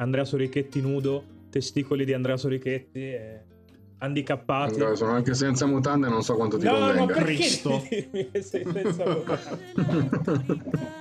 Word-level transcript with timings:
Andrea 0.00 0.24
Sorichetti 0.24 0.80
nudo, 0.80 1.22
testicoli 1.50 2.06
di 2.06 2.14
Andrea 2.14 2.38
Sorichetti 2.38 3.00
e 3.00 3.40
handicappati. 3.98 4.76
Allora, 4.76 4.94
sono 4.94 5.12
anche 5.12 5.34
senza 5.34 5.66
mutande, 5.66 6.08
non 6.08 6.22
so 6.22 6.36
quanto 6.36 6.56
ti 6.56 6.64
no, 6.64 6.72
convenga. 6.72 7.00
No, 7.00 7.06
Cristo. 7.06 7.82
senza 8.40 9.04
mutande? 9.04 9.68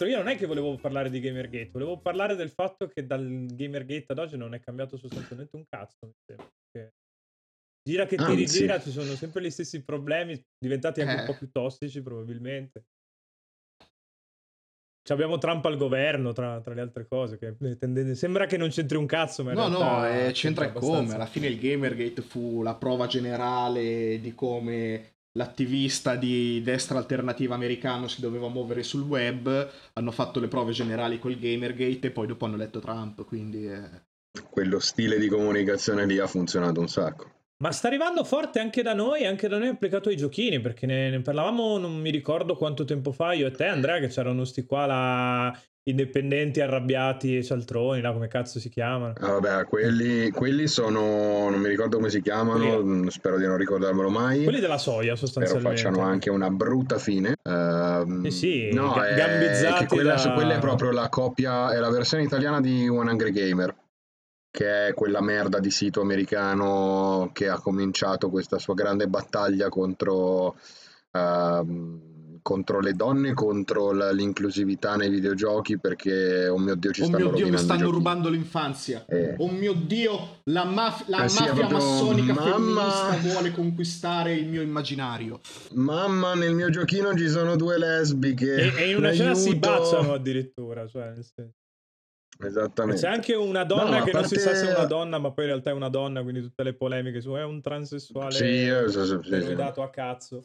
più 0.00 0.06
che 0.06 0.06
altro 0.06 0.06
io 0.08 0.16
non 0.18 0.28
è 0.28 0.36
che 0.36 0.46
volevo 0.46 0.76
parlare 0.76 1.10
di 1.10 1.20
Gamergate, 1.20 1.70
volevo 1.72 1.98
parlare 1.98 2.34
del 2.36 2.50
fatto 2.50 2.86
che 2.88 3.06
dal 3.06 3.46
Gamergate 3.52 4.06
ad 4.12 4.18
oggi 4.18 4.36
non 4.36 4.54
è 4.54 4.60
cambiato 4.60 4.96
sostanzialmente 4.96 5.56
un 5.56 5.64
cazzo. 5.68 6.12
Che 6.24 6.92
gira 7.82 8.06
che 8.06 8.16
ti 8.16 8.34
rigira, 8.34 8.80
ci 8.80 8.90
sono 8.90 9.14
sempre 9.14 9.42
gli 9.42 9.50
stessi 9.50 9.82
problemi, 9.82 10.40
diventati 10.58 11.00
anche 11.00 11.14
un 11.14 11.20
Eh. 11.20 11.26
po' 11.26 11.36
più 11.36 11.50
tossici 11.50 12.02
probabilmente. 12.02 12.84
Ci 15.02 15.12
abbiamo 15.14 15.38
Trump 15.38 15.64
al 15.64 15.78
governo, 15.78 16.32
tra, 16.32 16.60
tra 16.60 16.74
le 16.74 16.82
altre 16.82 17.06
cose. 17.08 17.38
Che 17.38 17.56
tende- 17.78 18.14
sembra 18.14 18.46
che 18.46 18.58
non 18.58 18.68
c'entri 18.68 18.98
un 18.98 19.06
cazzo, 19.06 19.42
ma 19.42 19.52
in 19.52 19.56
No, 19.56 19.68
no, 19.68 20.06
eh, 20.06 20.30
c'entra 20.32 20.66
e 20.66 20.72
come. 20.72 21.14
Alla 21.14 21.26
fine 21.26 21.46
il 21.46 21.58
Gamergate 21.58 22.20
fu 22.22 22.62
la 22.62 22.74
prova 22.74 23.06
generale 23.06 24.20
di 24.20 24.34
come 24.34 25.14
l'attivista 25.32 26.16
di 26.16 26.60
destra 26.62 26.98
alternativa 26.98 27.54
americano 27.54 28.08
si 28.08 28.20
doveva 28.20 28.48
muovere 28.48 28.82
sul 28.82 29.02
web. 29.02 29.70
Hanno 29.94 30.10
fatto 30.10 30.40
le 30.40 30.48
prove 30.48 30.72
generali 30.72 31.18
col 31.18 31.38
Gamergate 31.38 32.08
e 32.08 32.10
poi 32.10 32.26
dopo 32.26 32.44
hanno 32.44 32.56
eletto 32.56 32.80
Trump. 32.80 33.24
Quindi 33.24 33.66
eh, 33.66 34.08
Quello 34.48 34.78
stile 34.78 35.18
di 35.18 35.28
comunicazione 35.28 36.06
lì 36.06 36.18
ha 36.18 36.26
funzionato 36.26 36.80
un 36.80 36.88
sacco. 36.88 37.39
Ma 37.62 37.72
sta 37.72 37.88
arrivando 37.88 38.24
forte 38.24 38.58
anche 38.58 38.80
da 38.82 38.94
noi, 38.94 39.26
anche 39.26 39.46
da 39.46 39.58
noi 39.58 39.68
applicato 39.68 40.08
ai 40.08 40.16
giochini, 40.16 40.60
perché 40.60 40.86
ne, 40.86 41.10
ne 41.10 41.20
parlavamo, 41.20 41.76
non 41.76 41.94
mi 42.00 42.08
ricordo 42.10 42.56
quanto 42.56 42.84
tempo 42.84 43.12
fa, 43.12 43.34
io 43.34 43.46
e 43.46 43.50
te 43.50 43.66
Andrea, 43.66 43.98
che 44.00 44.06
c'erano 44.08 44.44
sti 44.46 44.64
qua 44.64 44.86
là, 44.86 45.60
indipendenti, 45.82 46.62
arrabbiati 46.62 47.36
e 47.36 47.44
cialtroni, 47.44 48.00
là 48.00 48.12
come 48.14 48.28
cazzo 48.28 48.58
si 48.58 48.70
chiamano. 48.70 49.12
Ah, 49.20 49.32
vabbè, 49.38 49.66
quelli, 49.66 50.30
quelli 50.30 50.66
sono, 50.68 51.50
non 51.50 51.60
mi 51.60 51.68
ricordo 51.68 51.98
come 51.98 52.08
si 52.08 52.22
chiamano, 52.22 52.76
Quelli- 52.76 52.82
mm, 53.02 53.06
spero 53.08 53.36
di 53.36 53.44
non 53.46 53.58
ricordarmelo 53.58 54.08
mai. 54.08 54.42
Quelli 54.42 54.60
della 54.60 54.78
soia 54.78 55.14
Spero 55.14 55.26
sostanzialmente. 55.26 55.82
facciano 55.82 56.00
anche 56.00 56.30
una 56.30 56.48
brutta 56.48 56.96
fine. 56.96 57.34
Ehm, 57.42 58.22
Sì, 58.24 58.30
sì, 58.30 58.70
no, 58.72 58.94
ga- 58.94 59.06
è, 59.06 59.14
gambizzati 59.14 59.80
che 59.84 59.94
quella, 59.96 60.14
da- 60.14 60.32
quella 60.32 60.54
è 60.54 60.58
proprio 60.60 60.92
la 60.92 61.10
copia, 61.10 61.74
è 61.74 61.78
la 61.78 61.90
versione 61.90 62.22
italiana 62.22 62.58
di 62.62 62.88
One 62.88 63.10
Angry 63.10 63.32
Gamer, 63.32 63.74
che 64.50 64.88
è 64.88 64.94
quella 64.94 65.20
merda 65.20 65.60
di 65.60 65.70
sito 65.70 66.00
americano 66.00 67.30
che 67.32 67.48
ha 67.48 67.58
cominciato 67.60 68.30
questa 68.30 68.58
sua 68.58 68.74
grande 68.74 69.06
battaglia 69.06 69.68
contro, 69.68 70.56
ehm, 71.12 72.08
contro 72.42 72.80
le 72.80 72.94
donne, 72.94 73.34
contro 73.34 73.92
la- 73.92 74.10
l'inclusività 74.12 74.96
nei 74.96 75.10
videogiochi, 75.10 75.78
perché, 75.78 76.48
oh 76.48 76.56
mio 76.58 76.74
Dio, 76.74 76.90
ci 76.90 77.02
oh 77.02 77.06
stanno 77.06 77.26
mio 77.26 77.34
dio, 77.34 77.48
mi 77.48 77.58
stanno 77.58 77.90
rubando 77.90 78.28
l'infanzia. 78.30 79.04
Eh. 79.06 79.34
Oh 79.38 79.50
mio 79.50 79.74
dio, 79.74 80.40
la, 80.44 80.64
maf- 80.64 81.06
la 81.08 81.24
Eh 81.24 81.28
sì, 81.28 81.42
mafia 81.44 81.68
massonica 81.68 82.32
mamma. 82.32 82.50
femminista 82.90 83.28
vuole 83.28 83.50
conquistare 83.52 84.32
il 84.34 84.48
mio 84.48 84.62
immaginario. 84.62 85.40
Mamma, 85.74 86.34
nel 86.34 86.54
mio 86.54 86.70
giochino 86.70 87.14
ci 87.14 87.28
sono 87.28 87.56
due 87.56 87.78
lesbiche. 87.78 88.54
E, 88.74 88.82
e 88.84 88.90
in 88.90 88.96
una 88.96 89.12
scena 89.12 89.34
si 89.34 89.54
baciano 89.56 90.14
addirittura, 90.14 90.86
cioè, 90.88 91.04
nel 91.14 91.24
senso- 91.24 91.54
Esattamente. 92.42 93.00
C'è 93.02 93.08
anche 93.08 93.34
una 93.34 93.64
donna 93.64 93.98
No, 93.98 94.04
che 94.04 94.12
non 94.12 94.24
si 94.24 94.36
sa 94.36 94.54
se 94.54 94.62
è 94.62 94.64
parte- 94.66 94.78
una 94.80 94.86
donna, 94.88 95.18
ma 95.18 95.30
poi 95.30 95.44
in 95.44 95.50
realtà 95.50 95.70
è 95.70 95.74
una 95.74 95.88
donna, 95.88 96.22
quindi 96.22 96.40
tutte 96.40 96.62
le 96.62 96.74
polemiche 96.74 97.20
su 97.20 97.32
è 97.32 97.42
un 97.44 97.60
transessuale 97.60 98.32
Sì, 98.32 98.44
eh, 98.66 98.84
sì, 98.88 99.04
sì, 99.04 99.18
sì, 99.22 99.42
sì. 99.42 99.54
dato 99.54 99.82
a 99.82 99.90
cazzo. 99.90 100.44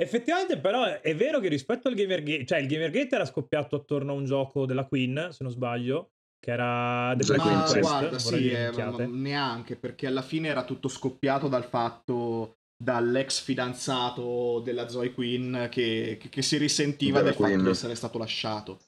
Effettivamente, 0.00 0.58
però, 0.58 1.00
è 1.00 1.14
vero 1.16 1.40
che 1.40 1.48
rispetto 1.48 1.88
al 1.88 1.94
Gamergate, 1.94 2.44
cioè 2.46 2.58
il 2.58 2.68
Gamergate 2.68 3.14
era 3.14 3.24
scoppiato 3.24 3.76
attorno 3.76 4.12
a 4.12 4.14
un 4.14 4.24
gioco 4.24 4.64
della 4.66 4.84
Queen, 4.84 5.28
se 5.30 5.42
non 5.42 5.50
sbaglio, 5.52 6.10
che 6.38 6.52
era 6.52 7.14
The 7.16 7.24
Black 7.24 7.40
Queen, 7.42 7.56
Ma. 7.56 7.64
Quest, 7.64 7.80
guarda, 7.80 8.18
sì, 8.18 8.50
eh, 8.50 8.70
ma- 8.70 9.06
neanche 9.06 9.76
perché 9.76 10.06
alla 10.06 10.22
fine 10.22 10.48
era 10.48 10.64
tutto 10.64 10.86
scoppiato 10.88 11.48
dal 11.48 11.64
fatto 11.64 12.58
dall'ex 12.80 13.40
fidanzato 13.40 14.60
della 14.64 14.86
Zoe 14.88 15.12
Queen 15.12 15.66
che, 15.68 16.16
che- 16.20 16.28
che 16.28 16.42
si 16.42 16.56
risentiva 16.58 17.18
Della 17.18 17.30
del 17.30 17.34
fatto 17.34 17.48
Queen. 17.48 17.64
di 17.64 17.70
essere 17.70 17.94
stato 17.96 18.18
lasciato. 18.18 18.78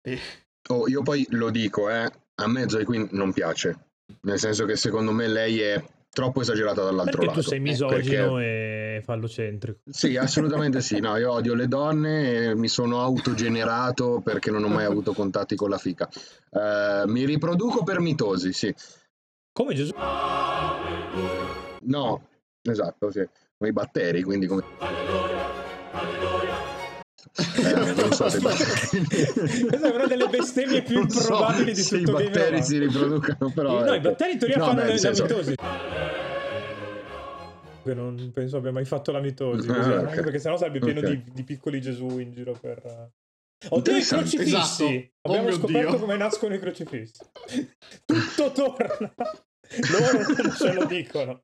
E- 0.00 0.18
Oh, 0.68 0.88
io 0.88 1.02
poi 1.02 1.26
lo 1.30 1.50
dico, 1.50 1.88
eh, 1.90 2.08
a 2.36 2.46
me 2.48 2.68
Zoe 2.68 2.84
Quinn 2.84 3.06
non 3.10 3.32
piace. 3.32 3.76
Nel 4.22 4.38
senso 4.38 4.64
che 4.64 4.76
secondo 4.76 5.10
me 5.12 5.26
lei 5.26 5.60
è 5.60 5.82
troppo 6.10 6.40
esagerata 6.42 6.82
dall'altro 6.82 7.20
Perché 7.20 7.26
lato. 7.26 7.40
tu 7.40 7.48
sei 7.48 7.58
Eh, 7.58 7.62
misogino 7.62 8.34
perché- 8.34 8.96
e 8.96 9.02
fallocentrico. 9.04 9.78
Sì, 9.90 10.16
assolutamente 10.16 10.80
sì. 10.80 11.00
No, 11.00 11.16
io 11.16 11.32
odio 11.32 11.54
le 11.54 11.66
donne, 11.68 12.44
e 12.50 12.54
mi 12.54 12.68
sono 12.68 13.00
autogenerato 13.00 14.20
perché 14.22 14.50
non 14.50 14.62
ho 14.64 14.68
mai 14.68 14.84
avuto 14.84 15.12
contatti 15.12 15.56
con 15.56 15.70
la 15.70 15.78
fica. 15.78 16.08
Eh, 16.50 17.04
mi 17.06 17.24
riproduco 17.24 17.82
per 17.82 18.00
mitosi, 18.00 18.52
sì. 18.52 18.74
Come 19.52 19.74
Gesù? 19.74 19.92
No, 21.80 22.28
esatto, 22.62 23.10
sì. 23.10 23.26
Come 23.58 23.70
i 23.70 23.72
batteri, 23.72 24.22
quindi 24.22 24.46
come... 24.46 24.62
Eh, 27.34 27.94
non 27.94 28.12
so 28.12 28.28
se 28.28 28.38
i 28.38 28.40
batteri... 28.40 29.06
Questa 29.66 29.90
è 29.90 29.94
una 29.94 30.06
delle 30.06 30.28
bestemmie 30.28 30.82
più 30.82 30.98
Non 30.98 31.08
so 31.10 31.20
improbabili 31.20 31.72
di 31.72 31.80
se 31.82 31.98
tutto 31.98 32.10
i 32.20 32.24
Game 32.24 32.28
batteri 32.30 32.54
Over. 32.54 32.62
si 32.64 32.78
riproducano, 32.78 33.52
però... 33.54 33.80
no, 33.80 33.92
i 33.92 33.96
ecco. 33.96 34.08
batteri 34.10 34.32
in 34.32 34.38
teoria 34.38 34.56
No, 34.58 34.64
fanno 34.64 34.74
beh, 34.76 34.80
la, 34.80 34.86
nel 34.92 34.94
la 34.94 35.00
senso- 35.00 35.22
mitosi. 35.22 35.54
Che 37.84 37.94
non 37.94 38.30
penso 38.32 38.56
abbia 38.58 38.70
mai 38.70 38.84
fatto 38.84 39.10
la 39.10 39.20
mitosi, 39.20 39.68
Ah, 39.68 39.74
così, 39.74 39.88
ok. 39.90 40.06
anche 40.08 40.20
perché 40.22 40.38
sennò 40.38 40.56
sarebbe 40.56 40.78
pieno 40.78 41.00
Ok. 41.00 41.06
di, 41.08 41.24
di 41.32 41.42
piccoli 41.42 41.80
Gesù 41.80 42.18
in 42.18 42.32
giro 42.32 42.52
per... 42.60 42.80
uh, 42.84 43.74
Oddio, 43.74 43.96
i 43.96 44.02
crocifissi! 44.02 44.54
Esatto. 44.54 44.84
Oh 44.84 45.28
Abbiamo 45.30 45.48
mio 45.48 45.56
scoperto 45.56 45.90
Dio. 45.90 45.98
come 45.98 46.16
nascono 46.16 46.54
i 46.54 46.58
crocifissi. 46.60 47.22
Tutto 48.04 48.52
torna. 48.52 49.12
Loro 49.90 50.18
non 50.36 50.52
ce 50.54 50.72
lo 50.74 50.84
dicono. 50.84 51.42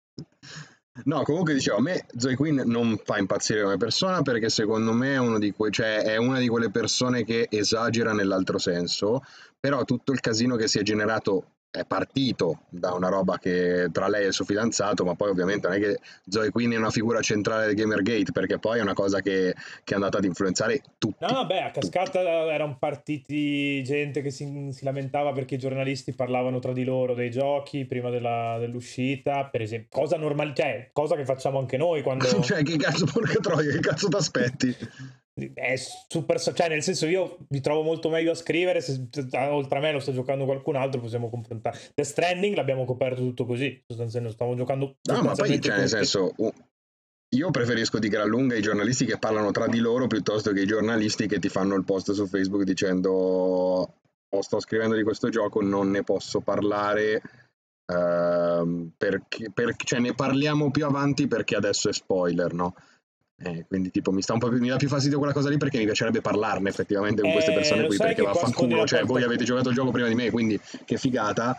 No, 1.04 1.22
comunque 1.22 1.54
dicevo, 1.54 1.78
a 1.78 1.80
me 1.80 2.06
Zoe 2.16 2.34
Quinn 2.36 2.60
non 2.64 2.98
fa 3.02 3.18
impazzire 3.18 3.62
come 3.62 3.76
persona 3.76 4.22
perché 4.22 4.48
secondo 4.48 4.92
me 4.92 5.14
è, 5.14 5.18
uno 5.18 5.38
di 5.38 5.52
que- 5.52 5.70
cioè, 5.70 6.02
è 6.02 6.16
una 6.16 6.38
di 6.38 6.48
quelle 6.48 6.70
persone 6.70 7.24
che 7.24 7.46
esagera 7.50 8.12
nell'altro 8.12 8.58
senso, 8.58 9.22
però 9.58 9.84
tutto 9.84 10.12
il 10.12 10.20
casino 10.20 10.56
che 10.56 10.68
si 10.68 10.78
è 10.78 10.82
generato 10.82 11.52
è 11.70 11.84
partito 11.84 12.60
da 12.70 12.92
una 12.94 13.08
roba 13.08 13.38
che 13.38 13.88
tra 13.92 14.08
lei 14.08 14.24
e 14.24 14.26
il 14.28 14.32
suo 14.32 14.44
fidanzato, 14.44 15.04
ma 15.04 15.14
poi 15.14 15.30
ovviamente 15.30 15.68
non 15.68 15.76
è 15.76 15.80
che 15.80 15.98
Zoe 16.26 16.50
Quinn 16.50 16.72
è 16.72 16.76
una 16.76 16.90
figura 16.90 17.20
centrale 17.20 17.66
del 17.66 17.74
Gamergate 17.74 18.32
perché 18.32 18.58
poi 18.58 18.78
è 18.78 18.82
una 18.82 18.94
cosa 18.94 19.20
che, 19.20 19.54
che 19.84 19.92
è 19.92 19.94
andata 19.94 20.18
ad 20.18 20.24
influenzare 20.24 20.80
tutti. 20.96 21.24
No, 21.24 21.32
vabbè, 21.32 21.58
a 21.58 21.70
cascata 21.70 22.20
erano 22.20 22.76
partiti 22.78 23.82
gente 23.82 24.22
che 24.22 24.30
si, 24.30 24.70
si 24.72 24.84
lamentava 24.84 25.32
perché 25.32 25.56
i 25.56 25.58
giornalisti 25.58 26.14
parlavano 26.14 26.58
tra 26.58 26.72
di 26.72 26.84
loro 26.84 27.14
dei 27.14 27.30
giochi 27.30 27.84
prima 27.84 28.10
della- 28.10 28.56
dell'uscita, 28.58 29.44
per 29.44 29.62
esempio, 29.62 30.00
cosa 30.00 30.16
normale, 30.16 30.52
cioè, 30.54 30.90
cosa 30.92 31.16
che 31.16 31.24
facciamo 31.24 31.58
anche 31.58 31.76
noi 31.76 32.02
quando... 32.02 32.26
cioè, 32.42 32.62
che 32.62 32.76
cazzo, 32.76 33.04
porca 33.04 33.38
troia, 33.40 33.72
che 33.72 33.80
cazzo 33.80 34.08
ti 34.08 34.16
aspetti? 34.16 34.76
È 35.54 35.74
super, 36.08 36.40
cioè 36.40 36.68
nel 36.68 36.82
senso 36.82 37.06
io 37.06 37.38
mi 37.50 37.60
trovo 37.60 37.82
molto 37.82 38.08
meglio 38.08 38.32
a 38.32 38.34
scrivere, 38.34 38.80
se 38.80 39.08
oltre 39.50 39.78
a 39.78 39.80
me 39.80 39.92
lo 39.92 40.00
sta 40.00 40.12
giocando 40.12 40.44
qualcun 40.44 40.76
altro 40.76 41.00
possiamo 41.00 41.30
confrontare. 41.30 41.78
The 41.94 42.02
Stranding 42.02 42.56
l'abbiamo 42.56 42.84
coperto 42.84 43.20
tutto 43.20 43.46
così, 43.46 43.80
sostanzialmente 43.86 44.36
stavo 44.36 44.56
giocando... 44.56 44.96
No, 45.08 45.22
ma 45.22 45.34
poi, 45.34 45.60
cioè, 45.60 45.76
nel 45.76 45.88
senso, 45.88 46.32
uh, 46.36 46.52
io 47.36 47.50
preferisco 47.50 47.98
di 47.98 48.08
gran 48.08 48.28
lunga 48.28 48.56
i 48.56 48.62
giornalisti 48.62 49.04
che 49.04 49.18
parlano 49.18 49.50
tra 49.50 49.66
di 49.68 49.78
loro 49.78 50.06
piuttosto 50.06 50.52
che 50.52 50.62
i 50.62 50.66
giornalisti 50.66 51.26
che 51.28 51.38
ti 51.38 51.48
fanno 51.48 51.74
il 51.76 51.84
post 51.84 52.12
su 52.12 52.26
Facebook 52.26 52.64
dicendo 52.64 53.92
o 54.30 54.42
sto 54.42 54.60
scrivendo 54.60 54.94
di 54.94 55.02
questo 55.02 55.28
gioco, 55.28 55.62
non 55.62 55.90
ne 55.90 56.02
posso 56.02 56.40
parlare 56.40 57.22
ehm, 57.86 58.92
perché, 58.96 59.50
perché- 59.52 59.84
cioè, 59.84 60.00
ne 60.00 60.14
parliamo 60.14 60.70
più 60.70 60.84
avanti 60.84 61.28
perché 61.28 61.54
adesso 61.56 61.88
è 61.88 61.92
spoiler, 61.92 62.52
no? 62.52 62.74
Eh, 63.40 63.64
quindi 63.68 63.90
tipo 63.90 64.10
mi 64.10 64.20
sta 64.20 64.32
un 64.32 64.40
po' 64.40 64.48
più, 64.48 64.58
mi 64.58 64.68
dà 64.68 64.76
più 64.76 64.88
fastidio 64.88 65.18
quella 65.18 65.32
cosa 65.32 65.48
lì 65.48 65.58
perché 65.58 65.78
mi 65.78 65.84
piacerebbe 65.84 66.20
parlarne 66.20 66.68
effettivamente 66.68 67.20
con 67.20 67.30
Eh, 67.30 67.34
queste 67.34 67.52
persone 67.52 67.82
lo 67.82 67.86
qui 67.86 67.96
perché 67.96 68.22
vaffanculo, 68.22 68.76
la 68.78 68.84
cioè 68.84 69.04
voi 69.04 69.22
avete 69.22 69.44
giocato 69.44 69.68
il 69.68 69.76
gioco 69.76 69.92
prima 69.92 70.08
di 70.08 70.14
me, 70.14 70.30
quindi 70.30 70.58
che 70.84 70.96
figata. 70.96 71.56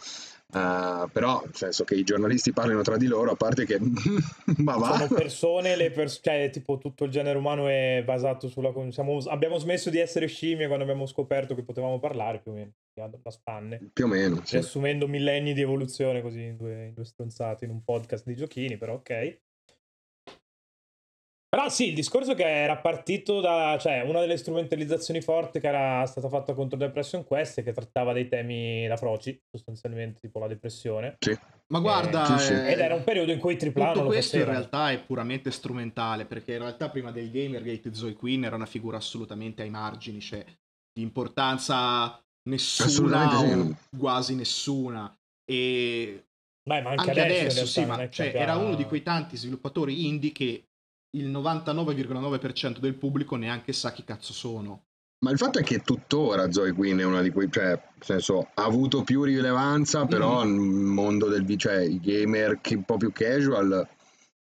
Uh, 0.51 1.07
però, 1.11 1.43
nel 1.45 1.53
senso 1.53 1.83
che 1.83 1.93
i 1.93 2.03
giornalisti 2.03 2.51
parlino 2.51 2.81
tra 2.81 2.97
di 2.97 3.05
loro, 3.05 3.31
a 3.31 3.35
parte 3.35 3.65
che... 3.65 3.77
ma 4.57 4.77
va. 4.77 4.97
Sono 4.97 5.13
persone, 5.13 5.75
le 5.75 5.91
pers- 5.91 6.21
cioè 6.23 6.49
tipo 6.51 6.79
tutto 6.79 7.03
il 7.03 7.11
genere 7.11 7.37
umano 7.37 7.67
è 7.67 8.01
basato 8.03 8.47
sulla... 8.47 8.73
Siamo, 8.89 9.19
abbiamo 9.27 9.59
smesso 9.59 9.91
di 9.91 9.99
essere 9.99 10.25
scimmie 10.25 10.65
quando 10.65 10.83
abbiamo 10.83 11.05
scoperto 11.05 11.53
che 11.53 11.61
potevamo 11.61 11.99
parlare 11.99 12.39
più 12.39 12.51
o 12.51 12.55
meno, 12.55 12.71
da 12.93 13.29
spanne. 13.29 13.91
Più 13.93 14.05
o 14.05 14.07
meno, 14.07 14.41
sì. 14.43 14.55
Riassumendo 14.55 15.07
millenni 15.07 15.53
di 15.53 15.61
evoluzione 15.61 16.23
così 16.23 16.41
in 16.41 16.57
due, 16.57 16.87
in 16.87 16.93
due 16.95 17.05
stronzate 17.05 17.65
in 17.65 17.71
un 17.71 17.83
podcast 17.83 18.25
di 18.25 18.35
giochini, 18.35 18.75
però 18.77 18.95
ok. 18.95 19.37
Però 21.49 21.67
sì, 21.67 21.87
il 21.87 21.95
discorso 21.95 22.35
che 22.35 22.43
era 22.43 22.77
partito 22.77 23.39
da, 23.39 23.75
cioè, 23.79 24.01
una 24.01 24.19
delle 24.19 24.37
strumentalizzazioni 24.37 25.19
forti 25.19 25.59
che 25.59 25.67
era 25.67 26.05
stata 26.05 26.29
fatta 26.29 26.53
contro 26.53 26.77
Depression 26.77 27.23
Quest 27.23 27.57
e 27.57 27.63
che 27.63 27.73
trattava 27.73 28.13
dei 28.13 28.27
temi 28.27 28.85
da 28.85 28.95
froci, 28.97 29.41
sostanzialmente, 29.49 30.19
tipo 30.19 30.37
la 30.37 30.47
depressione. 30.47 31.15
Sì. 31.17 31.35
Ma 31.71 31.79
guarda, 31.79 32.37
sì, 32.37 32.45
sì. 32.45 32.53
eh, 32.53 32.73
Ed 32.73 32.79
era 32.79 32.93
un 32.93 33.03
periodo 33.03 33.31
in 33.31 33.39
cui 33.39 33.57
tripla 33.57 33.93
tutto 33.93 34.05
questo 34.05 34.37
in 34.37 34.45
realtà 34.45 34.91
è 34.91 34.99
puramente 35.03 35.49
strumentale, 35.49 36.25
perché 36.25 36.53
in 36.53 36.59
realtà 36.59 36.89
prima 36.89 37.11
del 37.11 37.31
Gamergate 37.31 37.95
Zoe 37.95 38.13
Queen 38.13 38.43
era 38.43 38.55
una 38.55 38.67
figura 38.67 38.97
assolutamente 38.97 39.63
ai 39.63 39.71
margini, 39.71 40.19
cioè 40.19 40.43
di 40.93 41.01
importanza 41.01 42.23
nessuna 42.47 43.39
o 43.39 43.75
quasi 43.97 44.35
nessuna. 44.35 45.11
E 45.45 46.25
Beh, 46.63 46.81
ma 46.81 46.91
anche, 46.91 47.09
anche 47.09 47.21
adesso, 47.21 47.59
adesso, 47.59 47.65
sì, 47.65 47.85
ma 47.85 48.07
cioè, 48.09 48.33
era 48.35 48.55
uno 48.55 48.75
di 48.75 48.85
quei 48.85 49.01
tanti 49.01 49.35
sviluppatori 49.35 50.07
indie 50.07 50.31
che 50.31 50.68
il 51.11 51.29
99,9% 51.31 52.79
del 52.79 52.95
pubblico 52.95 53.35
neanche 53.35 53.73
sa 53.73 53.91
chi 53.91 54.03
cazzo 54.03 54.33
sono. 54.33 54.83
Ma 55.21 55.31
il 55.31 55.37
fatto 55.37 55.59
è 55.59 55.63
che 55.63 55.79
tuttora 55.81 56.49
Zoe 56.51 56.71
Quinn 56.71 56.99
è 56.99 57.03
una 57.03 57.21
di 57.21 57.29
quei, 57.31 57.51
cioè, 57.51 57.67
nel 57.67 57.81
senso, 57.99 58.49
ha 58.53 58.63
avuto 58.63 59.03
più 59.03 59.23
rilevanza, 59.23 60.05
però 60.05 60.45
Mm. 60.45 60.49
nel 60.49 60.61
mondo 60.61 61.27
del, 61.27 61.57
cioè, 61.57 61.81
i 61.81 61.99
gamer 61.99 62.59
che 62.61 62.75
un 62.75 62.83
po' 62.83 62.95
più 62.97 63.11
casual 63.11 63.85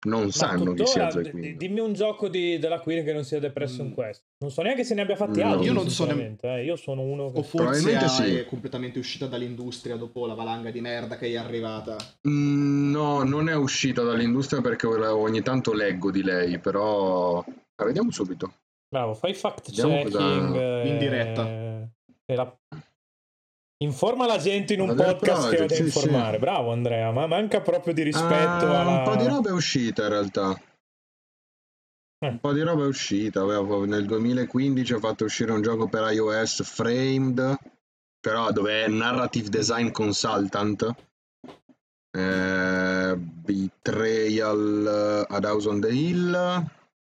non 0.05 0.25
Ma 0.25 0.31
sanno 0.31 0.73
chi 0.75 0.87
sia 0.87 1.06
d- 1.06 1.31
Quinn. 1.31 1.56
dimmi 1.56 1.81
un 1.81 1.93
gioco 1.93 2.29
di- 2.29 2.59
della 2.59 2.81
Queen 2.81 3.05
che 3.05 3.12
non 3.12 3.25
sia 3.25 3.39
Depression 3.41 3.89
Mm. 3.89 3.93
Quest. 3.93 4.23
Non 4.39 4.51
so 4.51 4.62
neanche 4.62 4.85
se 4.85 4.95
ne 4.95 5.03
abbia 5.03 5.17
fatti 5.17 5.41
No. 5.41 5.53
altri. 5.53 5.67
Io 5.67 5.73
non 5.73 5.85
so 5.85 5.91
sinceramente, 5.91 6.47
eh. 6.49 6.65
Io 6.65 6.77
sono 6.77 7.03
uno 7.03 7.31
che... 7.33 7.39
O 7.39 7.43
forse 7.43 7.56
Probabilmente 7.56 8.05
è 8.05 8.09
sì. 8.09 8.45
completamente 8.47 8.99
uscita 8.99 9.27
dall'industria 9.27 9.97
dopo 9.97 10.27
la 10.27 10.35
valanga 10.35 10.71
di 10.71 10.81
merda 10.81 11.17
che 11.17 11.27
è 11.29 11.37
arrivata. 11.37 11.97
Mm, 12.29 12.91
No, 12.91 13.23
non 13.25 13.49
è 13.49 13.55
uscita 13.56 14.03
dall'industria 14.03 14.61
perché 14.61 14.87
ogni 14.87 15.43
tanto 15.43 15.73
leggo 15.73 16.11
di 16.11 16.23
lei, 16.23 16.59
però... 16.59 17.45
Ah, 17.77 17.85
vediamo 17.85 18.11
subito. 18.12 18.53
Bravo, 18.89 19.15
fai 19.15 19.35
fact 19.35 19.71
checking. 19.73 20.05
cosa- 20.05 20.83
eh, 20.83 20.89
In 20.89 20.99
diretta. 20.99 21.47
e 22.27 22.35
la- 22.37 22.56
Informa 23.85 24.27
la 24.27 24.39
gente 24.39 24.75
in 24.75 24.81
un 24.81 24.89
del 24.89 24.97
podcast 24.97 25.51
che 25.51 25.63
ho 25.63 25.67
da 25.67 25.75
sì, 25.75 25.83
informare. 25.83 26.35
sì. 26.35 26.39
Bravo 26.41 26.73
Andrea, 26.73 27.11
ma 27.13 27.27
manca 27.27 27.61
proprio 27.61 27.95
di 27.95 28.03
rispetto 28.03 28.67
Ah, 28.67 28.81
alla... 28.81 28.99
Un 28.99 29.03
po' 29.05 29.17
di 29.17 29.27
roba 29.29 29.49
è 29.51 29.53
uscita 29.53 30.03
in 30.05 30.09
realtà. 30.09 30.61
Eh. 32.19 32.29
Un 32.29 32.41
po' 32.41 32.53
di 32.53 32.61
roba 32.63 32.85
è 32.85 32.87
uscita. 32.87 33.43
Avevo- 33.43 33.85
Nel 33.85 34.07
2015 34.07 34.95
ho 34.95 34.99
fatto 34.99 35.25
uscire 35.25 35.53
un 35.53 35.61
gioco 35.63 35.89
per 35.89 36.11
iOS 36.13 36.63
Framed, 36.65 37.57
però 38.21 38.51
dove 38.53 38.85
è 38.85 38.89
Narrative 38.89 39.49
Design 39.51 39.91
Consultant. 39.91 40.95
Eh, 42.17 43.15
Betrayal 43.19 45.27
ad 45.29 45.45
House 45.45 45.69
on 45.69 45.81
the 45.81 45.89
Hill. 45.91 46.65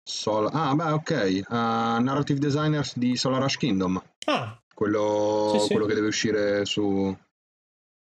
Sol- 0.08 0.50
ah, 0.52 0.74
beh, 0.76 0.92
ok. 0.92 1.42
Ah, 1.50 2.00
narrative 2.00 2.40
Designers 2.40 2.98
di 2.98 3.16
Solar 3.18 3.42
Rush 3.42 3.58
Kingdom. 3.58 4.02
Ah, 4.26 4.58
Quello, 4.76 5.52
Sì, 5.54 5.60
sì. 5.68 5.72
quello 5.72 5.86
che 5.86 5.94
deve 5.96 6.08
uscire 6.08 6.66
su, 6.66 7.16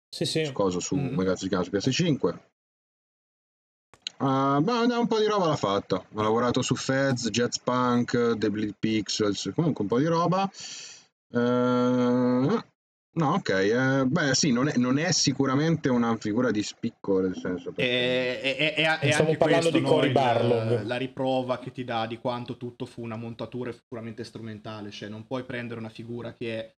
sì 0.08 0.24
sì. 0.24 0.44
su 0.46 0.52
cosa, 0.52 0.80
su, 0.80 0.96
Mm. 0.96 1.18
cazzo 1.18 1.36
si 1.42 1.48
chiama, 1.48 1.64
su 1.64 1.70
PS5. 1.70 2.38
Ah, 4.18 4.58
ma 4.60 4.80
un 4.98 5.06
po' 5.06 5.18
di 5.18 5.26
roba 5.26 5.46
l'ha 5.48 5.56
fatta. 5.56 5.96
Ha 5.96 6.22
lavorato 6.22 6.62
su 6.62 6.74
Feds, 6.74 7.28
Jetspunk, 7.28 8.38
The 8.38 8.50
Bleed 8.50 8.74
Pixels, 8.78 9.52
comunque 9.54 9.82
un 9.82 9.88
po' 9.90 9.98
di 9.98 10.06
roba. 10.06 10.50
Eh, 11.28 12.64
no, 13.16 13.34
ok. 13.34 13.48
eh, 13.50 14.04
beh, 14.06 14.34
sì, 14.34 14.52
non 14.52 14.68
è, 14.68 14.76
non 14.76 14.98
è 14.98 15.12
sicuramente 15.12 15.88
una 15.88 16.16
figura 16.16 16.50
di 16.50 16.62
spicco, 16.62 17.20
nel 17.20 17.34
senso. 17.36 17.72
perché- 17.72 17.82
E, 17.90 18.40
e- 18.42 18.74
e- 18.76 18.82
e- 18.82 19.08
e 19.08 19.12
Stiamo 19.12 19.30
anche 19.30 19.36
parlando 19.38 19.70
questo, 19.70 19.78
di 19.78 19.80
no, 19.84 19.88
Cory 19.90 20.06
il- 20.06 20.12
Barlog. 20.12 20.82
la 20.84 20.96
riprova 20.96 21.58
che 21.58 21.72
ti 21.72 21.84
dà 21.84 22.06
di 22.06 22.18
quanto 22.18 22.56
tutto 22.56 22.86
fu 22.86 23.02
una 23.02 23.16
montatura 23.16 23.74
puramente 23.86 24.24
strumentale, 24.24 24.90
cioè 24.90 25.08
non 25.08 25.26
puoi 25.26 25.44
prendere 25.44 25.80
una 25.80 25.88
figura 25.90 26.32
che 26.34 26.58
è 26.58 26.74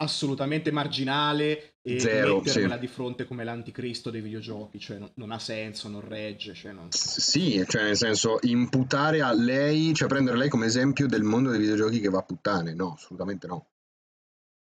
assolutamente 0.00 0.70
marginale 0.70 1.74
e 1.82 1.98
Zero, 1.98 2.36
metterla 2.40 2.74
sì. 2.74 2.80
di 2.80 2.86
fronte 2.86 3.24
come 3.26 3.42
l'anticristo 3.42 4.10
dei 4.10 4.20
videogiochi, 4.20 4.78
cioè 4.78 4.98
non, 4.98 5.10
non 5.14 5.32
ha 5.32 5.40
senso, 5.40 5.88
non 5.88 6.06
regge, 6.06 6.54
cioè 6.54 6.70
non... 6.70 6.92
S- 6.92 7.18
Sì, 7.18 7.64
cioè 7.66 7.82
nel 7.82 7.96
senso 7.96 8.38
imputare 8.42 9.22
a 9.22 9.32
lei, 9.32 9.92
cioè 9.94 10.06
prendere 10.06 10.36
lei 10.36 10.48
come 10.48 10.66
esempio 10.66 11.08
del 11.08 11.24
mondo 11.24 11.50
dei 11.50 11.58
videogiochi 11.58 11.98
che 11.98 12.08
va 12.10 12.18
a 12.18 12.22
puttane, 12.22 12.74
no, 12.74 12.94
assolutamente 12.96 13.48
no. 13.48 13.66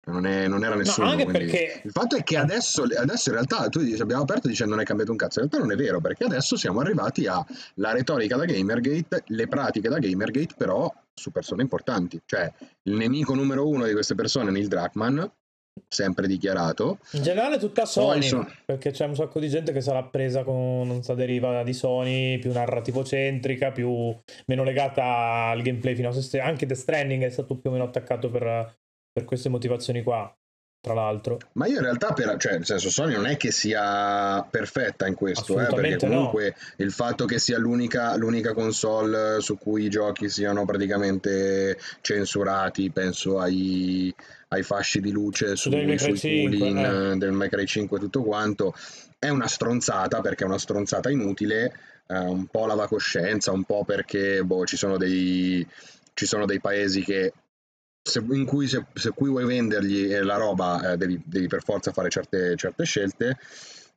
Cioè, 0.08 0.14
Non, 0.14 0.26
è- 0.26 0.48
non 0.48 0.64
era 0.64 0.76
nessuno. 0.76 1.14
quindi- 1.16 1.32
perché- 1.34 1.82
Il 1.84 1.92
fatto 1.92 2.16
è 2.16 2.24
che 2.24 2.38
adesso, 2.38 2.84
adesso 2.84 3.28
in 3.30 3.36
realtà 3.36 3.68
tu 3.68 3.82
dici, 3.82 4.02
abbiamo 4.02 4.22
aperto 4.24 4.48
dicendo 4.48 4.74
non 4.74 4.82
è 4.84 4.86
cambiato 4.86 5.12
un 5.12 5.18
cazzo, 5.18 5.42
in 5.42 5.50
realtà 5.50 5.68
non 5.68 5.78
è 5.78 5.82
vero, 5.84 6.00
perché 6.00 6.24
adesso 6.24 6.56
siamo 6.56 6.80
arrivati 6.80 7.28
alla 7.28 7.92
retorica 7.92 8.38
da 8.38 8.46
Gamergate, 8.46 9.24
le 9.28 9.48
pratiche 9.48 9.90
da 9.90 10.00
Gamergate 10.00 10.54
però 10.58 10.92
su 11.14 11.32
persone 11.32 11.62
importanti, 11.64 12.22
cioè 12.26 12.50
il 12.84 12.94
nemico 12.94 13.34
numero 13.36 13.68
uno 13.68 13.86
di 13.86 13.92
queste 13.92 14.16
persone 14.16 14.50
è 14.50 14.52
Neil 14.54 14.68
Druckmann, 14.68 15.22
sempre 15.90 16.26
dichiarato, 16.28 17.00
In 17.12 17.22
generale 17.24 17.58
tutta 17.60 17.86
Sony, 17.86 18.24
sono- 18.24 18.50
perché 18.66 18.92
c'è 18.92 19.06
un 19.06 19.16
sacco 19.16 19.40
di 19.40 19.50
gente 19.50 19.72
che 19.74 19.82
sarà 19.82 20.04
presa 20.04 20.44
con 20.44 20.88
non 20.88 21.04
so, 21.04 21.14
deriva 21.16 21.64
di 21.64 21.74
Sony, 21.74 22.40
più 22.40 22.52
narrativo-centrica, 22.54 23.72
più 23.72 24.16
meno 24.46 24.64
legata 24.64 25.50
al 25.50 25.62
gameplay 25.62 25.96
fino 25.96 26.10
a 26.10 26.12
se 26.14 26.22
stesso. 26.22 26.44
Anche 26.46 26.66
The 26.66 26.76
Stranding 26.76 27.24
è 27.24 27.30
stato 27.30 27.56
più 27.58 27.70
o 27.70 27.74
meno 27.74 27.86
attaccato 27.86 28.30
per, 28.32 28.76
per 29.18 29.26
queste 29.26 29.50
motivazioni 29.50 30.04
qua, 30.04 30.32
tra 30.80 30.94
l'altro. 30.94 31.40
Ma 31.54 31.66
io 31.66 31.78
in 31.78 31.82
realtà, 31.82 32.14
per, 32.14 32.38
cioè, 32.38 32.52
nel 32.52 32.68
senso, 32.68 32.92
Sony 32.92 33.16
non 33.16 33.26
è 33.26 33.36
che 33.36 33.52
sia 33.52 34.46
perfetta 34.48 35.08
in 35.08 35.16
questo, 35.16 35.54
eh, 35.54 35.56
perché 35.56 35.64
Assolutamente 35.70 36.06
no. 36.06 36.14
comunque 36.14 36.56
il 36.76 36.92
fatto 36.92 37.26
che 37.26 37.40
sia 37.40 37.58
l'unica, 37.58 38.16
l'unica 38.16 38.54
console 38.54 39.42
su 39.42 39.58
cui 39.58 39.86
i 39.86 39.90
giochi 39.90 40.30
siano 40.30 40.66
praticamente 40.66 41.80
censurati, 42.02 42.92
penso 42.92 43.40
ai, 43.40 44.14
ai 44.50 44.62
fasci 44.62 45.02
di 45.02 45.10
luce 45.10 45.56
Su 45.56 45.72
sui 45.72 45.98
5, 45.98 46.20
cooling 46.20 46.78
eh. 46.78 47.12
eh, 47.14 47.16
del 47.18 47.32
May 47.32 47.50
Cry 47.50 47.66
5 47.66 47.98
e 47.98 48.00
tutto 48.00 48.22
quanto, 48.22 48.76
è 49.18 49.30
una 49.30 49.48
stronzata 49.48 50.22
perché 50.22 50.44
è 50.44 50.48
una 50.48 50.60
stronzata 50.60 51.10
inutile, 51.10 51.74
eh, 52.06 52.20
un 52.20 52.46
po' 52.46 52.68
lava 52.68 52.88
coscienza, 52.88 53.52
un 53.52 53.64
po' 53.64 53.84
perché 53.84 54.44
boh, 54.44 54.64
ci 54.68 54.78
sono 54.78 54.96
dei, 54.96 55.66
ci 56.14 56.28
sono 56.28 56.46
dei 56.46 56.60
paesi 56.60 57.04
che 57.04 57.34
se, 58.08 58.24
in 58.32 58.46
cui 58.46 58.68
se, 58.68 58.86
se 58.94 59.12
cui 59.12 59.30
vuoi 59.30 59.46
vendergli 59.46 60.12
eh, 60.12 60.24
la 60.24 60.38
roba 60.38 60.94
eh, 60.94 60.98
devi, 60.98 61.22
devi 61.26 61.48
per 61.48 61.64
forza 61.64 61.92
fare 61.92 62.10
certe, 62.10 62.56
certe 62.56 62.84
scelte. 62.86 63.38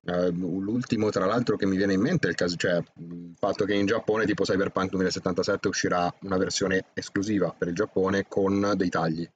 Eh, 0.05 0.31
l'ultimo, 0.31 1.11
tra 1.11 1.27
l'altro, 1.27 1.57
che 1.57 1.67
mi 1.67 1.77
viene 1.77 1.93
in 1.93 2.01
mente 2.01 2.27
è 2.27 2.31
il 2.31 2.37
caso, 2.37 2.57
cioè 2.57 2.83
il 2.99 3.35
fatto 3.39 3.65
che 3.65 3.75
in 3.75 3.87
Giappone, 3.87 4.25
tipo 4.25 4.45
Cyberpunk 4.45 4.91
2077, 4.91 5.69
uscirà 5.69 6.13
una 6.23 6.37
versione 6.37 6.87
esclusiva 6.95 7.55
per 7.57 7.69
il 7.69 7.75
Giappone 7.75 8.27
con 8.27 8.73
dei 8.77 8.89
tagli. 8.89 9.29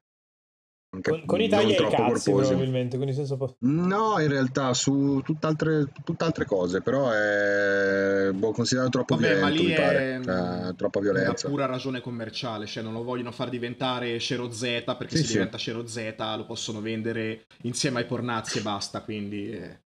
Anche 0.94 1.10
Con, 1.10 1.26
con 1.26 1.40
i 1.40 1.48
tagli 1.48 1.72
ai 1.72 1.76
cazzi 1.90 2.30
corposi. 2.30 2.48
probabilmente, 2.48 2.96
quindi 2.96 3.14
senza... 3.14 3.36
po- 3.36 3.56
No, 3.60 4.20
in 4.20 4.28
realtà 4.28 4.72
su 4.74 5.20
tutt'altre, 5.24 5.90
tutt'altre 6.04 6.44
cose, 6.44 6.80
però 6.82 7.10
è 7.10 8.30
boh, 8.32 8.52
considerato 8.52 8.90
troppo 8.90 9.16
Vabbè, 9.16 9.40
ma 9.40 9.48
violento, 9.48 9.62
lì 9.62 9.68
mi 9.68 9.74
pare. 9.74 10.14
è 10.16 10.20
Cioè, 10.22 10.74
troppa 10.76 10.98
una 11.00 11.10
violenza. 11.12 11.48
pura 11.48 11.66
ragione 11.66 12.00
commerciale, 12.00 12.66
cioè 12.66 12.82
non 12.82 12.92
lo 12.92 13.02
vogliono 13.02 13.32
far 13.32 13.48
diventare 13.48 14.18
Shero 14.20 14.50
Z 14.52 14.84
perché 14.98 15.16
Sì, 15.16 15.22
se 15.22 15.24
sì. 15.24 15.32
diventa 15.32 15.58
Shero 15.58 15.86
Z 15.86 16.14
lo 16.36 16.44
possono 16.46 16.80
vendere 16.80 17.46
insieme 17.62 18.00
ai 18.00 18.06
pornazzi 18.06 18.58
e 18.58 18.62
basta, 18.62 19.02
quindi... 19.02 19.50
eh. 19.50 19.80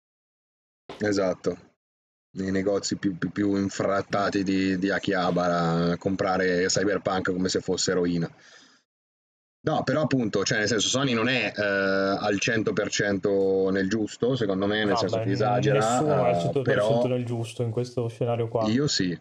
Esatto. 0.99 1.57
Nei 2.37 2.51
negozi 2.51 2.97
più, 2.97 3.17
più- 3.17 3.31
più 3.31 3.57
infrattati 3.57 4.43
di, 4.43 4.79
di 4.79 4.91
Akihabara 4.91 5.97
comprare 5.97 6.67
Cyberpunk 6.67 7.33
come 7.33 7.49
se 7.49 7.61
fosse 7.61 7.93
eroina. 7.93 8.31
No, 9.67 9.83
però 9.83 10.03
appunto, 10.03 10.45
cioè 10.45 10.59
nel 10.59 10.69
senso 10.69 10.87
Sony 10.87 11.13
non 11.13 11.27
è 11.29 11.53
eh, 11.57 11.61
al 11.61 12.39
100% 12.41 13.73
nel 13.73 13.89
giusto, 13.89 14.37
secondo 14.37 14.65
me, 14.67 14.77
nel 14.79 14.87
No, 14.91 14.97
senso 14.97 15.17
beh, 15.19 15.25
che 15.25 15.31
esagera, 15.33 15.79
Nessuno 15.81 16.25
è 16.25 16.29
al 16.29 16.35
eh, 16.37 16.59
100% 16.59 16.63
però 16.63 17.05
nel 17.09 17.25
giusto 17.25 17.63
in 17.65 17.73
questo 17.73 18.07
scenario 18.07 18.47
qua. 18.47 18.69
io 18.69 18.87
sì. 18.87 19.19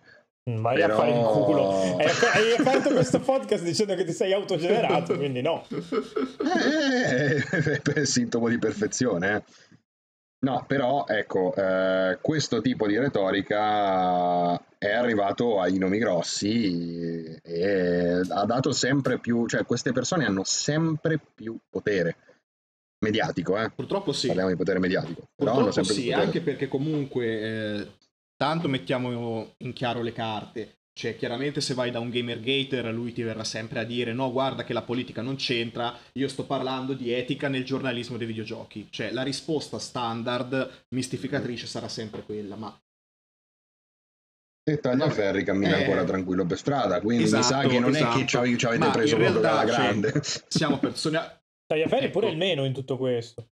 Mm, 0.47 0.61
Vai 0.61 0.75
però- 0.75 0.93
a 0.93 0.97
fare 0.97 1.09
il 1.09 1.25
culo. 1.25 1.69
Hai, 1.97 2.05
hai 2.33 2.55
aperto 2.59 2.91
questo 2.93 3.19
podcast 3.19 3.63
dicendo 3.63 3.95
che 3.95 4.03
ti 4.03 4.11
sei 4.11 4.31
autogenerato, 4.33 5.17
quindi 5.17 5.41
no. 5.41 5.65
Eh, 5.67 7.41
è 7.81 8.05
sintomo 8.05 8.47
di 8.47 8.59
perfezione. 8.59 9.35
eh. 9.37 9.41
No, 10.45 10.63
però 10.67 11.05
ecco, 11.07 11.55
eh, 11.55 12.19
questo 12.21 12.61
tipo 12.61 12.85
di 12.85 12.99
retorica 12.99 14.55
è 14.77 14.91
arrivato 14.91 15.59
ai 15.59 15.79
nomi 15.79 15.97
grossi 15.97 17.35
e 17.41 18.21
ha 18.29 18.45
dato 18.45 18.71
sempre 18.71 19.17
più, 19.17 19.47
cioè 19.47 19.65
queste 19.65 19.91
persone 19.91 20.23
hanno 20.23 20.43
sempre 20.43 21.19
più 21.33 21.57
potere. 21.67 22.17
mediatico, 22.99 23.57
eh. 23.57 23.71
Purtroppo 23.71 24.13
sì. 24.13 24.27
Parliamo 24.27 24.51
di 24.51 24.55
potere 24.55 24.77
mediatico. 24.77 25.29
Purtroppo 25.35 25.83
sì, 25.83 26.11
anche 26.11 26.41
perché 26.41 26.67
comunque 26.67 27.25
eh, 27.25 27.87
tanto 28.35 28.67
mettiamo 28.67 29.53
in 29.57 29.73
chiaro 29.73 30.03
le 30.03 30.13
carte. 30.13 30.77
Cioè, 30.97 31.17
chiaramente 31.17 31.59
se 31.59 31.73
vai 31.73 31.91
da 31.91 31.99
un 31.99 32.09
gamer 32.09 32.39
gater, 32.39 32.85
lui 32.93 33.11
ti 33.11 33.21
verrà 33.21 33.43
sempre 33.43 33.79
a 33.79 33.83
dire 33.83 34.13
no, 34.13 34.31
guarda 34.31 34.63
che 34.63 34.71
la 34.71 34.81
politica 34.81 35.21
non 35.21 35.35
c'entra, 35.35 35.93
io 36.13 36.29
sto 36.29 36.45
parlando 36.45 36.93
di 36.93 37.11
etica 37.11 37.49
nel 37.49 37.65
giornalismo 37.65 38.15
dei 38.15 38.25
videogiochi. 38.25 38.87
Cioè, 38.89 39.11
la 39.11 39.21
risposta 39.21 39.77
standard, 39.77 40.85
mistificatrice, 40.95 41.67
sarà 41.67 41.89
sempre 41.89 42.23
quella, 42.23 42.55
ma 42.55 42.73
E 44.67 44.79
Tagliaferri 44.79 45.43
cammina 45.43 45.75
Eh. 45.75 45.81
ancora 45.83 46.05
tranquillo 46.05 46.45
per 46.45 46.57
strada, 46.57 47.01
quindi 47.01 47.23
mi 47.23 47.29
sa 47.29 47.39
Esatto, 47.39 47.67
che 47.67 47.79
non 47.79 47.93
esatto. 47.93 48.15
è 48.17 48.21
che 48.21 48.25
ci 48.27 48.37
ave- 48.37 48.57
ci 48.57 48.65
avete 48.65 48.85
Ma 48.85 48.91
preso 48.91 49.15
proprio 49.17 49.41
realtà, 49.41 49.59
alla 49.59 49.71
cioè, 49.73 49.83
grande. 49.99 50.21
siamo 50.47 50.79
persone... 50.79 51.41
Tagliaferri 51.67 52.05
Ecco. 52.05 52.19
pure 52.19 52.31
il 52.31 52.37
meno 52.37 52.63
in 52.63 52.73
tutto 52.73 52.97
questo. 52.97 53.49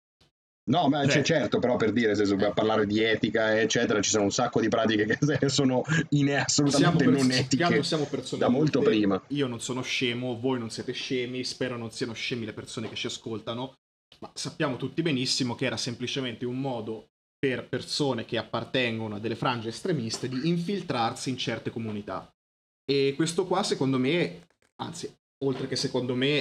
No, 0.66 0.88
ma 0.88 1.02
Cioè- 1.04 1.16
c'è 1.16 1.24
certo, 1.24 1.60
però 1.60 1.76
per 1.76 1.92
dire, 1.92 2.16
se 2.16 2.24
dobbiamo 2.26 2.54
parlare 2.54 2.86
di 2.86 3.02
etica, 3.04 3.60
eccetera, 3.60 4.02
ci 4.02 4.10
sono 4.10 4.24
un 4.24 4.32
sacco 4.32 4.62
di 4.62 4.70
pratiche 4.70 5.06
che 5.06 5.18
sono 5.50 5.82
in- 6.12 6.30
assolutamente 6.34 7.06
non 7.06 7.30
etiche. 7.32 7.84
siamo 7.84 8.06
persone 8.06 8.40
da 8.42 8.48
molto 8.48 8.80
adulte. 8.80 8.98
prima. 8.98 9.22
Io 9.30 9.48
non 9.48 9.60
sono 9.60 9.82
scemo, 9.82 10.40
voi 10.40 10.60
non 10.60 10.70
siete 10.70 10.94
scemi, 10.94 11.44
spero 11.44 11.76
non 11.78 11.92
siano 11.92 12.14
scemi 12.14 12.46
le 12.46 12.54
persone 12.54 12.88
che 12.88 12.96
ci 12.96 13.08
ascoltano, 13.08 13.74
ma 14.20 14.32
sappiamo 14.34 14.78
tutti 14.78 15.02
benissimo 15.02 15.56
che 15.56 15.66
era 15.66 15.76
semplicemente 15.76 16.46
un 16.46 16.60
modo 16.60 17.08
per 17.38 17.68
persone 17.68 18.24
che 18.24 18.38
appartengono 18.38 19.16
a 19.16 19.20
delle 19.20 19.36
frange 19.36 19.68
estremiste 19.68 20.30
di 20.30 20.48
infiltrarsi 20.48 21.30
in 21.30 21.38
certe 21.38 21.72
comunità. 21.72 22.32
E 22.90 23.14
questo 23.18 23.46
qua, 23.46 23.64
secondo 23.64 23.98
me, 23.98 24.48
anzi, 24.78 25.14
oltre 25.44 25.68
che 25.68 25.76
secondo 25.76 26.16
me... 26.16 26.38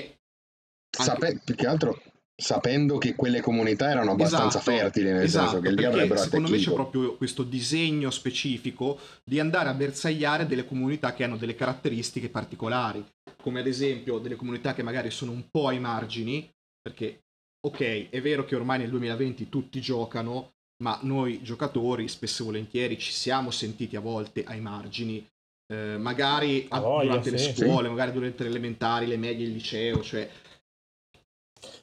anche- 0.97 1.11
Sape- 1.11 1.41
più 1.45 1.57
che 1.57 1.67
altro 1.67 2.01
sapendo 2.35 2.99
che 2.99 3.15
quelle 3.15 3.41
comunità 3.41 3.91
erano 3.91 4.13
abbastanza 4.13 4.59
Esatto, 4.59 4.79
fertili, 4.79 5.13
nel 5.13 5.23
esatto, 5.23 5.51
senso 5.51 5.61
che 5.61 5.71
lì 5.73 5.85
avrebbero 5.85 6.21
secondo 6.21 6.49
me 6.49 6.59
c'è 6.59 6.73
proprio 6.73 7.17
questo 7.17 7.43
disegno 7.45 8.11
specifico 8.11 8.99
di 9.25 9.39
andare 9.39 9.69
a 9.69 9.75
bersagliare 9.75 10.47
delle 10.47 10.65
comunità 10.65 11.13
che 11.15 11.25
hanno 11.25 11.37
delle 11.37 11.55
caratteristiche 11.55 12.29
particolari, 12.31 13.05
come 13.41 13.61
ad 13.61 13.67
esempio 13.67 14.19
delle 14.19 14.37
comunità 14.37 14.75
che 14.75 14.83
magari 14.83 15.11
sono 15.11 15.33
un 15.33 15.45
po' 15.51 15.69
ai 15.69 15.79
margini, 15.79 16.49
perché 16.81 17.25
ok, 17.61 18.09
è 18.11 18.21
vero 18.21 18.45
che 18.45 18.57
ormai 18.57 18.79
nel 18.79 18.91
2020 18.91 19.49
tutti 19.49 19.81
giocano, 19.81 20.55
ma 20.83 20.99
noi 21.03 21.43
giocatori 21.43 22.09
spesso 22.09 22.43
e 22.43 22.47
volentieri 22.47 22.99
ci 22.99 23.13
siamo 23.13 23.51
sentiti 23.53 23.95
a 23.95 24.01
volte 24.01 24.43
ai 24.45 24.61
margini. 24.61 25.25
eh, 25.73 25.97
magari 25.99 26.67
A 26.71 26.81
voglia, 26.81 27.17
durante 27.19 27.31
le 27.31 27.39
sì. 27.39 27.55
scuole, 27.55 27.89
magari 27.89 28.13
durante 28.13 28.43
le 28.43 28.49
elementari, 28.51 29.07
le 29.07 29.17
medie, 29.17 29.47
il 29.47 29.53
liceo, 29.53 30.03
cioè 30.03 30.29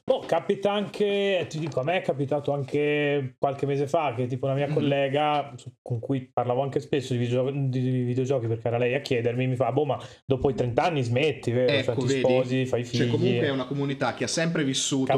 Boh, 0.04 0.20
capita 0.26 0.72
anche, 0.72 1.46
ti 1.48 1.58
dico, 1.58 1.80
a 1.80 1.84
me 1.84 1.96
è 1.98 2.02
capitato 2.02 2.52
anche 2.52 3.34
qualche 3.38 3.64
mese 3.64 3.86
fa 3.86 4.12
che 4.14 4.26
tipo 4.26 4.46
una 4.46 4.54
mia 4.54 4.66
Mhm. 4.68 4.74
collega 4.74 5.54
con 5.80 5.98
cui 6.00 6.30
parlavo 6.32 6.62
anche 6.62 6.80
spesso 6.80 7.12
di, 7.14 7.18
videogio- 7.18 7.50
di 7.68 8.02
videogiochi 8.02 8.46
perché 8.46 8.68
era 8.68 8.78
lei 8.78 8.94
a 8.94 9.00
chiedermi, 9.00 9.46
mi 9.46 9.56
fa, 9.56 9.72
boh, 9.72 9.86
ma 9.86 9.98
dopo 10.26 10.50
i 10.50 10.54
30 10.54 10.84
anni 10.84 11.02
smetti, 11.02 11.50
vero? 11.52 11.72
Ecco, 11.72 11.84
cioè, 11.84 11.94
ti 11.94 12.06
vedi? 12.06 12.18
sposi, 12.20 12.66
fai 12.66 12.84
figli. 12.84 13.00
Cioè, 13.02 13.10
comunque 13.10 13.46
è 13.46 13.50
una 13.50 13.64
comunità 13.66 14.14
che 14.14 14.24
ha 14.24 14.28
sempre 14.28 14.64
vissuto 14.64 15.16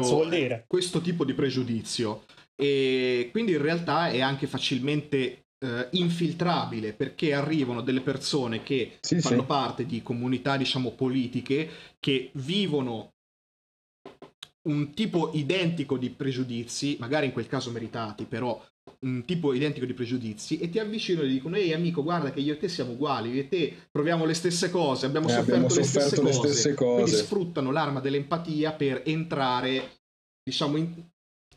questo 0.67 1.01
tipo 1.01 1.25
di 1.25 1.33
pregiudizio 1.33 2.23
e 2.55 3.29
quindi 3.31 3.53
in 3.53 3.61
realtà 3.61 4.09
è 4.09 4.21
anche 4.21 4.47
facilmente 4.47 5.45
eh, 5.59 5.87
infiltrabile 5.91 6.93
perché 6.93 7.33
arrivano 7.33 7.81
delle 7.81 8.01
persone 8.01 8.63
che 8.63 8.97
Sì, 8.99 9.19
fanno 9.19 9.41
sì. 9.41 9.45
parte 9.47 9.85
di 9.85 10.01
comunità 10.03 10.55
diciamo 10.57 10.91
politiche 10.91 11.69
che 11.99 12.29
vivono 12.33 13.12
un 14.69 14.93
tipo 14.93 15.31
identico 15.33 15.97
di 15.97 16.09
pregiudizi, 16.09 16.97
magari 16.99 17.25
in 17.27 17.33
quel 17.33 17.47
caso 17.47 17.71
meritati, 17.71 18.25
però 18.25 18.61
un 19.05 19.23
tipo 19.25 19.53
identico 19.53 19.85
di 19.85 19.93
pregiudizi 19.93 20.59
e 20.59 20.69
ti 20.69 20.79
avvicinano 20.79 21.25
e 21.27 21.29
dicono 21.31 21.55
ehi 21.55 21.73
amico 21.73 22.03
guarda 22.03 22.31
che 22.31 22.39
io 22.39 22.53
e 22.53 22.57
te 22.57 22.67
siamo 22.69 22.91
uguali, 22.93 23.31
io 23.31 23.41
e 23.41 23.47
te 23.49 23.73
proviamo 23.91 24.25
le 24.25 24.33
stesse 24.33 24.69
cose, 24.69 25.05
abbiamo 25.05 25.27
Eh, 25.27 25.29
sofferto, 25.29 25.51
abbiamo 25.51 25.67
le, 25.67 25.83
sofferto 25.83 26.09
stesse 26.09 26.21
le 26.21 26.31
cose. 26.31 26.47
stesse 26.53 26.73
quindi 26.93 27.11
cose. 27.11 27.23
sfruttano 27.23 27.71
l'arma 27.71 27.99
dell'empatia 27.99 28.73
per 28.73 29.01
entrare 29.05 29.99
diciamo 30.43 30.77
in, 30.77 30.93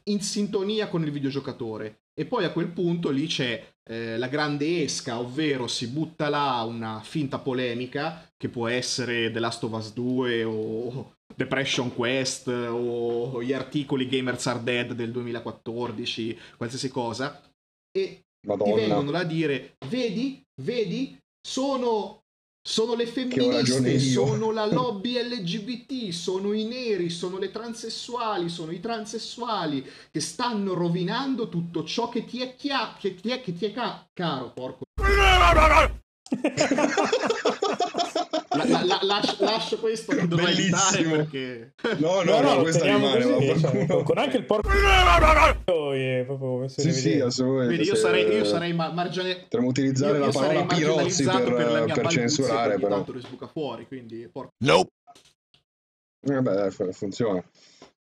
in 0.04 0.20
sintonia 0.20 0.88
con 0.88 1.02
il 1.04 1.10
videogiocatore 1.10 2.02
e 2.14 2.24
poi 2.26 2.44
a 2.44 2.52
quel 2.52 2.68
punto 2.68 3.10
lì 3.10 3.26
c'è 3.26 3.74
eh, 3.88 4.16
la 4.18 4.28
grande 4.28 4.82
esca, 4.82 5.18
ovvero 5.18 5.66
si 5.66 5.88
butta 5.88 6.28
là 6.28 6.62
una 6.62 7.00
finta 7.02 7.38
polemica 7.38 8.28
che 8.36 8.48
può 8.48 8.68
essere 8.68 9.30
The 9.30 9.38
Last 9.38 9.62
of 9.64 9.72
Us 9.72 9.92
2 9.92 10.44
o 10.44 11.15
Depression 11.34 11.92
Quest 11.94 12.48
o 12.48 13.42
gli 13.42 13.52
articoli 13.52 14.08
Gamers 14.08 14.46
Are 14.46 14.62
Dead 14.62 14.92
del 14.92 15.10
2014, 15.10 16.38
qualsiasi 16.56 16.88
cosa, 16.88 17.42
e 17.90 18.06
ti 18.08 18.22
Madonna. 18.46 18.74
vengono 18.74 19.10
là 19.10 19.18
a 19.20 19.24
dire, 19.24 19.76
vedi, 19.88 20.42
vedi, 20.62 21.18
sono, 21.46 22.22
sono 22.66 22.94
le 22.94 23.06
femministe, 23.06 23.90
io." 23.90 24.26
sono 24.26 24.50
la 24.50 24.64
lobby 24.72 25.20
LGBT, 25.20 26.10
sono 26.10 26.52
i 26.52 26.64
neri, 26.64 27.10
sono 27.10 27.36
le 27.38 27.50
transessuali, 27.50 28.48
sono 28.48 28.72
i 28.72 28.80
transessuali 28.80 29.84
che 30.10 30.20
stanno 30.20 30.72
rovinando 30.74 31.48
tutto 31.50 31.84
ciò 31.84 32.08
che 32.08 32.24
ti 32.24 32.40
è, 32.40 32.54
chia- 32.56 32.96
che 32.98 33.14
ti 33.14 33.30
è, 33.30 33.42
che 33.42 33.52
ti 33.52 33.66
è 33.66 33.72
ca- 33.72 34.06
caro, 34.14 34.52
porco. 34.52 34.84
La- 38.86 38.98
la- 39.00 39.00
la- 39.02 39.20
lascio, 39.20 39.36
lascio 39.44 39.78
questo 39.78 40.14
che 40.14 40.26
dovrei 40.28 40.52
evitare 40.52 41.02
Bellissimo. 41.02 41.16
perché... 41.16 41.72
No, 41.98 42.22
no, 42.22 42.40
No, 42.40 42.40
no, 42.40 42.54
no, 42.62 42.70
teniamo 42.70 43.14
rimane. 43.16 43.32
così, 43.34 43.46
ma 43.46 43.58
cioè, 43.58 43.70
qualcuno- 43.70 44.02
con 44.02 44.18
anche 44.18 44.36
il 44.36 44.44
porco 44.44 44.68
e 45.92 46.22
proprio 46.26 46.56
messo 46.58 46.80
in 46.80 46.92
Sì, 46.92 47.00
sì, 47.00 47.20
assolutamente. 47.20 47.76
Vedi, 47.76 47.88
io 47.88 47.94
sarei, 47.94 48.26
io 48.32 48.44
sarei 48.44 48.72
ma- 48.72 48.92
margiane- 48.92 49.40
Potremmo 49.42 49.68
utilizzare 49.68 50.18
io- 50.18 50.24
la 50.26 50.30
parola 50.32 50.64
pirozzi 50.66 51.24
per, 51.24 51.42
per 51.42 51.54
balbuzia 51.86 52.08
censurare, 52.08 52.74
però. 52.78 52.88
tanto 52.96 53.12
le 53.12 53.20
sbuca 53.20 53.46
fuori, 53.46 53.86
quindi 53.86 54.28
porco. 54.32 54.50
Vabbè, 56.20 56.54
dai, 56.54 56.70
fu- 56.70 56.92
funziona. 56.92 57.42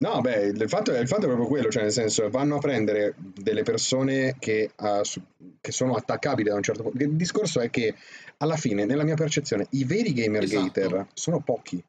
No, 0.05 0.21
beh, 0.21 0.49
il 0.49 0.69
fatto, 0.69 0.93
è, 0.93 0.99
il 0.99 1.09
fatto 1.09 1.23
è 1.23 1.29
proprio 1.29 1.47
quello, 1.47 1.71
cioè 1.71 1.85
nel 1.85 1.93
senso 1.93 2.29
vanno 2.29 2.57
a 2.57 2.59
prendere 2.59 3.15
delle 3.17 3.63
persone 3.63 4.37
che, 4.39 4.71
su- 5.01 5.23
che 5.59 5.73
sono 5.73 5.95
attaccabili 5.95 6.51
da 6.51 6.57
un 6.57 6.63
certo 6.63 6.83
punto. 6.83 7.03
Il 7.03 7.15
discorso 7.15 7.61
è 7.61 7.71
che 7.71 7.95
alla 8.37 8.57
fine, 8.57 8.85
nella 8.85 9.05
mia 9.05 9.15
percezione, 9.15 9.67
i 9.71 9.85
veri 9.85 10.13
gamer 10.13 10.43
Esatto. 10.43 10.63
gater 10.63 11.07
sono 11.15 11.41
pochi. 11.41 11.83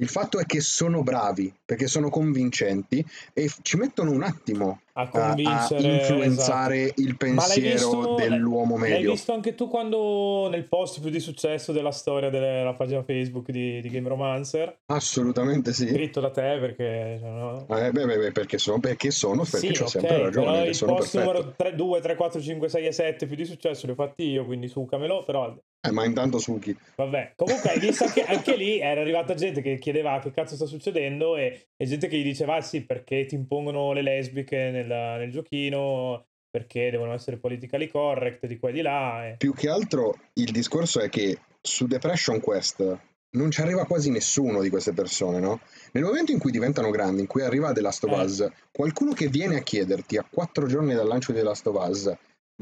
Il 0.00 0.08
fatto 0.08 0.38
è 0.38 0.46
che 0.46 0.60
sono 0.60 1.02
bravi, 1.02 1.52
perché 1.62 1.88
sono 1.88 2.08
convincenti 2.08 3.04
e 3.34 3.50
ci 3.60 3.76
mettono 3.76 4.12
un 4.12 4.22
attimo 4.22 4.80
a 4.98 5.02
a, 5.02 5.04
a 5.04 5.08
convincere 5.10 5.88
influenzare 5.94 6.76
esatto. 6.86 7.00
il 7.00 7.06
l'hai 7.06 7.16
pensiero 7.16 7.70
visto- 8.00 8.14
dell'uomo 8.16 8.76
L'hai 8.76 8.90
medio. 8.90 9.10
visto 9.12 9.32
anche 9.32 9.54
tu 9.54 9.68
quando 9.68 10.48
nel 10.50 10.64
post 10.68 11.00
più 11.00 11.10
di 11.10 11.20
successo 11.20 11.70
della 11.72 11.92
storia 11.92 12.30
della 12.30 12.74
pagina 12.74 13.02
Facebook 13.04 13.50
di, 13.50 13.80
di 13.80 13.88
Game 13.90 14.08
Romancer? 14.08 14.80
Assolutamente 14.86 15.72
sì. 15.72 15.86
Scritto 15.88 16.20
da 16.20 16.30
te 16.30 16.58
perché... 16.60 17.18
cioè, 17.20 17.28
no? 17.30 17.66
Eh, 17.68 17.92
beh, 17.92 18.04
beh, 18.06 18.18
beh, 18.18 18.32
perché 18.32 18.58
sono, 18.58 18.80
perché 18.80 19.10
sono, 19.12 19.44
perché 19.48 19.74
Sì, 19.74 19.82
ho 19.82 19.84
ok, 19.84 19.90
sempre 19.90 20.18
ragione, 20.22 20.64
il 20.66 20.74
sono 20.74 20.94
post 20.94 21.12
perfetto. 21.16 21.32
numero 21.38 21.54
3, 21.56 21.74
2, 21.76 22.00
3, 22.00 22.14
4, 22.16 22.40
5, 22.40 22.68
6 22.68 22.86
e 22.86 22.92
7 22.92 23.26
più 23.26 23.36
di 23.36 23.44
successo 23.44 23.86
li 23.86 23.92
ho 23.92 23.94
fatti 23.94 24.24
io, 24.24 24.44
quindi 24.44 24.66
sucamelo, 24.68 25.22
però 25.24 25.54
Eh, 25.80 25.92
ma 25.92 26.04
intanto 26.04 26.38
Suki. 26.38 26.76
vabbè. 26.96 27.34
Comunque 27.36 27.70
hai 27.70 27.78
visto 27.78 28.02
anche, 28.04 28.22
anche 28.24 28.56
lì 28.56 28.80
era 28.80 29.00
arrivata 29.00 29.34
gente 29.34 29.62
che 29.62 29.78
chiedeva 29.78 30.14
"Ah, 30.14 30.18
che 30.18 30.32
cazzo 30.32 30.56
sta 30.56 30.66
succedendo 30.66 31.36
e, 31.36 31.68
e 31.76 31.86
gente 31.86 32.08
che 32.08 32.16
gli 32.18 32.24
diceva 32.24 32.56
"Ah, 32.56 32.60
sì 32.60 32.84
perché 32.84 33.24
ti 33.26 33.36
impongono 33.36 33.92
le 33.92 34.02
lesbiche 34.02 34.70
nel, 34.72 34.87
nel 34.94 35.30
giochino, 35.30 36.26
perché 36.50 36.90
devono 36.90 37.12
essere 37.12 37.36
politically 37.38 37.88
correct 37.88 38.46
di 38.46 38.58
qua 38.58 38.70
e 38.70 38.72
di 38.72 38.82
là. 38.82 39.28
e- 39.28 39.36
Più 39.36 39.52
che 39.54 39.68
altro 39.68 40.14
il 40.34 40.50
discorso 40.50 41.00
è 41.00 41.08
che 41.08 41.38
su 41.60 41.86
Depression 41.86 42.40
Quest 42.40 42.98
non 43.30 43.50
ci 43.50 43.60
arriva 43.60 43.84
quasi 43.84 44.10
nessuno 44.10 44.62
di 44.62 44.70
queste 44.70 44.92
persone, 44.94 45.38
no? 45.38 45.60
Nel 45.92 46.04
momento 46.04 46.32
in 46.32 46.38
cui 46.38 46.50
diventano 46.50 46.90
grandi, 46.90 47.20
in 47.20 47.26
cui 47.26 47.42
arriva 47.42 47.72
The 47.72 47.82
Last 47.82 48.04
of 48.04 48.12
Eh. 48.12 48.22
Us, 48.22 48.48
qualcuno 48.72 49.12
che 49.12 49.28
viene 49.28 49.56
a 49.56 49.62
chiederti 49.62 50.16
a 50.16 50.26
quattro 50.28 50.66
giorni 50.66 50.94
dal 50.94 51.06
lancio 51.06 51.32
di 51.32 51.38
The 51.38 51.44
Last 51.44 51.66
of 51.66 51.76
Us, 51.88 52.12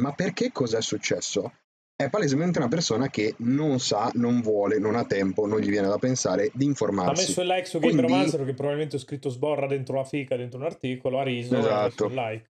ma 0.00 0.12
perché 0.12 0.50
cos'è 0.50 0.82
successo? 0.82 1.52
È 1.98 2.10
palesemente 2.10 2.58
una 2.58 2.68
persona 2.68 3.08
che 3.08 3.36
non 3.38 3.80
sa, 3.80 4.10
non 4.16 4.42
vuole, 4.42 4.78
non 4.78 4.96
ha 4.96 5.06
tempo, 5.06 5.46
non 5.46 5.60
gli 5.60 5.70
viene 5.70 5.88
da 5.88 5.96
pensare 5.96 6.50
di 6.52 6.64
Ha 6.66 6.68
informarsi. 6.68 7.24
messo 7.28 7.40
il 7.40 7.46
like 7.46 7.64
su 7.64 7.78
Game 7.78 7.94
Quindi- 7.94 8.12
Romancer 8.12 8.44
che 8.44 8.52
probabilmente 8.52 8.96
ho 8.96 8.98
scritto 8.98 9.30
sborra 9.30 9.66
dentro 9.66 9.96
la 9.96 10.04
fica, 10.04 10.36
dentro 10.36 10.58
un 10.58 10.66
articolo, 10.66 11.18
ha 11.18 11.22
riso 11.22 11.54
e 11.54 11.56
ha 11.56 11.60
messo 11.62 11.68
Esatto. 11.74 12.04
il 12.08 12.12
like. 12.12 12.50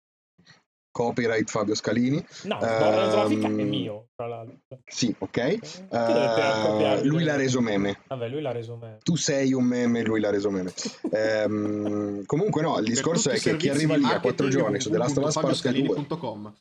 Copyright 0.92 1.50
Fabio 1.50 1.74
Scalini. 1.76 2.18
No, 2.44 2.58
sborra 2.60 3.00
dentro 3.02 3.24
la 3.24 3.28
fica 3.30 3.48
è 3.48 3.50
Ehm, 3.52 3.68
mio, 3.70 4.08
tra 4.14 4.28
l'altro. 4.28 4.58
Sì, 4.86 5.16
ok. 5.18 5.88
Copiarvi 5.88 7.08
lui 7.08 7.24
l'ha 7.24 7.38
reso 7.38 7.62
meme. 7.62 8.00
Vabbè, 8.08 8.28
lui 8.28 8.42
l'ha 8.42 8.52
reso 8.52 8.76
me. 8.76 8.98
tu 9.04 9.16
sei 9.16 9.54
un 9.54 9.64
meme, 9.64 10.02
lui 10.04 10.20
l'ha 10.20 10.32
reso 10.32 10.50
meme. 10.50 10.74
Ehm, 11.14 12.26
comunque 12.26 12.62
no, 12.62 12.78
il 12.80 12.86
discorso 12.86 13.30
è 13.30 13.40
che 13.40 13.56
chi 13.56 13.70
arriva 13.70 13.96
lì 13.96 14.04
a 14.04 14.20
quattro 14.20 14.50
giorni 14.50 14.82
su 14.82 14.90
The 14.90 14.98
Last 14.98 15.18
of 15.18 15.24
Us 15.28 15.34
Part 15.36 15.62
2 15.62 15.72
www.fabioscalini.com 15.88 16.54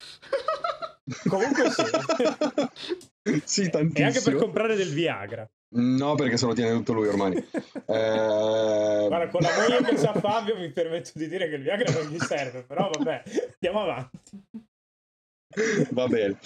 Comunque 1.29 1.71
sì. 1.71 1.85
sì, 3.45 3.62
e 3.62 3.65
anche 3.65 3.71
per 3.71 3.93
tantissimo. 3.93 4.38
comprare 4.38 4.77
del 4.77 4.93
Viagra. 4.93 5.49
No, 5.71 6.15
perché 6.15 6.37
se 6.37 6.47
lo 6.47 6.55
tiene 6.55 6.73
tutto 6.73 6.93
lui 6.95 7.09
ormai. 7.09 7.37
Eh, 7.37 9.05
Guarda, 9.07 9.29
con 9.29 9.41
la 9.43 9.50
moglie 9.57 9.85
che 9.85 9.97
c'ha 9.97 10.15
Fabio 10.19 10.57
mi 10.57 10.71
permetto 10.71 11.11
di 11.15 11.29
dire 11.29 11.49
che 11.49 11.57
il 11.57 11.62
Viagra 11.62 11.93
non 11.93 12.11
gli 12.11 12.19
serve, 12.19 12.62
però 12.62 12.91
vabbè, 12.91 13.23
andiamo 13.55 13.83
avanti. 13.83 14.43
Va 15.91 16.07
bene. 16.07 16.38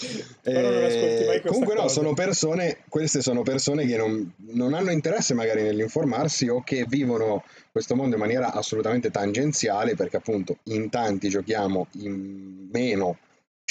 Eh, 0.43 1.43
comunque 1.45 1.75
no, 1.75 1.83
cosa. 1.83 1.95
sono 1.95 2.15
persone, 2.15 2.79
queste 2.89 3.21
sono 3.21 3.43
persone 3.43 3.85
che 3.85 3.97
non, 3.97 4.33
non 4.53 4.75
hanno 4.75 4.91
interesse 4.93 5.35
magari 5.35 5.63
nell'informarsi 5.63 6.49
o 6.49 6.63
che 6.63 6.85
vivono 6.89 7.45
questo 7.73 7.97
mondo 7.97 8.15
in 8.15 8.21
maniera 8.21 8.53
assolutamente 8.53 9.11
tangenziale 9.11 9.97
perché 9.97 10.19
appunto 10.19 10.59
in 10.65 10.89
tanti 10.89 11.29
giochiamo, 11.29 11.89
in 11.99 12.69
meno 12.71 13.19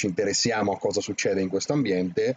ci 0.02 0.06
interessiamo 0.06 0.72
a 0.72 0.78
cosa 0.78 1.00
succede 1.00 1.40
in 1.40 1.48
questo 1.48 1.72
ambiente 1.72 2.36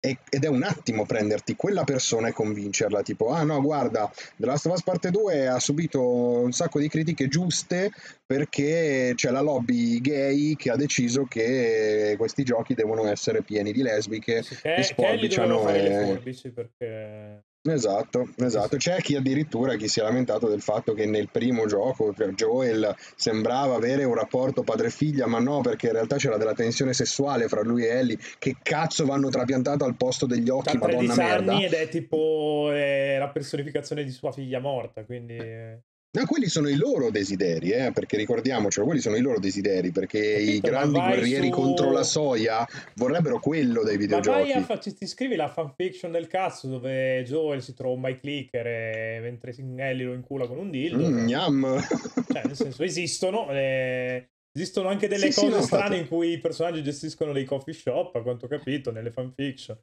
ed 0.00 0.44
è 0.44 0.46
un 0.46 0.62
attimo 0.62 1.06
prenderti 1.06 1.56
quella 1.56 1.82
persona 1.82 2.28
e 2.28 2.32
convincerla, 2.32 3.02
tipo, 3.02 3.30
ah 3.30 3.42
no, 3.42 3.60
guarda, 3.60 4.08
The 4.36 4.46
Last 4.46 4.66
of 4.66 4.74
Us 4.74 4.82
Parte 4.84 5.10
2 5.10 5.48
ha 5.48 5.58
subito 5.58 6.00
un 6.00 6.52
sacco 6.52 6.78
di 6.78 6.88
critiche 6.88 7.26
giuste 7.26 7.90
perché 8.24 9.12
c'è 9.16 9.30
la 9.30 9.40
lobby 9.40 10.00
gay 10.00 10.54
che 10.54 10.70
ha 10.70 10.76
deciso 10.76 11.24
che 11.24 12.14
questi 12.16 12.44
giochi 12.44 12.74
devono 12.74 13.08
essere 13.08 13.42
pieni 13.42 13.72
di 13.72 13.82
lesbiche 13.82 14.42
Sì, 14.44 14.54
e 14.54 14.58
che, 14.58 14.70
Kelly 14.70 14.84
sforbiciano 14.84 15.56
doveva 15.56 15.68
fare 15.68 15.82
le 15.82 16.00
e- 16.00 16.04
forbici 16.04 16.50
perché... 16.50 17.42
Esatto, 17.60 18.28
esatto. 18.36 18.76
C'è 18.76 18.96
chi 19.00 19.16
addirittura 19.16 19.74
chi 19.76 19.88
si 19.88 20.00
è 20.00 20.02
lamentato 20.02 20.48
del 20.48 20.62
fatto 20.62 20.94
che 20.94 21.04
nel 21.06 21.28
primo 21.30 21.66
gioco 21.66 22.14
cioè, 22.16 22.28
Joel 22.28 22.94
sembrava 23.16 23.74
avere 23.74 24.04
un 24.04 24.14
rapporto 24.14 24.62
padre-figlia, 24.62 25.26
ma 25.26 25.38
no, 25.38 25.60
perché 25.60 25.86
in 25.88 25.92
realtà 25.92 26.16
c'era 26.16 26.36
della 26.38 26.54
tensione 26.54 26.94
sessuale 26.94 27.48
fra 27.48 27.62
lui 27.62 27.84
e 27.84 27.88
Ellie. 27.88 28.18
Che 28.38 28.56
cazzo 28.62 29.04
vanno 29.04 29.28
trapiantato 29.28 29.84
al 29.84 29.96
posto 29.96 30.24
degli 30.24 30.48
occhi, 30.48 30.76
Ha 30.76 30.78
13 30.78 31.06
madonna 31.06 31.14
merda. 31.28 31.52
anni 31.52 31.64
ed 31.64 31.72
è 31.74 31.88
tipo 31.88 32.70
eh, 32.72 33.16
la 33.18 33.28
personificazione 33.28 34.04
di 34.04 34.10
sua 34.10 34.32
figlia 34.32 34.60
morta, 34.60 35.04
quindi... 35.04 35.36
eh, 35.36 35.78
No, 36.10 36.24
quelli 36.24 36.48
sono 36.48 36.68
i 36.70 36.74
loro 36.76 37.10
desideri, 37.10 37.70
eh, 37.70 37.92
perché 37.92 38.16
ricordiamocelo, 38.16 38.86
quelli 38.86 39.00
sono 39.00 39.16
i 39.16 39.20
loro 39.20 39.38
desideri, 39.38 39.90
perché 39.92 40.18
i 40.18 40.46
Capito, 40.60 40.70
ma 40.70 40.76
grandi 40.78 41.00
guerrieri 41.00 41.46
su- 41.48 41.52
contro 41.52 41.92
la 41.92 42.02
soia 42.02 42.66
vorrebbero 42.94 43.38
quello 43.40 43.82
dei 43.84 43.96
Ma 43.96 44.00
videogiochi. 44.00 44.38
vai 44.38 44.52
a 44.52 44.62
fa- 44.62 44.78
ti 44.78 45.06
scrivi 45.06 45.36
la 45.36 45.48
fanfiction 45.48 46.10
del 46.10 46.26
cazzo 46.26 46.66
dove 46.66 47.22
Joel 47.24 47.62
si 47.62 47.74
tromba 47.74 48.08
i 48.08 48.18
clicker 48.18 48.66
e 48.66 49.18
mentre 49.20 49.54
Ellie 49.54 50.06
lo 50.06 50.14
incula 50.14 50.46
con 50.46 50.56
un 50.56 50.70
dildo. 50.70 50.96
Mm, 50.96 51.12
cioè, 51.12 51.24
gnam. 51.26 51.86
cioè, 52.32 52.44
nel 52.46 52.56
senso, 52.56 52.82
esistono. 52.82 53.50
eh, 53.50 54.28
Esistono 54.50 54.88
anche 54.88 55.06
delle 55.08 55.26
Sì, 55.30 55.32
sì, 55.32 55.44
cose 55.44 55.56
no, 55.56 55.62
strane 55.62 55.98
in 55.98 56.08
cui 56.08 56.32
i 56.32 56.38
personaggi 56.38 56.82
gestiscono 56.82 57.32
dei 57.32 57.44
coffee 57.44 57.74
shop, 57.74 58.16
a 58.16 58.22
quanto 58.22 58.46
ho 58.46 58.48
capito, 58.48 58.90
nelle 58.90 59.12
fanfiction. 59.12 59.78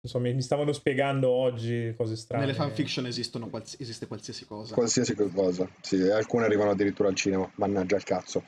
Insomma, 0.00 0.32
mi 0.32 0.42
stavano 0.42 0.72
spiegando 0.72 1.28
oggi 1.28 1.92
cose 1.96 2.14
strane. 2.16 2.44
Nelle 2.44 2.56
fanfiction 2.56 3.06
esistono 3.06 3.48
quals- 3.48 3.76
esiste 3.80 4.06
qualsiasi 4.06 4.46
cosa. 4.46 4.74
Qualsiasi 4.74 5.14
cosa, 5.14 5.68
sì, 5.80 6.00
alcune 6.08 6.44
arrivano 6.44 6.70
addirittura 6.70 7.08
al 7.08 7.16
cinema, 7.16 7.50
mannaggia 7.56 7.96
il 7.96 8.04
cazzo. 8.04 8.44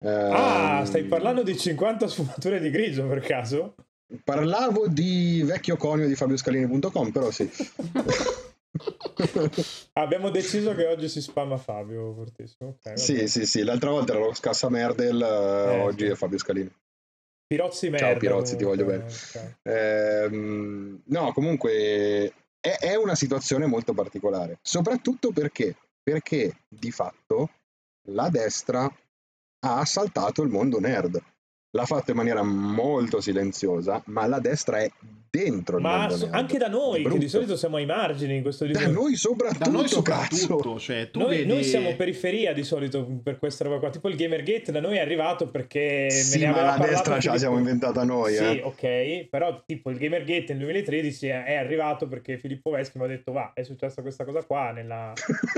Ah, 0.00 0.78
Ehm, 0.80 0.84
stai 0.84 1.04
parlando 1.04 1.42
di 1.42 1.56
50 1.56 2.06
sfumature 2.08 2.60
di 2.60 2.70
grigio 2.70 3.06
per 3.06 3.20
caso? 3.20 3.74
Parlavo 4.22 4.86
di 4.86 5.42
vecchio 5.44 5.76
conio 5.76 6.06
di 6.06 6.14
fabioscalini.com, 6.14 7.10
però 7.10 7.30
sì. 7.30 7.50
Abbiamo 9.94 10.28
deciso 10.30 10.74
che 10.74 10.86
oggi 10.86 11.08
si 11.08 11.22
spamma 11.22 11.56
Fabio 11.56 12.12
fortissimo. 12.12 12.70
Ok, 12.70 12.90
va 12.92 12.96
sì, 12.96 13.26
sì, 13.26 13.46
sì, 13.46 13.62
l'altra 13.62 13.90
volta 13.90 14.12
era 14.12 14.24
lo 14.24 14.34
Scassa 14.34 14.68
Merdel, 14.68 15.20
eh, 15.22 15.72
Eh, 15.72 15.80
oggi 15.80 16.04
sì. 16.04 16.10
è 16.12 16.14
Fabio 16.14 16.38
Scalini. 16.38 16.70
Pirozzi 17.46 17.90
Ciao, 17.90 18.06
merda. 18.06 18.18
Pirozzi, 18.18 18.56
ti 18.56 18.64
voglio 18.64 18.84
comunque, 18.84 19.08
bene. 19.32 19.44
ok. 19.44 20.32
Ehm, 20.32 21.02
no, 21.04 21.32
comunque 21.32 22.32
è, 22.60 22.76
è 22.78 22.94
una 22.96 23.14
situazione 23.14 23.66
molto 23.66 23.92
particolare, 23.94 24.58
soprattutto 24.62 25.30
perché, 25.30 25.76
perché 26.02 26.56
di 26.68 26.90
fatto 26.90 27.50
la 28.08 28.28
destra 28.28 28.84
ha 28.84 29.78
assaltato 29.78 30.42
il 30.42 30.48
mondo 30.48 30.80
nerd. 30.80 31.22
L'ha 31.76 31.84
fatto 31.84 32.10
in 32.10 32.16
maniera 32.16 32.42
molto 32.42 33.20
silenziosa, 33.20 34.02
ma 34.06 34.26
la 34.26 34.40
destra 34.40 34.78
è 34.80 34.90
dentro 35.28 35.76
il 35.76 35.82
Ma 35.82 35.98
mondo 35.98 36.16
so- 36.16 36.28
anche 36.30 36.56
da 36.56 36.68
noi, 36.68 37.02
che 37.06 37.18
di 37.18 37.28
solito 37.28 37.56
siamo 37.56 37.76
ai 37.76 37.84
margini 37.84 38.36
in 38.36 38.42
questo 38.42 38.64
Da 38.64 38.70
discorso. 38.72 38.92
noi 39.00 39.14
soprattutto, 39.16 39.64
Da 39.64 39.70
noi 39.70 39.82
cazzo. 40.02 40.36
soprattutto, 40.36 40.78
cioè 40.78 41.10
tu 41.10 41.18
Noi, 41.18 41.28
vedi... 41.36 41.46
noi 41.48 41.62
siamo 41.62 41.94
periferia 41.94 42.54
di 42.54 42.62
solito 42.64 43.06
per 43.22 43.38
questa 43.38 43.64
roba 43.64 43.78
qua. 43.78 43.90
Tipo 43.90 44.08
il 44.08 44.16
Gamergate 44.16 44.72
da 44.72 44.80
noi 44.80 44.96
è 44.96 45.00
arrivato 45.00 45.48
perché 45.48 46.08
Sì, 46.10 46.38
me 46.38 46.46
ne 46.46 46.52
ma 46.52 46.62
la 46.62 46.78
destra 46.78 47.20
ce 47.20 47.28
la 47.28 47.36
siamo 47.36 47.58
inventata 47.58 48.02
noi, 48.04 48.34
Sì, 48.34 48.42
eh. 48.44 48.62
ok, 48.64 49.28
però 49.28 49.60
tipo 49.66 49.90
il 49.90 49.98
Gamergate 49.98 50.54
nel 50.54 50.62
2013 50.62 51.26
è, 51.26 51.44
è 51.44 51.54
arrivato 51.56 52.08
perché 52.08 52.38
Filippo 52.38 52.70
Veschi 52.70 52.96
mi 52.96 53.04
ha 53.04 53.08
detto 53.08 53.32
va, 53.32 53.50
è 53.52 53.62
successa 53.62 54.00
questa 54.00 54.24
cosa 54.24 54.42
qua 54.42 54.70
nella, 54.70 55.12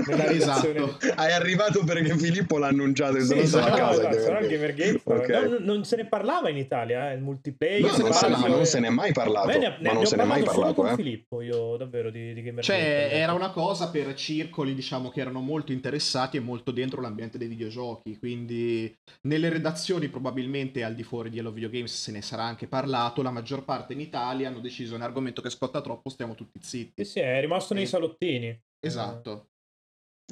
nella 0.09 0.25
Esatto. 0.35 0.99
È 0.99 1.33
arrivato 1.33 1.85
perché 1.85 2.17
Filippo 2.17 2.59
l'ha 2.59 2.67
annunciato 2.69 3.19
e 3.19 3.21
Sì, 3.21 3.35
no 3.35 3.41
se 3.43 3.47
stava 3.47 3.67
a 3.67 3.71
no, 3.71 3.77
casa. 3.77 4.01
esatto, 4.01 4.17
il 4.17 4.23
se 4.23 4.33
no 4.33 4.39
il 4.41 4.49
Gamergate. 4.49 5.01
Gamergate 5.05 5.37
Ok. 5.37 5.43
no, 5.45 5.51
non, 5.51 5.63
non 5.63 5.85
se 5.85 5.97
ne 5.97 6.05
parlava 6.09 6.49
in 6.49 6.57
Italia, 6.57 7.11
eh, 7.11 7.15
il 7.15 7.23
multiplayer. 7.23 7.81
No, 7.83 7.97
non, 7.97 8.13
se, 8.13 8.29
ma 8.29 8.47
non 8.47 8.65
se 8.65 8.81
n'è 8.81 8.89
mai 8.89 9.13
parlato, 9.13 9.47
me 9.47 9.59
ne, 9.59 9.69
ma 9.69 9.77
ne- 9.81 9.93
non 9.93 10.07
se 10.07 10.17
n'è 10.17 10.25
mai 10.25 10.43
parlato 10.43 10.75
con 10.83 10.89
eh. 10.89 10.95
Filippo, 10.95 11.41
io 11.41 11.77
davvero 11.77 12.11
di, 12.11 12.35
di 12.35 12.43
Gamergate. 12.43 12.63
Cioè, 12.63 13.09
era 13.13 13.33
una 13.33 13.51
cosa 13.51 13.91
per 13.91 14.15
circoli, 14.15 14.75
diciamo, 14.75 15.11
che 15.11 15.21
erano 15.21 15.41
molto 15.41 15.73
interessati 15.73 16.37
e 16.37 16.41
molto 16.41 16.71
dentro 16.71 17.01
l'ambiente 17.01 17.39
dei 17.39 17.49
videogiochi. 17.49 18.19
Quindi, 18.19 18.93
nelle 19.23 19.49
redazioni, 19.49 20.09
probabilmente 20.09 20.83
al 20.83 20.95
di 20.95 21.03
fuori 21.03 21.31
di 21.31 21.39
Hello 21.39 21.53
Video 21.53 21.71
Games 21.71 21.95
se 21.95 22.13
ne 22.13 22.23
sarà 22.23 22.45
anche 22.45 22.67
parlato. 22.67 23.23
La 23.23 23.31
maggior 23.31 23.65
parte 23.65 23.93
in 23.93 24.01
Italia 24.01 24.49
hanno 24.49 24.61
deciso: 24.61 24.95
è 24.95 24.97
un 24.97 25.03
argomento 25.03 25.43
che 25.43 25.51
scotta 25.51 25.81
troppo, 25.81 26.09
stiamo 26.09 26.35
tutti 26.35 26.59
zitti. 26.63 27.05
Sì, 27.05 27.11
sì, 27.11 27.21
è 27.21 27.41
rimasto 27.41 27.75
nei 27.75 27.87
salottini. 27.87 28.59
Esatto. 28.81 29.49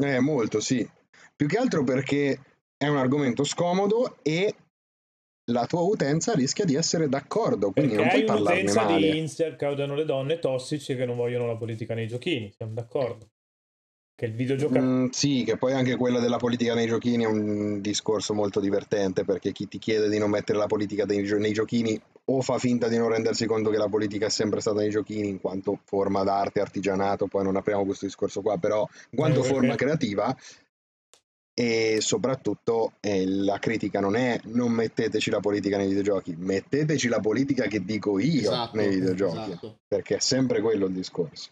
Eh, 0.00 0.20
molto, 0.20 0.60
sì. 0.60 0.88
Più 1.34 1.46
che 1.46 1.58
altro 1.58 1.84
perché 1.84 2.40
è 2.76 2.86
un 2.88 2.96
argomento 2.96 3.44
scomodo 3.44 4.18
e 4.22 4.54
la 5.46 5.66
tua 5.66 5.82
utenza 5.82 6.32
rischia 6.32 6.64
di 6.64 6.74
essere 6.74 7.08
d'accordo, 7.08 7.70
quindi 7.70 7.94
Perché 7.94 8.02
non 8.02 8.08
puoi 8.08 8.20
hai 8.20 8.26
parlarne 8.26 8.60
un'utenza 8.62 8.84
male. 8.84 9.10
di 9.10 9.18
incel 9.18 9.56
che 9.56 9.66
odiano 9.66 9.94
le 9.94 10.04
donne 10.04 10.38
tossici 10.38 10.96
che 10.96 11.04
non 11.06 11.16
vogliono 11.16 11.46
la 11.46 11.56
politica 11.56 11.94
nei 11.94 12.06
giochini, 12.08 12.52
siamo 12.56 12.72
d'accordo. 12.72 13.28
Che 14.16 14.24
il 14.24 14.32
videogioco... 14.32 14.78
Mm, 14.80 15.08
sì, 15.10 15.44
che 15.44 15.58
poi 15.58 15.74
anche 15.74 15.96
quella 15.96 16.18
della 16.20 16.38
politica 16.38 16.74
nei 16.74 16.86
giochini 16.86 17.24
è 17.24 17.26
un 17.26 17.82
discorso 17.82 18.32
molto 18.32 18.60
divertente 18.60 19.24
perché 19.24 19.52
chi 19.52 19.68
ti 19.68 19.78
chiede 19.78 20.08
di 20.08 20.16
non 20.18 20.30
mettere 20.30 20.56
la 20.58 20.66
politica 20.66 21.04
dei 21.04 21.22
gio- 21.22 21.36
nei 21.36 21.52
giochini 21.52 22.00
o 22.28 22.40
fa 22.40 22.56
finta 22.58 22.88
di 22.88 22.96
non 22.96 23.10
rendersi 23.10 23.44
conto 23.44 23.68
che 23.68 23.76
la 23.76 23.88
politica 23.88 24.26
è 24.26 24.30
sempre 24.30 24.60
stata 24.60 24.80
nei 24.80 24.88
giochini 24.88 25.28
in 25.28 25.38
quanto 25.38 25.78
forma 25.84 26.24
d'arte, 26.24 26.60
artigianato, 26.60 27.26
poi 27.26 27.44
non 27.44 27.56
apriamo 27.56 27.84
questo 27.84 28.06
discorso 28.06 28.40
qua, 28.40 28.56
però 28.56 28.88
in 29.10 29.18
quanto 29.18 29.40
Eh, 29.40 29.44
forma 29.44 29.74
perché- 29.74 29.84
creativa 29.84 30.34
e 31.58 31.98
soprattutto 32.00 32.92
eh, 33.00 33.26
la 33.26 33.58
critica 33.58 33.98
non 33.98 34.14
è 34.14 34.38
non 34.44 34.72
metteteci 34.72 35.30
la 35.30 35.40
politica 35.40 35.78
nei 35.78 35.88
videogiochi, 35.88 36.34
metteteci 36.36 37.08
la 37.08 37.20
politica 37.20 37.66
che 37.66 37.82
dico 37.82 38.18
io 38.18 38.50
Esatto, 38.50 38.76
nei 38.76 38.90
videogiochi 38.90 39.50
esatto. 39.52 39.78
perché 39.88 40.16
è 40.16 40.20
sempre 40.20 40.60
quello 40.60 40.86
il 40.86 40.92
discorso. 40.92 41.50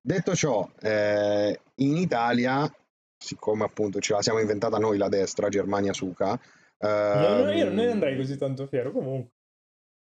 Detto 0.00 0.34
ciò, 0.34 0.68
eh, 0.80 1.60
in 1.76 1.96
Italia, 1.96 2.72
siccome 3.16 3.64
appunto 3.64 4.00
ce 4.00 4.14
la 4.14 4.22
siamo 4.22 4.40
inventata 4.40 4.78
noi 4.78 4.96
la 4.98 5.08
destra, 5.08 5.48
Germania 5.48 5.92
Suca, 5.92 6.40
No, 6.82 7.44
no, 7.44 7.52
io 7.52 7.66
non 7.66 7.74
ne 7.74 7.84
ehm, 7.84 7.90
andrei 7.92 8.16
così 8.16 8.36
tanto 8.36 8.66
fiero, 8.66 8.90
comunque. 8.90 9.30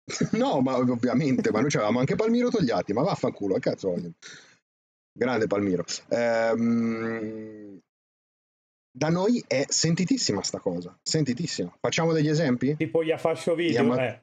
no, 0.33 0.61
ma 0.61 0.77
ovviamente, 0.77 1.51
ma 1.51 1.61
noi 1.61 1.69
avevamo 1.73 1.99
anche 1.99 2.15
Palmiro 2.15 2.49
Togliatti, 2.49 2.93
ma 2.93 3.03
vaffanculo, 3.03 3.53
che 3.55 3.59
cazzo 3.59 3.89
voglio. 3.89 4.11
Grande 5.11 5.47
Palmiro. 5.47 5.85
Ehm, 6.09 7.79
da 8.97 9.09
noi 9.09 9.43
è 9.45 9.65
sentitissima 9.67 10.41
sta 10.41 10.59
cosa, 10.59 10.97
sentitissima. 11.01 11.75
Facciamo 11.81 12.13
degli 12.13 12.29
esempi? 12.29 12.75
Tipo 12.77 13.03
gli 13.03 13.11
affascio 13.11 13.53
video, 13.53 13.81
Yama- 13.81 14.05
eh. 14.07 14.19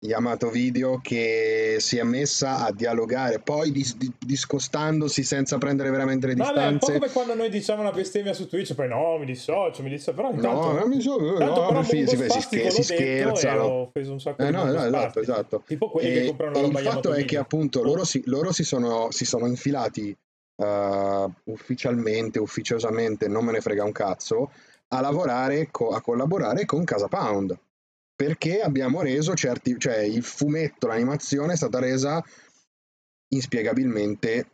Yamato 0.00 0.48
Video 0.50 1.00
che 1.02 1.76
si 1.80 1.98
è 1.98 2.04
messa 2.04 2.64
a 2.64 2.70
dialogare, 2.72 3.40
poi 3.40 3.72
dis- 3.72 3.96
di- 3.96 4.12
discostandosi 4.16 5.24
senza 5.24 5.58
prendere 5.58 5.90
veramente 5.90 6.28
le 6.28 6.34
Vabbè, 6.36 6.52
è 6.60 6.66
un 6.68 6.78
po' 6.78 6.86
distanze. 6.86 6.92
come 6.92 7.10
quando 7.10 7.34
noi 7.34 7.50
diciamo 7.50 7.80
una 7.82 7.90
bestemmia 7.90 8.32
su 8.32 8.46
Twitch, 8.46 8.74
poi 8.74 8.86
no, 8.88 9.18
mi 9.18 9.26
dissocio, 9.26 9.82
mi 9.82 9.90
dissocio, 9.90 10.14
però 10.16 10.30
intanto... 10.30 10.72
No, 10.72 10.78
non 10.78 10.88
mi 10.88 11.00
so, 11.00 11.16
Tanto 11.36 11.60
no, 11.62 11.66
però 11.66 11.82
si, 11.82 12.06
si- 12.06 12.16
scher- 12.16 12.64
l'ho 12.64 12.70
si 12.70 12.94
detto 12.94 13.34
scherzano. 13.34 13.62
ho 13.64 13.80
offeso 13.82 14.12
un 14.12 14.20
sacco 14.20 14.40
Eh, 14.42 14.46
di 14.46 14.52
no, 14.52 14.64
no, 14.64 14.84
esatto, 14.86 15.20
esatto. 15.20 15.62
Tipo 15.66 15.90
quelli 15.90 16.08
E, 16.08 16.12
che 16.20 16.26
comprano 16.28 16.52
la 16.52 16.60
roba 16.60 16.78
il 16.78 16.84
fatto 16.86 16.88
Yamato 16.88 17.12
è 17.12 17.16
che 17.16 17.22
Video. 17.24 17.40
appunto 17.40 17.80
Oh. 17.80 17.82
loro, 17.82 18.04
si, 18.04 18.22
loro 18.26 18.52
si, 18.52 18.62
sono, 18.64 19.10
si 19.10 19.24
sono 19.24 19.46
infilati 19.48 20.16
eh, 20.58 21.28
ufficialmente, 21.44 22.38
ufficiosamente, 22.38 23.28
non 23.28 23.44
me 23.44 23.52
ne 23.52 23.60
frega 23.60 23.84
un 23.84 23.92
cazzo, 23.92 24.52
a 24.88 25.00
lavorare, 25.00 25.70
co- 25.70 25.90
a 25.90 26.00
collaborare 26.00 26.64
con 26.64 26.84
Casa 26.84 27.08
Pound. 27.08 27.58
Perché 28.14 28.60
abbiamo 28.60 29.00
reso 29.00 29.34
certi, 29.34 29.78
cioè 29.78 29.98
il 29.98 30.24
fumetto, 30.24 30.88
l'animazione 30.88 31.52
è 31.52 31.56
stata 31.56 31.78
resa 31.78 32.22
inspiegabilmente 33.28 34.50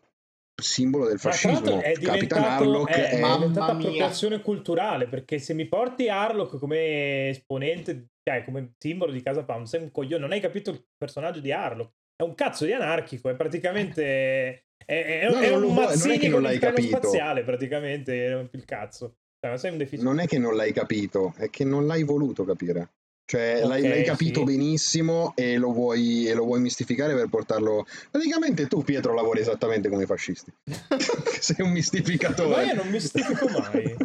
simbolo 0.62 1.06
del 1.06 1.18
fascismo. 1.18 1.80
è 1.80 1.92
Capitan 1.94 2.12
diventato, 2.12 2.62
Harlock 2.62 2.90
è, 2.90 3.08
è... 3.08 3.16
è 3.16 3.20
Mamma 3.20 3.36
diventata 3.38 3.72
appropriazione 3.72 4.40
culturale 4.40 5.08
perché 5.08 5.38
se 5.38 5.54
mi 5.54 5.66
porti 5.66 6.08
Harlock 6.08 6.58
come 6.58 7.30
esponente, 7.30 8.08
cioè 8.22 8.44
come 8.44 8.74
simbolo 8.78 9.12
di 9.12 9.22
Casa 9.22 9.44
Pound, 9.44 9.66
sei 9.66 9.82
un 9.82 9.90
coglione, 9.90 10.22
non 10.22 10.32
hai 10.32 10.40
capito 10.40 10.70
il 10.70 10.84
personaggio 10.96 11.40
di 11.40 11.50
Harlock. 11.50 11.92
È 12.16 12.22
un 12.22 12.34
cazzo 12.34 12.66
di 12.66 12.72
anarchico, 12.72 13.30
è 13.30 13.34
praticamente 13.34 14.66
È, 14.84 14.92
è- 15.22 15.30
No, 15.30 15.38
è 15.38 15.50
un 15.52 15.60
vuoi- 15.60 15.74
non 15.74 15.82
è 15.82 15.86
Mazzini 15.86 16.18
che 16.18 16.28
non 16.28 16.42
l'hai 16.42 16.58
spaziale, 16.58 17.42
praticamente, 17.44 18.48
il 18.50 18.64
cazzo. 18.64 19.16
Cioè. 19.44 19.76
Non 19.98 20.20
è 20.20 20.26
che 20.26 20.38
non 20.38 20.56
l'hai 20.56 20.72
capito, 20.72 21.34
è 21.36 21.50
che 21.50 21.64
non 21.64 21.86
l'hai 21.86 22.02
voluto 22.02 22.44
capire. 22.44 22.92
Cioè, 23.26 23.64
l'hai, 23.64 23.82
Ok, 23.82 23.88
l'hai 23.88 24.04
capito 24.04 24.40
sì. 24.40 24.44
benissimo 24.46 25.32
e 25.34 25.56
lo, 25.56 25.72
vuoi, 25.72 26.26
e 26.28 26.34
lo 26.34 26.44
vuoi 26.44 26.60
mistificare 26.60 27.14
per 27.14 27.28
portarlo. 27.28 27.86
Praticamente 28.10 28.66
tu, 28.66 28.82
Pietro, 28.82 29.14
lavori 29.14 29.40
esattamente 29.40 29.88
come 29.88 30.02
i 30.02 30.06
fascisti. 30.06 30.52
Sei 31.40 31.56
un 31.64 31.72
mistificatore. 31.72 32.54
Ma 32.54 32.62
io 32.62 32.74
non 32.74 32.88
mistifico 32.88 33.48
mai. 33.48 33.96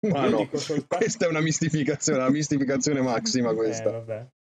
Ma 0.00 0.28
no, 0.28 0.48
soltanto- 0.52 0.96
questa 0.98 1.24
è 1.24 1.28
una 1.28 1.40
mistificazione, 1.40 2.18
una 2.18 2.30
mistificazione 2.30 3.00
massima 3.02 3.50
Eh, 3.50 3.54
questa. 3.54 4.04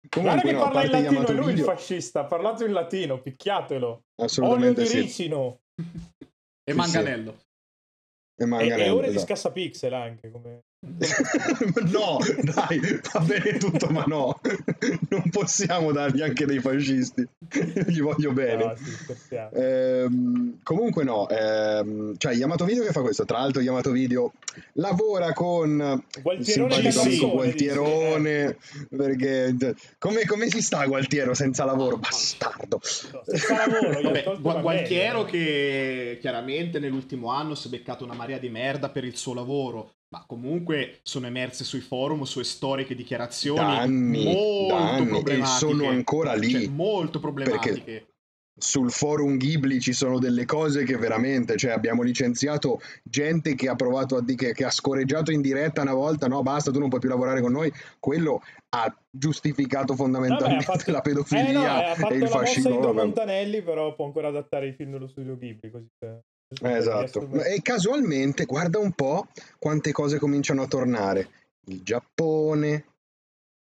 Vabbè. 0.10 0.22
Guarda 0.22 0.42
Comunque, 0.42 0.50
che 0.50 0.56
no, 0.56 0.64
parla 0.64 0.84
in 0.84 0.92
latino, 0.92 1.12
Yamato 1.12 1.32
è 1.32 1.36
lui 1.36 1.50
il 1.50 1.56
Video, 1.56 1.66
fascista, 1.66 2.20
ha 2.22 2.26
parlato 2.26 2.66
in 2.66 2.72
latino, 2.72 3.22
picchiatelo. 3.22 3.88
Olio 3.88 4.04
assolutamente 4.16 4.82
di 4.82 4.88
sì. 4.88 5.00
ricino. 5.02 5.60
E 5.76 6.72
Sì, 6.72 6.78
Manganello. 6.78 7.32
E 8.38 8.44
E, 8.44 8.46
Manganello, 8.46 8.84
e 8.84 8.90
ore 8.90 9.10
di 9.10 9.16
esatto. 9.16 9.26
scassapixel 9.28 9.94
anche. 9.94 10.32
Come... 10.32 10.62
no, 11.92 12.20
dai, 12.42 12.80
va 13.12 13.20
bene 13.22 13.58
tutto, 13.58 13.88
ma 13.88 14.04
no, 14.06 14.40
non 15.10 15.30
possiamo 15.32 15.92
dargli 15.92 16.22
anche 16.22 16.46
dei 16.46 16.60
fascisti. 16.60 17.28
Gli 17.88 18.02
voglio 18.02 18.32
bene. 18.34 18.64
No, 18.66 18.76
sì. 18.76 19.36
Ehm, 19.54 20.60
comunque 20.62 21.04
no, 21.04 21.28
ehm, 21.28 22.16
cioè 22.18 22.34
Yamato 22.34 22.66
Video 22.66 22.84
che 22.84 22.92
fa 22.92 23.02
questo? 23.02 23.26
Tra 23.26 23.40
l'altro 23.40 23.62
Yamato 23.62 23.92
Video 23.92 24.34
lavora 24.74 25.34
con 25.34 26.04
il 26.16 26.22
Gualtierone 26.22 26.92
simpatico 26.92 27.10
sì, 27.10 27.32
Gualtierone, 27.32 28.58
perché 28.96 29.56
come, 29.98 30.26
come 30.26 30.50
si 30.50 30.62
sta 30.62 30.86
Gualtiero 30.86 31.34
senza 31.34 31.66
lavoro? 31.66 31.98
Bastardo. 31.98 32.80
Senza 32.84 33.66
lavoro, 33.66 34.02
Vabbè, 34.02 34.24
la 34.42 34.62
Gualtiero 34.62 35.26
che 35.26 36.18
chiaramente 36.22 36.80
nell'ultimo 36.80 37.32
anno 37.32 37.56
si 37.56 37.68
è 37.68 37.70
beccato 37.72 38.04
una 38.04 38.14
marea 38.14 38.38
di 38.38 38.50
merda 38.50 38.90
per 38.90 39.04
il 39.04 39.16
suo 39.16 39.34
lavoro, 39.34 39.94
ma 40.20 40.24
comunque 40.26 41.00
sono 41.04 41.28
emerse 41.28 41.64
sui 41.64 41.82
forum 41.82 42.24
sue 42.24 42.44
storiche 42.46 42.96
dichiarazioni 42.96 43.60
Da 43.60 43.80
anni, 43.80 44.24
molto 44.24 44.74
da 44.76 44.90
anni, 44.92 45.06
e 45.06 45.10
problematiche. 45.10 45.58
sono 45.58 45.90
ancora 45.90 46.34
lì. 46.36 46.50
Cioè, 46.52 46.68
molto 46.70 47.20
problematiche. 47.20 48.08
sul 48.58 48.90
forum 48.90 49.36
Ghibli 49.36 49.82
ci 49.82 49.92
sono 49.92 50.18
delle 50.18 50.46
cose 50.46 50.86
che 50.86 50.96
veramente, 50.96 51.58
cioè 51.58 51.72
abbiamo 51.72 52.04
licenziato 52.04 52.80
gente 53.04 53.54
che 53.54 53.68
ha 53.68 53.76
provato 53.76 54.16
a 54.16 54.22
di- 54.22 54.36
che, 54.38 54.54
che 54.54 54.64
ha 54.64 54.72
scorreggiato 54.72 55.30
in 55.34 55.42
diretta 55.42 55.82
una 55.82 55.94
volta, 55.94 56.28
no 56.28 56.42
basta, 56.42 56.72
tu 56.72 56.80
non 56.80 56.88
puoi 56.88 57.02
più 57.02 57.10
lavorare 57.10 57.42
con 57.42 57.52
noi, 57.52 57.70
quello 58.00 58.42
ha 58.70 58.98
giustificato 59.10 59.94
Vabbè, 59.94 60.00
fondamentalmente 60.00 60.72
ha 60.72 60.78
fatto... 60.78 60.90
la 60.92 61.00
Eh, 61.00 61.02
pedofilia 61.02 61.52
no, 61.52 61.66
ha 61.90 61.96
fatto 61.96 62.14
e 62.14 62.16
il 62.16 62.22
la 62.24 62.28
mossa 62.30 62.40
fascismo. 62.40 62.70
di 62.70 62.78
vabbè. 62.78 62.94
Montanelli, 62.94 63.62
però 63.62 63.94
può 63.94 64.06
ancora 64.06 64.30
adattare 64.30 64.68
i 64.70 64.74
film 64.74 64.92
dello 64.92 65.08
studio 65.10 65.36
Ghibli. 65.38 65.70
Così, 65.70 65.88
Eh, 66.62 66.78
esatto. 66.78 67.30
E 67.44 67.62
casualmente, 67.62 68.46
guarda 68.46 68.80
un 68.80 68.92
po' 68.92 69.28
quante 69.60 69.92
cose 69.92 70.20
cominciano 70.20 70.62
a 70.62 70.68
tornare. 70.68 71.30
Il 71.68 71.82
Giappone, 71.84 72.86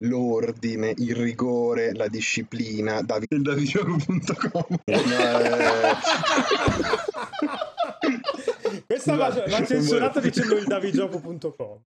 l'ordine, 0.06 0.94
il 0.98 1.16
rigore, 1.16 1.94
la 1.94 2.08
disciplina, 2.08 3.02
Davi- 3.02 3.26
il 3.30 3.42
davigioco.com. 3.42 4.80
Questa 8.86 9.16
va 9.16 9.34
censurata 9.66 10.20
non 10.20 10.22
volevo- 10.22 10.22
dicendo 10.22 10.56
il 10.56 10.68
l'altro. 10.68 11.84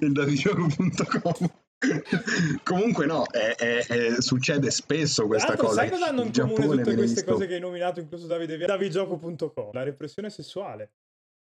il 0.00 0.12
davigioco.com. 0.12 1.50
Comunque 2.62 3.06
no, 3.06 3.26
è- 3.30 3.54
è- 3.56 3.86
è- 3.86 4.20
succede 4.20 4.70
spesso 4.70 5.26
questa 5.26 5.56
cosa. 5.56 5.74
sai 5.74 5.90
cosa 5.90 6.08
hanno 6.08 6.22
in 6.22 6.30
comune 6.32 6.54
Giappone 6.56 6.82
tutte 6.82 6.94
queste 6.96 7.14
visto- 7.20 7.32
cose 7.32 7.46
che 7.46 7.54
hai 7.54 7.60
nominato, 7.60 8.00
incluso 8.00 8.26
Davide 8.26 8.56
Via? 8.56 8.66
Davigioco.com, 8.66 9.72
la 9.72 9.82
repressione 9.82 10.28
sessuale. 10.30 10.92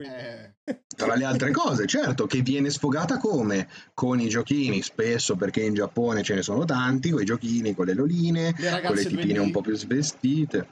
Eh, 0.01 0.55
Tra 0.97 1.15
le 1.15 1.25
altre 1.25 1.51
cose, 1.53 1.87
certo, 1.87 2.27
che 2.27 2.41
viene 2.43 2.71
sfogata 2.71 3.19
come? 3.19 3.69
Con 3.95 4.21
i 4.21 4.29
giochini, 4.29 4.83
spesso 4.83 5.37
perché 5.37 5.63
in 5.63 5.75
Giappone 5.75 6.23
ce 6.23 6.35
ne 6.35 6.43
sono 6.43 6.65
tanti, 6.65 7.11
con 7.11 7.23
i 7.23 7.25
giochini, 7.27 7.75
con 7.75 7.87
le 7.87 7.95
loline, 7.95 8.55
le 8.59 8.81
con 8.83 8.95
le 8.95 9.05
tipine 9.05 9.39
2D. 9.39 9.43
un 9.43 9.51
po' 9.51 9.61
più 9.63 9.75
svestite. 9.75 10.69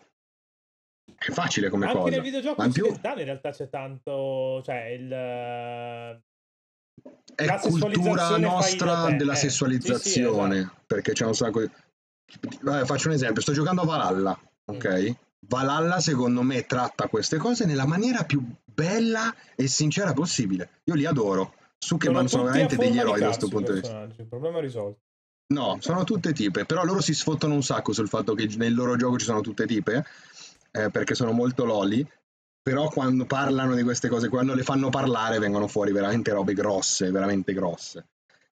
È 1.19 1.31
facile 1.31 1.69
come 1.69 1.87
Anche 1.87 1.99
cosa. 1.99 2.11
nel 2.11 2.21
videogioco 2.23 2.55
Ma 2.61 2.67
in 2.67 2.73
più 2.73 2.83
occidentale 2.85 3.21
in 3.21 3.27
realtà 3.27 3.51
c'è 3.51 3.69
tanto, 3.69 4.63
cioè 4.65 4.85
il... 4.89 6.23
eh, 7.35 7.45
è 7.45 7.59
cultura 7.61 8.37
nostra 8.37 9.11
della 9.11 9.35
eh. 9.35 9.37
sessualizzazione, 9.37 10.55
Sì, 10.55 10.61
sì, 10.61 10.65
esatto. 10.65 10.83
perché 10.87 11.13
c'è 11.13 11.25
un 11.25 11.35
sacco 11.35 11.61
di... 11.61 11.71
Vabbè, 12.61 12.85
faccio 12.85 13.09
un 13.09 13.15
esempio, 13.15 13.41
sto 13.41 13.53
giocando 13.53 13.83
a 13.83 13.85
Valhalla, 13.85 14.41
ok? 14.67 15.15
Valhalla 15.47 16.01
secondo 16.01 16.43
me 16.43 16.67
tratta 16.67 17.09
queste 17.09 17.39
cose 17.39 17.65
nella 17.65 17.87
maniera 17.87 18.25
più 18.25 18.45
bella 18.65 19.35
e 19.55 19.67
sincera 19.67 20.13
possibile. 20.13 20.81
Io 20.85 20.95
li 20.95 21.07
adoro. 21.07 21.55
Sukeman 21.79 22.29
sono, 22.29 22.43
a 22.43 22.47
veramente 22.47 22.77
degli 22.77 22.99
eroi 22.99 23.21
da 23.21 23.27
questo 23.27 23.49
punto 23.49 23.73
di 23.73 23.81
vista. 23.81 24.03
Il 24.17 24.27
problema 24.27 24.59
è 24.59 24.61
risolto. 24.61 25.01
No, 25.51 25.79
sono 25.81 26.05
tutte 26.05 26.33
tipe, 26.33 26.67
però 26.67 26.85
loro 26.85 27.01
si 27.01 27.15
sfottano 27.15 27.55
un 27.55 27.63
sacco 27.63 27.93
sul 27.93 28.09
fatto 28.09 28.35
che 28.35 28.47
nel 28.57 28.75
loro 28.75 28.97
gioco 28.97 29.17
ci 29.17 29.25
sono 29.25 29.41
tutte 29.41 29.67
tipe, 29.67 30.05
eh, 30.73 30.91
perché 30.91 31.15
sono 31.15 31.33
molto 31.33 31.65
loli, 31.65 32.07
però 32.69 32.91
quando 32.91 33.25
parlano 33.25 33.75
di 33.75 33.83
queste 33.83 34.09
cose, 34.09 34.29
quando 34.29 34.53
le 34.53 34.63
fanno 34.63 34.91
parlare 34.91 35.39
vengono 35.39 35.69
fuori 35.69 35.91
veramente 35.91 36.33
robe 36.33 36.53
grosse, 36.53 37.11
veramente 37.11 37.55
grosse. 37.55 38.09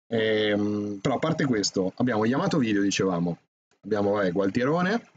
Ehm, 0.06 1.00
però 1.02 1.16
a 1.16 1.18
parte 1.18 1.44
questo, 1.44 1.92
abbiamo 1.96 2.24
Yamato 2.24 2.56
Video, 2.56 2.80
dicevamo, 2.80 3.36
abbiamo 3.82 4.12
vabbè, 4.12 4.32
Gualtierone, 4.32 5.10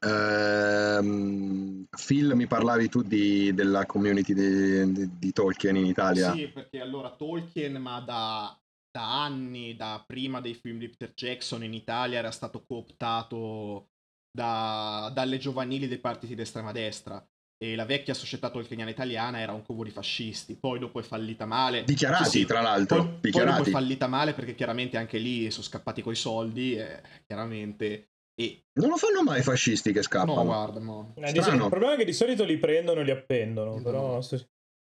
ehm, 0.00 1.86
Phil, 2.04 2.34
mi 2.34 2.48
parlavi 2.48 2.88
tu 2.88 3.02
di- 3.02 3.54
della 3.54 3.86
community 3.86 4.34
di, 4.34 4.92
di- 4.92 5.10
di 5.16 5.32
Tolkien 5.32 5.76
in 5.76 5.86
Italia. 5.86 6.32
Sì, 6.32 6.48
perché 6.48 6.80
allora 6.80 7.10
Tolkien, 7.10 7.76
ma 7.76 8.00
da, 8.00 8.58
da 8.90 9.22
anni, 9.22 9.76
da 9.76 10.02
prima 10.04 10.40
dei 10.40 10.54
film 10.54 10.78
di 10.78 10.88
Peter 10.88 11.12
Jackson 11.14 11.62
in 11.62 11.72
Italia, 11.72 12.18
era 12.18 12.32
stato 12.32 12.64
cooptato 12.66 13.90
da- 14.28 15.08
dalle 15.14 15.38
giovanili 15.38 15.86
dei 15.86 15.98
partiti 15.98 16.34
d'estrema 16.34 16.72
destra. 16.72 17.24
E 17.56 17.76
la 17.76 17.84
vecchia 17.86 18.14
società 18.14 18.50
tolkieniana 18.50 18.90
italiana 18.90 19.38
era 19.38 19.52
un 19.52 19.62
covo 19.62 19.84
di 19.84 19.90
fascisti. 19.90 20.54
Poi 20.56 20.78
dopo 20.78 21.00
è 21.00 21.02
fallita 21.02 21.46
male. 21.46 21.84
Dichiarati, 21.84 22.24
Sì, 22.24 22.38
sì. 22.40 22.44
tra 22.44 22.60
l'altro, 22.60 22.96
Poi, 22.96 23.04
poi 23.06 23.12
dopo 23.14 23.26
dichiarati. 23.28 23.68
è 23.70 23.72
fallita 23.72 24.06
male 24.06 24.32
perché 24.34 24.54
chiaramente 24.54 24.96
anche 24.96 25.18
lì 25.18 25.50
sono 25.50 25.62
scappati 25.64 26.02
coi 26.02 26.14
soldi. 26.16 26.76
eh, 26.76 27.00
chiaramente. 27.26 28.08
E 28.36 28.64
Non 28.80 28.90
lo 28.90 28.96
fanno 28.96 29.22
mai 29.22 29.38
i 29.38 29.42
fascisti 29.42 29.92
che 29.92 30.02
scappano. 30.02 30.34
no, 30.34 30.44
guarda, 30.44 30.80
no. 30.80 31.14
Eh, 31.16 31.30
il 31.30 31.66
problema 31.68 31.94
è 31.94 31.96
che 31.96 32.04
di 32.04 32.12
solito 32.12 32.44
li 32.44 32.58
prendono 32.58 33.00
e 33.00 33.04
li 33.04 33.10
appendono, 33.12 33.76
No. 33.76 33.82
però... 33.82 34.20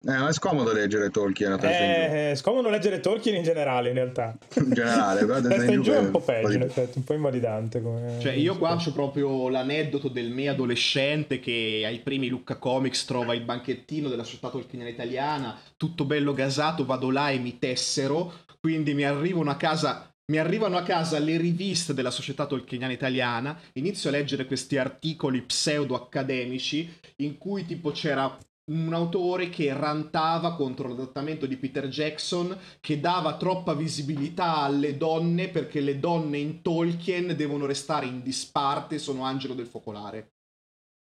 Eh, 0.03 0.17
ma 0.17 0.29
è 0.29 0.33
scomodo 0.33 0.73
leggere 0.73 1.11
Tolkien 1.11 1.59
giù. 1.59 1.67
Eh, 1.67 2.31
è 2.31 2.35
scomodo 2.35 2.71
leggere 2.71 3.01
Tolkien 3.01 3.35
in 3.35 3.43
generale, 3.43 3.89
in 3.89 3.95
realtà. 3.95 4.35
In 4.55 4.73
generale, 4.73 5.27
però 5.27 5.35
a 5.37 5.41
testa 5.43 5.71
in 5.71 5.83
giù 5.83 5.91
è 5.91 5.97
è 5.97 5.99
un 5.99 6.11
po' 6.11 6.19
un 6.19 6.25
po' 6.25 6.33
peggio, 6.33 6.53
in 6.53 6.63
effetti, 6.63 6.99
un 6.99 7.05
po' 7.05 7.13
invalidante. 7.13 7.83
Come... 7.83 8.17
Cioè, 8.19 8.33
io 8.33 8.57
qua 8.57 8.77
c'ho 8.77 8.93
proprio 8.93 9.51
l'aneddoto 9.51 10.09
del 10.09 10.31
me 10.31 10.49
adolescente 10.49 11.39
che 11.39 11.83
ai 11.85 11.99
primi 11.99 12.29
Lucca 12.29 12.57
Comics 12.57 13.05
trova 13.05 13.35
il 13.35 13.43
banchettino 13.43 14.09
della 14.09 14.25
società 14.25 14.49
tolkieniana 14.49 14.91
italiana, 14.91 15.61
tutto 15.77 16.07
bello 16.07 16.33
gasato, 16.33 16.87
vado 16.87 17.11
là 17.11 17.29
e 17.29 17.39
mi 17.39 17.59
tessero, 17.59 18.33
quindi 18.59 18.95
mi 18.95 19.05
arrivano 19.05 19.51
a 19.51 19.57
casa... 19.57 20.05
Mi 20.31 20.39
arrivano 20.39 20.77
a 20.77 20.85
casa 20.85 21.19
le 21.19 21.37
riviste 21.37 21.93
della 21.93 22.13
società 22.13 22.47
tolkieniana 22.47 22.93
italiana, 22.93 23.59
inizio 23.73 24.11
a 24.11 24.13
leggere 24.13 24.47
questi 24.47 24.79
articoli 24.79 25.43
pseudo-accademici 25.43 26.89
in 27.17 27.37
cui 27.37 27.67
tipo 27.67 27.91
c'era 27.91 28.39
un 28.71 28.93
autore 28.95 29.49
che 29.49 29.73
rantava 29.73 30.55
contro 30.55 30.89
l'adattamento 30.89 31.47
di 31.47 31.57
Peter 31.57 31.89
Jackson 31.89 32.57
che 32.81 33.01
dava 33.01 33.37
troppa 33.37 33.75
visibilità 33.75 34.59
alle 34.59 34.97
donne 34.97 35.49
perché 35.49 35.81
le 35.81 35.99
donne 35.99 36.39
in 36.39 36.63
Tolkien 36.63 37.35
devono 37.35 37.67
restare 37.67 38.07
in 38.07 38.23
disparte, 38.23 38.99
sono 38.99 39.25
angelo 39.25 39.55
del 39.55 39.67
focolare. 39.67 40.33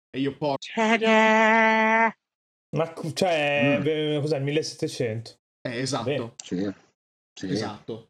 E 0.09 0.19
io 0.19 0.35
porco. 0.37 0.57
Ma 2.75 2.93
cioè, 3.13 3.79
Mm. 3.79 4.19
cos'è 4.21 4.37
il 4.37 4.43
1700? 4.43 5.37
Eh, 5.61 5.77
esatto. 5.79 6.35
Sì, 6.43 6.69
sì. 7.33 7.49
esatto. 7.49 8.09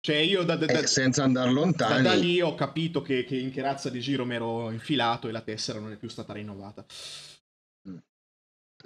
Cioè 0.00 0.16
io 0.16 0.42
da, 0.42 0.56
da- 0.56 0.66
da- 0.66 0.80
E 0.80 0.86
senza 0.86 1.22
andare 1.22 1.48
da- 1.48 1.54
lontani, 1.54 2.02
da 2.02 2.14
lì 2.14 2.40
ho 2.40 2.54
capito 2.54 3.00
che, 3.02 3.24
che 3.24 3.36
in 3.36 3.50
che 3.50 3.62
razza 3.62 3.88
di 3.88 4.00
giro 4.00 4.26
mi 4.26 4.34
ero 4.34 4.70
infilato 4.70 5.28
e 5.28 5.32
la 5.32 5.40
tessera 5.40 5.78
non 5.78 5.92
è 5.92 5.96
più 5.96 6.08
stata 6.08 6.32
rinnovata. 6.32 6.84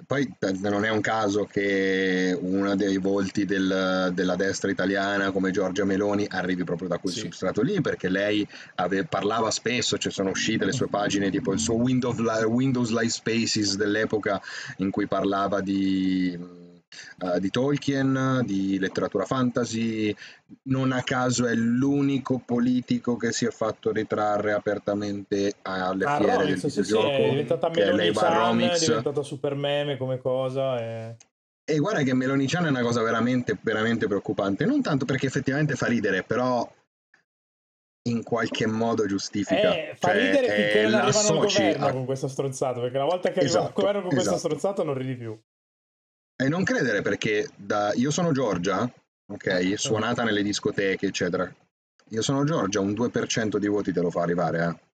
Poi 0.05 0.29
non 0.61 0.83
è 0.83 0.89
un 0.89 1.01
caso 1.01 1.45
che 1.45 2.37
uno 2.39 2.75
dei 2.75 2.97
volti 2.97 3.45
del- 3.45 4.11
della 4.13 4.35
destra 4.35 4.69
italiana 4.69 5.31
come 5.31 5.51
Giorgia 5.51 5.85
Meloni 5.85 6.25
arrivi 6.29 6.63
proprio 6.63 6.87
da 6.89 6.97
quel 6.97 7.13
Sì. 7.13 7.19
substrato 7.21 7.61
lì, 7.61 7.79
perché 7.81 8.09
lei 8.09 8.45
ave- 8.75 9.05
parlava 9.05 9.49
spesso, 9.51 9.97
ci 9.97 10.09
sono 10.09 10.31
uscite 10.31 10.65
le 10.65 10.73
sue 10.73 10.87
pagine, 10.89 11.29
tipo 11.31 11.53
il 11.53 11.59
suo 11.59 11.75
Windows, 11.75 12.17
Li- 12.17 12.43
Windows 12.43 12.89
Live 12.89 13.09
Spaces 13.09 13.75
dell'epoca 13.77 14.41
in 14.77 14.89
cui 14.91 15.07
parlava 15.07 15.61
di 15.61 16.37
eh, 17.19 17.39
di 17.39 17.49
Tolkien, 17.49 18.41
di 18.45 18.79
letteratura 18.79 19.25
fantasy. 19.25 20.15
Non 20.63 20.91
a 20.91 21.01
caso 21.03 21.47
è 21.47 21.53
l'unico 21.55 22.41
politico 22.43 23.17
che 23.17 23.31
si 23.31 23.45
è 23.45 23.49
fatto 23.49 23.91
ritrarre 23.91 24.53
apertamente 24.53 25.55
alle 25.63 26.05
Ah, 26.05 26.17
fiere 26.17 26.31
del 26.31 26.41
Romix, 26.41 26.59
sì, 26.59 26.69
sì, 26.69 26.81
videogioco, 26.81 27.13
è 27.13 27.29
diventata 27.29 27.69
che 27.69 27.81
è 27.81 28.77
Chan, 28.77 28.87
diventata 28.87 29.23
super 29.23 29.55
meme 29.55 29.97
come 29.97 30.19
cosa. 30.19 30.79
E... 30.79 31.15
E 31.67 31.77
guarda 31.79 32.03
che 32.03 32.13
Meloni 32.13 32.45
Chan 32.45 32.65
è 32.67 32.69
una 32.69 32.81
cosa 32.83 33.01
veramente, 33.01 33.57
veramente 33.59 34.05
preoccupante. 34.07 34.65
Non 34.65 34.83
tanto 34.83 35.05
perché 35.05 35.25
effettivamente 35.25 35.73
fa 35.75 35.87
ridere, 35.87 36.21
però 36.23 36.71
in 38.07 38.21
qualche 38.21 38.67
modo 38.67 39.07
giustifica. 39.07 39.75
Eh, 39.75 39.95
fa 39.97 40.09
Cioè, 40.09 40.19
ridere 40.19 40.47
finché 40.51 40.83
non 40.83 40.93
arrivano 40.93 41.41
al 41.41 41.47
governo 41.47 41.85
a- 41.87 41.91
con 41.91 42.05
questa 42.05 42.27
stronzata, 42.27 42.79
perché 42.79 42.97
una 42.97 43.07
volta 43.07 43.31
che 43.31 43.39
arrivano 43.39 43.59
al 43.59 43.65
Esatto, 43.65 43.81
governo 43.81 44.01
con 44.01 44.09
questa 44.11 44.35
esatto. 44.35 44.47
stronzata 44.47 44.83
non 44.83 44.93
ridi 44.93 45.15
più. 45.15 45.39
E 46.37 46.49
non 46.49 46.63
credere 46.63 47.01
perché 47.01 47.49
da... 47.55 47.93
io 47.93 48.11
sono 48.11 48.31
Giorgia, 48.31 48.89
ok, 49.27 49.73
suonata 49.77 50.23
nelle 50.23 50.43
discoteche, 50.43 51.07
eccetera. 51.07 51.53
Io 52.09 52.21
sono 52.21 52.43
Giorgia, 52.43 52.81
un 52.81 52.91
2% 52.91 53.57
di 53.57 53.67
voti 53.67 53.93
te 53.93 54.01
lo 54.01 54.11
fa 54.11 54.21
arrivare, 54.21 54.63
eh. 54.63 54.84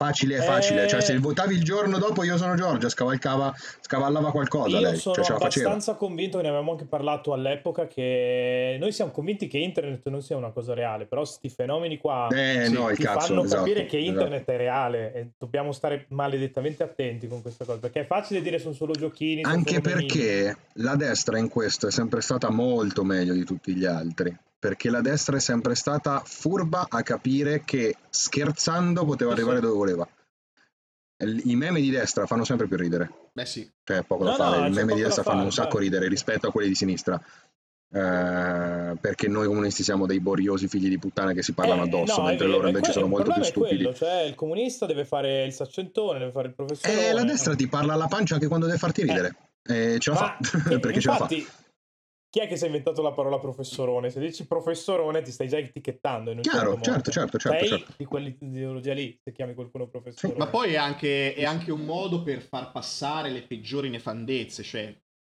Facile 0.00 0.36
è 0.36 0.42
facile, 0.42 0.84
Eh. 0.84 0.86
cioè 0.86 1.00
se 1.00 1.18
votavi 1.18 1.56
il 1.56 1.64
giorno 1.64 1.98
dopo 1.98 2.22
io 2.22 2.36
sono 2.36 2.54
Giorgia, 2.54 2.88
scavalcava, 2.88 3.52
scavallava 3.80 4.30
qualcosa 4.30 4.76
Io 4.78 4.90
lei, 4.90 4.96
sono 4.96 5.16
cioè 5.16 5.30
la 5.30 5.38
faceva. 5.38 5.70
abbastanza 5.70 5.94
convinto, 5.98 6.40
ne 6.40 6.46
avevamo 6.46 6.70
anche 6.70 6.84
parlato 6.84 7.32
all'epoca, 7.32 7.88
che 7.88 8.76
noi 8.78 8.92
siamo 8.92 9.10
convinti 9.10 9.48
che 9.48 9.58
internet 9.58 10.08
non 10.08 10.22
sia 10.22 10.36
una 10.36 10.50
cosa 10.52 10.72
reale, 10.72 11.06
però 11.06 11.24
sti 11.24 11.48
fenomeni 11.48 11.98
qua 11.98 12.28
Eh 12.30 12.66
Sì, 12.66 12.72
no, 12.74 12.86
ti 12.94 13.02
cazzo, 13.02 13.26
fanno 13.26 13.42
esatto, 13.42 13.62
capire 13.64 13.86
che 13.86 13.98
esatto. 13.98 14.12
internet 14.12 14.48
è 14.48 14.56
reale 14.56 15.14
e 15.14 15.28
dobbiamo 15.36 15.72
stare 15.72 16.04
maledettamente 16.10 16.84
attenti 16.84 17.26
con 17.26 17.42
questa 17.42 17.64
cosa, 17.64 17.80
perché 17.80 18.02
è 18.02 18.06
facile 18.06 18.40
dire 18.40 18.60
sono 18.60 18.74
solo 18.74 18.92
giochini. 18.92 19.42
sono 19.42 19.52
Anche 19.52 19.80
solo 19.82 19.96
perché 19.96 20.56
la 20.74 20.94
destra 20.94 21.38
in 21.38 21.48
questo 21.48 21.88
è 21.88 21.90
sempre 21.90 22.20
stata 22.20 22.50
molto 22.50 23.02
meglio 23.02 23.34
di 23.34 23.42
tutti 23.42 23.74
gli 23.74 23.84
altri. 23.84 24.32
Perché 24.58 24.90
la 24.90 25.00
destra 25.00 25.36
è 25.36 25.40
sempre 25.40 25.74
stata 25.76 26.20
furba 26.24 26.86
a 26.88 27.02
capire 27.02 27.62
che 27.64 27.94
scherzando 28.10 29.04
poteva 29.04 29.32
arrivare 29.32 29.60
dove 29.60 29.74
voleva. 29.76 30.08
I 31.20 31.56
meme 31.56 31.80
di 31.80 31.90
destra 31.90 32.26
fanno 32.26 32.44
sempre 32.44 32.66
più 32.68 32.76
ridere. 32.76 33.10
Beh 33.32 33.44
sì. 33.46 33.68
Cioè, 33.84 34.02
poco 34.04 34.24
No, 34.24 34.30
da 34.30 34.36
fare. 34.36 34.60
no, 34.60 34.66
I 34.66 34.70
meme 34.70 34.94
di 34.94 35.00
destra 35.02 35.22
fanno 35.22 35.36
fare, 35.36 35.46
un 35.48 35.52
sacco 35.52 35.66
infatti. 35.68 35.84
ridere 35.84 36.08
rispetto 36.08 36.48
a 36.48 36.52
quelli 36.52 36.68
di 36.68 36.74
sinistra. 36.74 37.20
Eh, 37.90 38.96
perché 39.00 39.28
noi 39.28 39.46
comunisti 39.46 39.82
siamo 39.82 40.06
dei 40.06 40.20
boriosi 40.20 40.68
figli 40.68 40.88
di 40.88 40.98
puttana 40.98 41.32
che 41.32 41.42
si 41.42 41.52
parlano 41.52 41.82
Eh, 41.82 41.86
addosso, 41.86 42.20
no, 42.20 42.26
mentre 42.26 42.46
vero, 42.46 42.58
loro 42.58 42.68
invece 42.68 42.84
que- 42.86 42.92
sono 42.94 43.06
molto 43.06 43.32
più 43.32 43.42
stupidi. 43.44 43.76
quello, 43.76 43.94
cioè 43.94 44.20
il 44.22 44.34
comunista 44.34 44.86
deve 44.86 45.04
fare 45.04 45.44
il 45.44 45.52
saccentone, 45.52 46.18
deve 46.18 46.30
fare 46.32 46.48
il 46.48 46.54
professore. 46.54 47.08
Eh, 47.08 47.12
la 47.12 47.24
destra 47.24 47.54
ti 47.54 47.66
parla 47.68 47.94
alla 47.94 48.06
pancia 48.08 48.34
anche 48.34 48.46
quando 48.48 48.66
deve 48.66 48.78
farti 48.78 49.02
ridere. 49.02 49.34
E 49.62 49.96
ce 50.00 50.10
la 50.10 50.20
Ma 50.20 50.36
fa, 50.40 50.78
perché 50.78 51.00
ce 51.00 51.08
la 51.08 51.16
fa. 51.16 51.28
Chi 52.30 52.40
è 52.40 52.46
che 52.46 52.56
si 52.56 52.64
è 52.64 52.66
inventato 52.66 53.00
la 53.00 53.12
parola 53.12 53.38
professorone? 53.38 54.10
Se 54.10 54.20
dici 54.20 54.46
professorone 54.46 55.22
ti 55.22 55.30
stai 55.30 55.48
già 55.48 55.56
etichettando. 55.58 56.30
In 56.30 56.38
un 56.38 56.42
Chiaro, 56.42 56.78
certo 56.80 57.10
certo, 57.10 57.10
certo, 57.10 57.38
certo, 57.38 57.58
Sei 57.58 57.68
certo. 57.68 57.94
di 57.96 58.04
quell'ideologia 58.04 58.92
lì, 58.92 59.18
se 59.22 59.32
chiami 59.32 59.54
qualcuno 59.54 59.88
professore. 59.88 60.34
Ma 60.36 60.46
poi 60.48 60.72
è 60.72 60.76
anche, 60.76 61.34
è 61.34 61.44
anche 61.44 61.72
un 61.72 61.84
modo 61.84 62.22
per 62.22 62.42
far 62.42 62.70
passare 62.70 63.30
le 63.30 63.42
peggiori 63.42 63.88
nefandezze, 63.88 64.62
cioè 64.62 64.94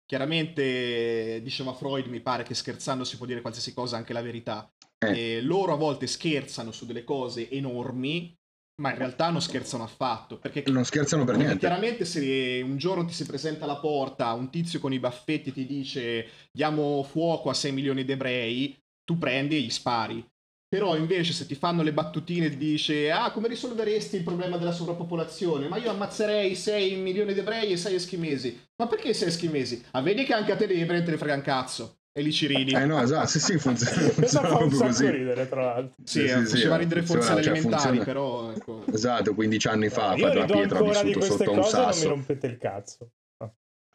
chiaramente 0.07 1.41
diceva 1.43 1.75
Freud 1.75 2.07
mi 2.07 2.21
pare 2.21 2.43
che 2.43 2.55
scherzando 2.55 3.05
si 3.05 3.19
può 3.19 3.27
dire 3.27 3.43
qualsiasi 3.43 3.75
cosa, 3.75 3.99
anche 3.99 4.15
la 4.15 4.23
verità. 4.23 4.73
Eh. 4.99 5.37
E 5.37 5.41
loro 5.43 5.75
a 5.75 5.77
volte 5.77 6.07
scherzano 6.07 6.73
su 6.73 6.87
delle 6.87 7.05
cose 7.05 7.51
enormi, 7.51 8.35
ma 8.81 8.91
in 8.91 8.99
realtà 8.99 9.31
non 9.31 9.41
scherzano 9.43 9.83
affatto, 9.83 10.39
perché 10.39 10.65
Non 10.71 10.85
scherzano 10.85 11.25
per 11.25 11.37
niente. 11.37 11.59
chiaramente 11.59 12.05
se 12.05 12.61
un 12.65 12.77
giorno 12.77 13.05
ti 13.05 13.13
si 13.13 13.27
presenta 13.27 13.65
alla 13.65 13.79
porta 13.79 14.33
un 14.33 14.51
tizio 14.51 14.79
con 14.79 14.93
i 14.93 14.99
baffetti 14.99 15.49
e 15.49 15.53
ti 15.53 15.67
dice 15.67 16.27
diamo 16.53 17.03
fuoco 17.03 17.51
a 17.51 17.55
6 17.55 17.73
milioni 17.73 18.05
di 18.05 18.13
ebrei, 18.13 18.77
tu 19.05 19.19
prendi 19.19 19.57
e 19.57 19.61
gli 19.61 19.71
spari. 19.71 20.25
Però 20.69 20.97
invece 20.97 21.33
se 21.33 21.47
ti 21.47 21.55
fanno 21.55 21.83
le 21.83 21.95
battutine 21.95 22.47
e 22.47 22.51
ti 22.51 22.59
dice 22.59 23.11
ah 23.11 23.31
come 23.33 23.49
risolveresti 23.49 24.17
il 24.17 24.23
problema 24.23 24.59
della 24.59 24.71
sovrappopolazione? 24.71 25.67
Ma 25.67 25.79
io 25.79 25.91
ammazzerei 25.91 26.55
6 26.55 26.95
milioni 26.97 27.33
di 27.33 27.41
ebrei 27.41 27.73
e 27.73 27.77
6 27.79 27.95
eschimesi. 27.95 28.67
Ma 28.77 28.87
perché 28.87 29.15
6 29.15 29.29
eschimesi? 29.29 29.83
Ah 29.93 30.03
vedi 30.03 30.25
che 30.25 30.35
anche 30.35 30.53
a 30.53 30.57
te 30.57 30.67
degli 30.67 30.81
ebrei 30.83 31.03
te 31.03 31.11
ne 31.11 31.17
frega 31.17 31.35
un 31.35 31.41
cazzo. 31.41 31.98
E 32.19 32.23
lì 32.23 32.33
ci 32.33 32.47
ridi. 32.49 32.73
Eh 32.73 32.85
no, 32.85 33.01
esatto, 33.01 33.29
sì, 33.29 33.39
sì, 33.39 33.59
funziona, 33.59 33.93
funziona 34.11 34.49
fa 34.49 34.53
un 34.55 34.59
proprio 34.69 34.79
sacco 34.79 34.91
così. 34.91 35.11
ridere, 35.11 35.49
tra 35.49 35.65
l'altro. 35.65 35.95
Sì, 36.05 36.19
sì, 36.21 36.25
eh, 36.25 36.45
sì, 36.47 36.57
faceva 36.57 36.75
eh, 36.75 36.79
ridere 36.79 37.01
forse 37.03 37.13
funziona, 37.15 37.35
alle 37.35 37.43
cioè, 37.45 37.53
elementari, 37.53 37.97
funziona. 37.97 38.05
però 38.05 38.53
ecco. 38.53 38.85
Esatto, 38.93 39.35
15 39.35 39.69
anni 39.69 39.89
fa, 39.89 40.15
Io 40.17 40.23
Padre 40.27 40.41
rido 40.41 40.53
Pietro 40.55 40.79
ha 40.91 41.03
vissuto 41.03 41.21
sotto 41.25 41.51
un 41.53 41.59
cose 41.61 41.77
non 41.77 41.87
mi 41.87 41.93
sasso. 41.93 42.09
rompete 42.09 42.47
il 42.49 42.59
cazzo. 42.59 43.11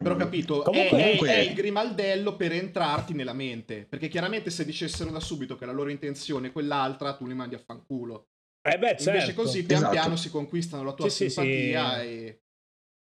Però 0.04 0.16
capito, 0.18 0.62
è- 0.62 0.66
Comunque- 0.66 0.98
è, 0.98 1.02
Comunque- 1.02 1.30
è 1.30 1.38
il 1.40 1.54
grimaldello 1.54 2.36
per 2.36 2.52
entrarti 2.54 3.14
nella 3.14 3.34
mente. 3.34 3.86
Perché 3.88 4.08
chiaramente 4.10 4.50
se 4.50 4.66
dicessero 4.66 5.12
da 5.12 5.20
subito 5.22 5.56
che 5.56 5.66
la 5.66 5.72
loro 5.72 5.90
intenzione 5.90 6.48
è 6.48 6.52
quell'altra, 6.52 7.14
tu 7.16 7.26
li 7.28 7.34
mandi 7.34 7.56
a 7.56 7.60
fanculo. 7.60 8.28
Eh 8.62 8.78
beh, 8.78 8.96
certo. 8.98 9.10
Invece 9.10 9.34
così 9.34 9.64
pian 9.66 9.80
Esatto. 9.80 9.94
piano 9.94 10.16
si 10.16 10.30
conquistano 10.30 10.84
la 10.84 10.94
tua 10.94 11.10
Sì, 11.10 11.30
sì, 11.30 11.30
simpatia 11.30 12.00
sì. 12.00 12.06
e... 12.08 12.40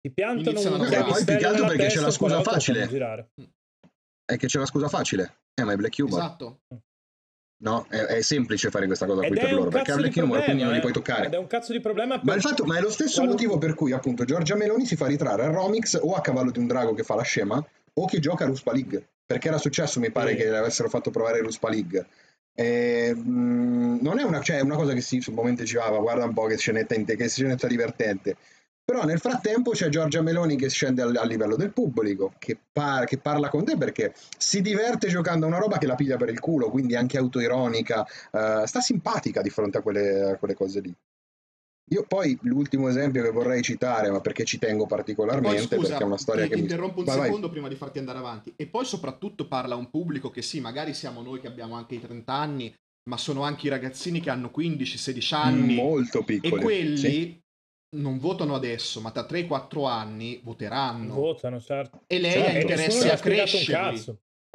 Ti 0.06 0.12
piantano 0.14 0.58
un 0.60 0.64
lavorare. 0.66 0.90
chiavistello 0.90 1.14
Poi 1.14 1.26
più 1.26 1.36
che 1.38 1.46
altro 1.46 1.66
perché 1.68 1.88
c'è 1.88 2.00
la 2.02 2.08
e 2.08 2.12
scusa 2.12 2.42
facile. 2.44 2.88
È 4.26 4.38
che 4.38 4.48
c'è 4.48 4.60
la 4.60 4.66
scusa 4.66 4.88
facile. 4.88 5.42
Eh, 5.54 5.64
ma 5.64 5.74
è 5.74 5.76
Black 5.76 5.96
Humor. 6.00 6.20
Esatto. 6.20 6.62
No, 7.58 7.86
è, 7.90 7.98
è 7.98 8.22
semplice 8.22 8.70
fare 8.70 8.86
questa 8.86 9.06
cosa 9.06 9.22
Ed 9.22 9.30
qui 9.30 9.38
è 9.38 9.42
per 9.42 9.54
loro, 9.54 9.70
perché 9.70 9.92
ha 9.92 9.96
di 9.96 10.02
Black 10.02 10.16
Humor, 10.18 10.44
quindi 10.44 10.64
non 10.64 10.72
li 10.72 10.80
eh. 10.80 10.82
puoi 10.82 10.92
toccare. 10.92 11.28
Ed 11.28 11.34
è 11.34 11.38
un 11.38 11.48
cazzo 11.48 11.72
di 11.72 11.80
problema 11.80 12.16
per... 12.16 12.26
Ma, 12.26 12.34
il 12.34 12.42
fatto, 12.42 12.66
ma 12.66 12.78
è 12.78 12.82
lo 12.82 12.90
stesso 12.90 13.20
qualunque- 13.20 13.46
motivo 13.46 13.60
per 13.66 13.76
cui 13.76 13.94
appunto 13.94 14.26
Giorgia 14.26 14.56
Meloni 14.56 14.86
si 14.86 14.96
fa 14.96 15.06
ritrarre 15.06 15.46
a 15.46 15.50
Romix 15.50 15.98
o 16.02 16.14
a 16.14 16.22
cavallo 16.22 16.52
di 16.52 16.60
un 16.60 16.68
drago 16.68 16.94
che 16.94 17.04
fa 17.04 17.16
la 17.16 17.24
scema 17.24 17.66
o 17.94 18.06
che 18.06 18.20
gioca 18.20 18.44
a 18.44 18.48
Ruspa 18.48 18.74
League. 18.74 19.08
Perché 19.26 19.48
era 19.48 19.58
successo, 19.58 20.00
mi 20.00 20.12
pare, 20.12 20.32
Sì. 20.32 20.38
che 20.38 20.50
le 20.50 20.58
avessero 20.58 20.90
fatto 20.90 21.12
provare 21.12 21.40
Ruspa 21.40 21.70
League. 21.70 22.06
E, 22.54 23.14
mm, 23.16 23.98
non 24.02 24.20
è 24.20 24.24
una, 24.24 24.42
cioè, 24.42 24.58
è 24.58 24.62
una 24.62 24.76
cosa 24.76 24.94
che 24.94 25.02
sì, 25.02 25.22
sul 25.22 25.34
momento 25.34 25.62
diceva, 25.62 25.90
guarda 25.98 26.26
un 26.26 26.34
po' 26.34 26.46
che 26.46 26.58
scenetta, 26.58 26.96
che 26.96 27.30
scenetta 27.30 27.68
divertente. 27.68 28.36
Però 28.86 29.04
nel 29.04 29.20
frattempo 29.20 29.72
c'è 29.72 29.90
Giorgia 29.90 30.22
Meloni 30.22 30.56
che 30.56 30.70
scende 30.70 31.02
al, 31.02 31.16
al 31.16 31.28
livello 31.28 31.56
del 31.56 31.74
pubblico, 31.74 32.34
che, 32.38 32.56
par- 32.72 33.06
che 33.06 33.18
parla 33.18 33.50
con 33.50 33.66
te 33.66 33.78
perché 33.78 34.14
si 34.38 34.62
diverte 34.62 35.08
giocando 35.08 35.46
a 35.46 35.48
una 35.48 35.58
roba 35.58 35.80
che 35.80 35.88
la 35.88 35.96
piglia 35.96 36.18
per 36.18 36.30
il 36.30 36.40
culo, 36.40 36.70
quindi 36.70 36.96
anche 36.96 37.18
autoironica, 37.18 38.06
eh, 38.32 38.68
sta 38.68 38.82
simpatica 38.82 39.42
di 39.42 39.50
fronte 39.50 39.80
a 39.80 39.82
quelle, 39.82 40.22
a 40.22 40.38
quelle 40.38 40.54
cose 40.54 40.82
lì. 40.82 40.96
Io 41.90 42.06
poi 42.08 42.38
l'ultimo 42.44 42.88
esempio 42.88 43.24
che 43.24 43.32
vorrei 43.32 43.64
citare, 43.64 44.12
ma 44.12 44.22
perché 44.22 44.44
ci 44.44 44.60
tengo 44.60 44.86
Poi 44.86 44.98
particolarmente, 44.98 45.76
scusa, 45.76 45.88
perché 45.90 46.04
è 46.04 46.08
una 46.08 46.18
storia 46.18 46.44
ti 46.44 46.50
che 46.50 46.56
mi... 46.56 46.62
interrompo 46.62 47.00
un 47.00 47.06
Vai, 47.06 47.18
vai. 47.18 47.26
secondo 47.26 47.50
prima 47.50 47.68
di 47.68 47.76
farti 47.76 47.98
andare 47.98 48.20
avanti. 48.20 48.54
E 48.56 48.68
poi 48.68 48.86
soprattutto 48.86 49.48
parla 49.48 49.74
a 49.74 49.78
un 49.78 49.90
pubblico 49.90 50.30
che 50.30 50.44
sì, 50.44 50.60
magari 50.60 50.94
siamo 50.94 51.24
noi 51.24 51.40
che 51.40 51.48
abbiamo 51.48 51.76
anche 51.76 51.96
i 51.96 52.02
30 52.02 52.34
anni, 52.34 52.74
ma 53.10 53.18
sono 53.18 53.42
anche 53.42 53.66
i 53.66 53.70
ragazzini 53.70 54.20
che 54.20 54.30
hanno 54.30 54.52
15-16 54.56 55.36
anni. 55.36 55.76
molto 55.76 56.20
E 56.20 56.24
piccoli. 56.24 56.62
quelli 56.62 56.98
sì. 56.98 57.44
Non 57.96 58.18
votano 58.20 58.56
adesso, 58.56 59.02
ma 59.02 59.12
tra 59.12 59.26
3-4 59.26 59.88
anni 59.88 60.40
voteranno. 60.44 61.14
Votano, 61.14 61.60
certo. 61.60 62.02
E 62.08 62.20
lei 62.20 62.32
Certo. 62.32 62.48
ha 62.50 62.52
E 62.54 62.62
interesse 62.62 63.12
a. 63.76 63.92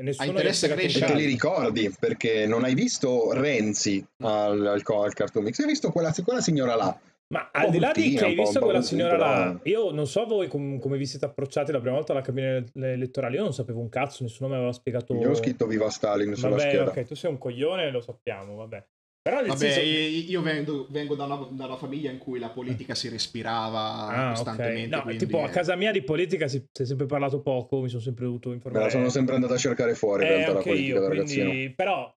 E 0.01 0.03
nessuno 0.03 0.29
Ha 0.29 0.31
interesse 0.31 0.67
a 0.67 0.69
spiegato 0.71 0.71
un 0.71 0.77
Perché 0.77 0.99
crescere. 0.99 1.15
li 1.21 1.27
ricordi, 1.27 1.95
perché 2.01 2.47
non 2.47 2.65
hai 2.65 2.75
visto 2.75 3.33
Renzi 3.33 4.03
al, 4.23 4.67
al, 4.67 4.83
al 4.87 5.15
Cartoon 5.15 5.45
Mix, 5.45 5.59
hai 5.61 5.67
visto 5.67 5.91
quella, 5.91 6.11
quella 6.25 6.41
signora 6.41 6.75
là. 6.75 6.99
Ma 7.33 7.51
al 7.53 7.71
di 7.71 7.79
là 7.79 7.93
di 7.93 8.15
che 8.15 8.25
hai 8.25 8.35
visto 8.35 8.59
quella 8.61 8.81
signora 8.83 9.17
là, 9.17 9.61
io 9.65 9.93
non 9.93 10.07
so 10.09 10.25
voi 10.27 10.49
com- 10.49 10.81
come 10.81 10.97
vi 10.97 11.07
siete 11.07 11.27
approcciati 11.27 11.71
la 11.71 11.79
prima 11.79 11.95
volta 11.95 12.11
alla 12.13 12.23
cabina 12.23 12.57
ele- 12.57 12.93
elettorale, 12.93 13.37
io 13.37 13.43
non 13.43 13.53
sapevo 13.53 13.79
un 13.79 13.89
cazzo, 13.89 14.25
nessuno 14.25 14.49
mi 14.49 14.57
aveva 14.57 14.73
spiegato... 14.73 15.15
Io 15.15 15.31
ho 15.31 15.35
scritto 15.35 15.67
Viva 15.69 15.89
Stalin 15.91 16.35
sulla 16.35 16.57
Vabbè, 16.57 16.61
scheda. 16.69 16.83
ok, 16.91 17.05
tu 17.05 17.15
sei 17.15 17.31
un 17.31 17.39
coglione, 17.39 17.91
lo 17.93 18.01
sappiamo, 18.01 18.57
vabbè. 18.57 18.85
Però 19.23 19.41
nel 19.41 19.49
Vabbè, 19.49 19.71
senso... 19.71 19.81
io 20.31 20.41
vengo, 20.41 20.87
vengo 20.89 21.15
da, 21.15 21.25
una, 21.25 21.37
da 21.51 21.67
una 21.67 21.77
famiglia 21.77 22.11
in 22.11 22.17
cui 22.19 22.39
la 22.39 22.49
politica 22.49 22.95
si 22.95 23.09
respirava 23.11 24.07
Ah, 24.07 24.31
costantemente. 24.31 24.97
No, 24.97 25.03
quindi, 25.03 25.27
tipo 25.27 25.43
a 25.43 25.49
casa 25.51 25.77
mia 25.77 25.93
di 25.93 26.03
politica 26.03 26.49
si, 26.49 26.65
si 26.73 26.83
è 26.83 26.87
sempre 26.87 27.05
parlato 27.07 27.43
poco, 27.43 27.81
mi 27.83 27.89
sono 27.91 28.01
sempre 28.01 28.25
dovuto 28.25 28.49
Me 28.49 28.55
informare. 28.55 28.85
la 28.87 28.91
sono 28.91 29.09
sempre 29.11 29.35
andata 29.35 29.55
a 29.55 29.59
cercare 29.59 29.95
fuori 29.95 30.23
in 30.25 30.29
Eh, 30.31 30.35
realtà 30.37 30.53
la 30.53 30.59
anche 30.59 30.71
politica 30.71 30.95
io, 30.95 31.01
da 31.03 31.09
ragazzino. 31.09 31.51
quindi... 31.51 31.75
Però 31.75 32.15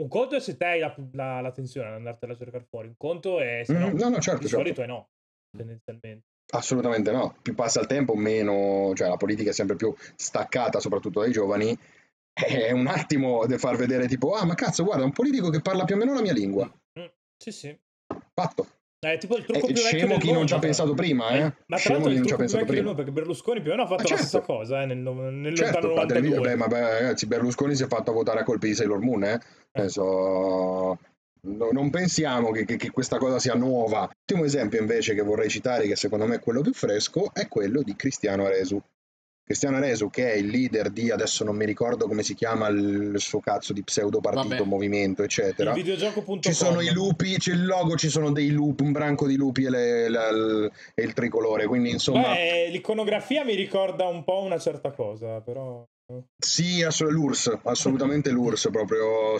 un 0.00 0.08
conto 0.08 0.34
è 0.34 0.40
se 0.40 0.56
te 0.56 0.64
hai 0.64 0.80
la, 0.80 0.94
la, 1.12 1.40
l'attenzione 1.40 1.88
ad 1.88 1.94
andartela 1.94 2.32
a 2.32 2.36
cercare 2.36 2.64
fuori, 2.68 2.88
un 2.88 2.94
conto 2.96 3.38
è 3.40 3.62
se 3.64 3.72
no. 3.74 3.90
Mm, 3.90 3.96
no, 3.96 4.08
no, 4.08 4.18
certo, 4.20 4.40
di 4.40 4.48
certo. 4.48 4.56
solito 4.56 4.82
è 4.82 4.86
no, 4.86 5.08
tendenzialmente. 5.56 6.26
Assolutamente 6.52 7.12
no. 7.12 7.36
Più 7.42 7.54
passa 7.54 7.80
il 7.80 7.86
tempo, 7.86 8.14
meno, 8.16 8.92
cioè 8.96 9.08
la 9.08 9.16
politica 9.16 9.50
è 9.50 9.52
sempre 9.52 9.76
più 9.76 9.94
staccata, 10.16 10.80
soprattutto 10.80 11.20
dai 11.20 11.30
giovani. 11.30 11.78
È 12.46 12.70
un 12.72 12.86
attimo 12.86 13.46
di 13.46 13.58
far 13.58 13.76
vedere 13.76 14.06
tipo, 14.06 14.34
ah 14.34 14.44
ma 14.44 14.54
cazzo, 14.54 14.84
guarda, 14.84 15.04
un 15.04 15.12
politico 15.12 15.50
che 15.50 15.60
parla 15.60 15.84
più 15.84 15.94
o 15.94 15.98
meno 15.98 16.14
la 16.14 16.22
mia 16.22 16.32
lingua. 16.32 16.64
Mm, 16.98 17.04
sì, 17.36 17.50
sì. 17.52 17.78
Fatto. 18.34 18.66
È 19.00 19.16
tipo 19.16 19.36
il 19.38 19.44
trucco 19.46 19.66
È 19.66 19.72
più 19.72 19.76
scemo 19.80 20.18
chi 20.18 20.30
non 20.30 20.46
ci 20.46 20.52
ha 20.52 20.58
pensato 20.58 20.92
prima, 20.92 21.30
eh? 21.30 21.40
Ma 21.40 21.52
tra 21.68 21.78
Scemo 21.78 21.94
l'altro 21.94 22.10
chi 22.12 22.16
non 22.18 22.26
ci 22.26 22.32
ha 22.34 22.36
pensato 22.36 22.64
prima. 22.66 22.82
mondo, 22.82 22.96
perché 22.96 23.12
Berlusconi 23.12 23.60
più 23.62 23.70
o 23.70 23.74
meno 23.74 23.86
ha 23.86 23.88
fatto 23.88 24.02
Ma 24.02 24.08
la 24.10 24.16
certo. 24.16 24.26
stessa 24.26 24.44
cosa, 24.44 24.82
eh, 24.82 24.86
nel, 24.86 24.98
nel 24.98 25.54
Certo, 25.56 25.72
lontano 25.80 25.94
padre 25.94 26.20
mio, 26.20 26.36
92. 26.36 26.48
beh, 26.50 26.56
ma 26.56 26.66
beh, 26.66 26.98
ragazzi, 27.00 27.26
Berlusconi 27.26 27.74
si 27.74 27.82
è 27.82 27.86
fatto 27.86 28.12
votare 28.12 28.40
a 28.40 28.44
colpi 28.44 28.66
di 28.68 28.74
Sailor 28.74 28.98
Moon, 29.00 29.24
eh? 29.24 29.40
Penso, 29.70 30.98
no- 31.42 31.70
non 31.72 31.88
pensiamo 31.88 32.50
che, 32.50 32.66
che- 32.66 32.76
che 32.76 32.90
questa 32.90 33.16
cosa 33.16 33.38
sia 33.38 33.54
nuova. 33.54 34.00
L'ultimo 34.00 34.44
esempio 34.44 34.78
invece 34.80 35.14
che 35.14 35.22
vorrei 35.22 35.48
citare, 35.48 35.86
che 35.86 35.96
secondo 35.96 36.26
me 36.26 36.36
è 36.36 36.40
quello 36.40 36.60
più 36.60 36.74
fresco, 36.74 37.32
è 37.32 37.48
quello 37.48 37.82
di 37.82 37.96
Cristiano 37.96 38.44
Aresu. 38.44 38.80
Cristiano 39.50 39.78
Aresu, 39.78 40.10
che 40.10 40.32
è 40.32 40.36
il 40.36 40.46
leader 40.46 40.90
di, 40.90 41.10
adesso 41.10 41.42
non 41.42 41.56
mi 41.56 41.64
ricordo 41.64 42.06
come 42.06 42.22
si 42.22 42.36
chiama 42.36 42.68
il 42.68 43.14
suo 43.16 43.40
cazzo 43.40 43.72
di 43.72 43.82
pseudo 43.82 44.20
partito, 44.20 44.48
Vabbè. 44.48 44.62
movimento, 44.62 45.24
eccetera. 45.24 45.74
Ci 45.74 46.52
sono 46.52 46.80
i 46.80 46.92
lupi, 46.92 47.36
c'è 47.36 47.50
il 47.50 47.66
logo, 47.66 47.96
ci 47.96 48.10
sono 48.10 48.30
dei 48.30 48.50
lupi, 48.50 48.84
un 48.84 48.92
branco 48.92 49.26
di 49.26 49.34
lupi 49.34 49.64
e, 49.64 49.70
le- 49.70 50.08
la- 50.08 50.30
l- 50.30 50.70
e 50.94 51.02
il 51.02 51.12
tricolore, 51.14 51.66
quindi 51.66 51.90
insomma... 51.90 52.32
Beh, 52.32 52.68
l'iconografia 52.68 53.44
mi 53.44 53.56
ricorda 53.56 54.06
un 54.06 54.22
po' 54.22 54.40
una 54.40 54.58
certa 54.60 54.92
cosa, 54.92 55.40
però... 55.40 55.84
Sì, 56.38 56.84
ass- 56.84 57.02
l'URSS, 57.02 57.58
assolutamente 57.64 58.30
l'URSS, 58.30 58.70
proprio 58.70 59.36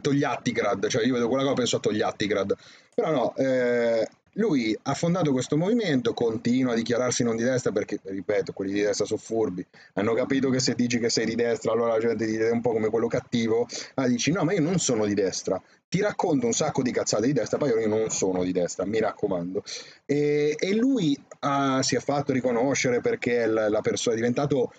Togliattigrad, 0.00 0.88
cioè 0.88 1.06
io 1.06 1.12
vedo 1.12 1.28
quella 1.28 1.44
cosa 1.44 1.54
penso 1.54 1.76
a 1.76 1.78
Togliattigrad, 1.78 2.54
però 2.92 3.10
no, 3.12 3.36
eh, 3.36 4.08
lui 4.34 4.76
ha 4.82 4.94
fondato 4.94 5.32
questo 5.32 5.56
movimento, 5.56 6.14
continua 6.14 6.72
a 6.72 6.76
dichiararsi 6.76 7.22
non 7.22 7.36
di 7.36 7.42
destra 7.42 7.72
perché, 7.72 8.00
ripeto, 8.02 8.52
quelli 8.52 8.72
di 8.72 8.80
destra 8.80 9.04
sono 9.04 9.20
furbi, 9.20 9.64
hanno 9.94 10.14
capito 10.14 10.50
che 10.50 10.60
se 10.60 10.74
dici 10.74 10.98
che 10.98 11.10
sei 11.10 11.26
di 11.26 11.34
destra 11.34 11.72
allora 11.72 11.94
la 11.94 12.00
gente 12.00 12.26
ti 12.26 12.36
vede 12.36 12.50
un 12.50 12.60
po' 12.60 12.72
come 12.72 12.88
quello 12.88 13.06
cattivo, 13.06 13.66
ah 13.94 14.08
dici 14.08 14.32
no 14.32 14.44
ma 14.44 14.52
io 14.52 14.60
non 14.60 14.78
sono 14.78 15.06
di 15.06 15.14
destra, 15.14 15.60
ti 15.88 16.00
racconto 16.00 16.46
un 16.46 16.52
sacco 16.52 16.82
di 16.82 16.90
cazzate 16.90 17.26
di 17.26 17.32
destra, 17.32 17.58
poi 17.58 17.70
io 17.70 17.88
non 17.88 18.10
sono 18.10 18.42
di 18.42 18.52
destra, 18.52 18.84
mi 18.84 18.98
raccomando. 18.98 19.62
E, 20.04 20.56
e 20.58 20.74
lui 20.74 21.16
ah, 21.40 21.82
si 21.82 21.94
è 21.94 22.00
fatto 22.00 22.32
riconoscere 22.32 23.00
perché 23.00 23.46
la, 23.46 23.68
la 23.68 23.80
persona 23.80 24.14
è 24.14 24.18
diventato 24.18 24.72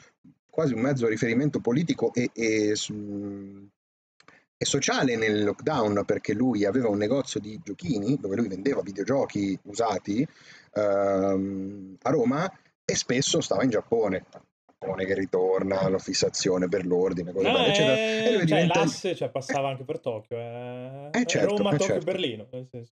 quasi 0.49 0.73
un 0.73 0.81
mezzo 0.81 1.07
riferimento 1.07 1.59
politico 1.59 2.13
e, 2.13 2.29
e 2.33 2.75
sociale 4.63 5.15
nel 5.15 5.43
lockdown 5.43 6.03
perché 6.05 6.33
lui 6.33 6.65
aveva 6.65 6.87
un 6.87 6.97
negozio 6.97 7.39
di 7.39 7.59
giochini 7.63 8.17
dove 8.19 8.35
lui 8.35 8.47
vendeva 8.47 8.81
videogiochi 8.81 9.57
usati 9.63 10.25
ehm, 10.73 11.97
a 12.01 12.09
Roma 12.09 12.49
e 12.85 12.95
spesso 12.95 13.41
stava 13.41 13.63
in 13.63 13.69
Giappone. 13.69 14.25
Giappone 14.77 15.05
che 15.05 15.13
ritorna, 15.15 15.89
la 15.89 15.97
fissazione 15.97 16.67
per 16.67 16.85
l'ordine, 16.85 17.31
cose 17.31 17.51
varie, 17.51 17.69
eccetera. 17.69 17.95
E 17.95 18.29
lui 18.29 18.37
cioè, 18.37 18.45
diventa- 18.45 18.79
l'asse 18.79 19.15
cioè, 19.15 19.29
passava 19.29 19.69
anche 19.69 19.83
per 19.83 19.99
Tokyo. 19.99 20.37
Eh. 20.37 21.09
Eh, 21.11 21.25
certo, 21.25 21.57
Roma, 21.57 21.69
eh, 21.69 21.77
Tokyo, 21.77 21.85
certo. 21.85 22.05
Berlino. 22.05 22.47
Eh, 22.51 22.87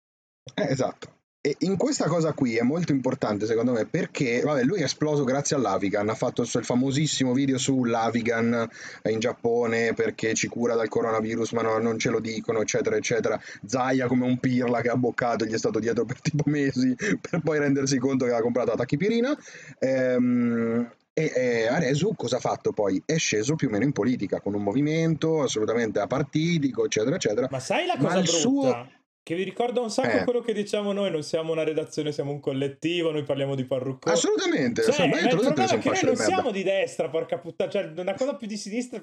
esatto. 0.54 1.20
E 1.44 1.56
in 1.60 1.76
questa 1.76 2.06
cosa 2.06 2.34
qui 2.34 2.56
è 2.56 2.62
molto 2.62 2.92
importante 2.92 3.46
secondo 3.46 3.72
me 3.72 3.84
perché 3.84 4.42
vabbè, 4.42 4.62
lui 4.62 4.78
è 4.78 4.84
esploso 4.84 5.24
grazie 5.24 5.56
all'Avigan, 5.56 6.08
ha 6.08 6.14
fatto 6.14 6.42
il 6.42 6.46
famosissimo 6.46 7.32
video 7.32 7.58
sull'Avigan 7.58 8.68
in 9.10 9.18
Giappone 9.18 9.92
perché 9.92 10.34
ci 10.34 10.46
cura 10.46 10.76
dal 10.76 10.88
coronavirus 10.88 11.50
ma 11.50 11.62
no- 11.62 11.78
non 11.78 11.98
ce 11.98 12.10
lo 12.10 12.20
dicono 12.20 12.60
eccetera 12.60 12.94
eccetera. 12.94 13.40
Zaya 13.66 14.06
come 14.06 14.24
un 14.24 14.38
pirla 14.38 14.82
che 14.82 14.90
ha 14.90 14.96
boccato 14.96 15.44
gli 15.44 15.52
è 15.52 15.58
stato 15.58 15.80
dietro 15.80 16.04
per 16.04 16.20
tipo 16.22 16.44
mesi 16.46 16.94
per 16.94 17.40
poi 17.42 17.58
rendersi 17.58 17.98
conto 17.98 18.24
che 18.24 18.30
aveva 18.30 18.44
comprato 18.44 18.70
la 18.70 18.76
tachipirina. 18.76 19.36
Ehm, 19.80 20.92
e, 21.12 21.32
e 21.34 21.66
Aresu 21.66 22.14
cosa 22.14 22.36
ha 22.36 22.40
fatto 22.40 22.70
poi? 22.70 23.02
È 23.04 23.18
sceso 23.18 23.56
più 23.56 23.66
o 23.66 23.70
meno 23.72 23.82
in 23.82 23.90
politica 23.90 24.40
con 24.40 24.54
un 24.54 24.62
movimento 24.62 25.42
assolutamente 25.42 25.98
apartitico 25.98 26.84
eccetera 26.84 27.16
eccetera. 27.16 27.48
Ma 27.50 27.58
sai 27.58 27.86
la 27.86 27.96
Ma 27.98 28.04
cosa 28.04 28.18
il 28.18 28.24
brutta? 28.26 28.38
suo- 28.38 28.86
Che 29.24 29.36
vi 29.36 29.44
ricorda 29.44 29.80
un 29.80 29.90
sacco 29.90 30.18
Eh. 30.18 30.24
quello 30.24 30.40
che 30.40 30.52
diciamo 30.52 30.92
noi, 30.92 31.10
non 31.10 31.22
siamo 31.22 31.52
una 31.52 31.62
redazione, 31.62 32.10
siamo 32.10 32.32
un 32.32 32.40
collettivo, 32.40 33.12
noi 33.12 33.22
parliamo 33.22 33.54
di 33.54 33.64
parrucco. 33.64 34.10
Assolutamente, 34.10 34.82
Cioè, 34.82 34.90
assolutamente. 34.90 35.34
il 35.34 35.40
problema 35.40 35.72
è 35.72 35.78
che 35.78 35.88
noi 35.90 36.02
non 36.02 36.16
siamo 36.16 36.50
di 36.50 36.62
destra, 36.64 37.08
porca 37.08 37.38
puttana. 37.38 37.70
Cioè, 37.70 37.84
una 38.00 38.14
cosa 38.14 38.34
più 38.34 38.48
di 38.48 38.56
sinistra 38.56 39.00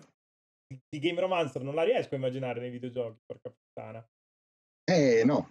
di 0.90 1.00
Game 1.00 1.20
Romancer 1.22 1.64
non 1.64 1.74
la 1.74 1.84
riesco 1.84 2.16
a 2.16 2.18
immaginare 2.18 2.60
nei 2.60 2.70
videogiochi, 2.70 3.18
porca 3.26 3.50
puttana. 3.50 4.06
Eh 4.92 5.24
no, 5.24 5.50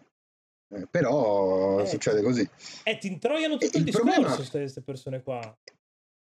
Eh, 0.70 0.86
però 0.90 1.80
Eh, 1.80 1.86
succede 1.86 2.20
così. 2.20 2.46
Eh, 2.84 2.98
ti 2.98 3.06
introiano 3.06 3.56
tutto 3.56 3.78
il, 3.78 3.86
il 3.86 3.90
problema- 3.90 4.26
discorso, 4.26 4.50
queste 4.58 4.82
persone 4.82 5.22
qua. 5.22 5.40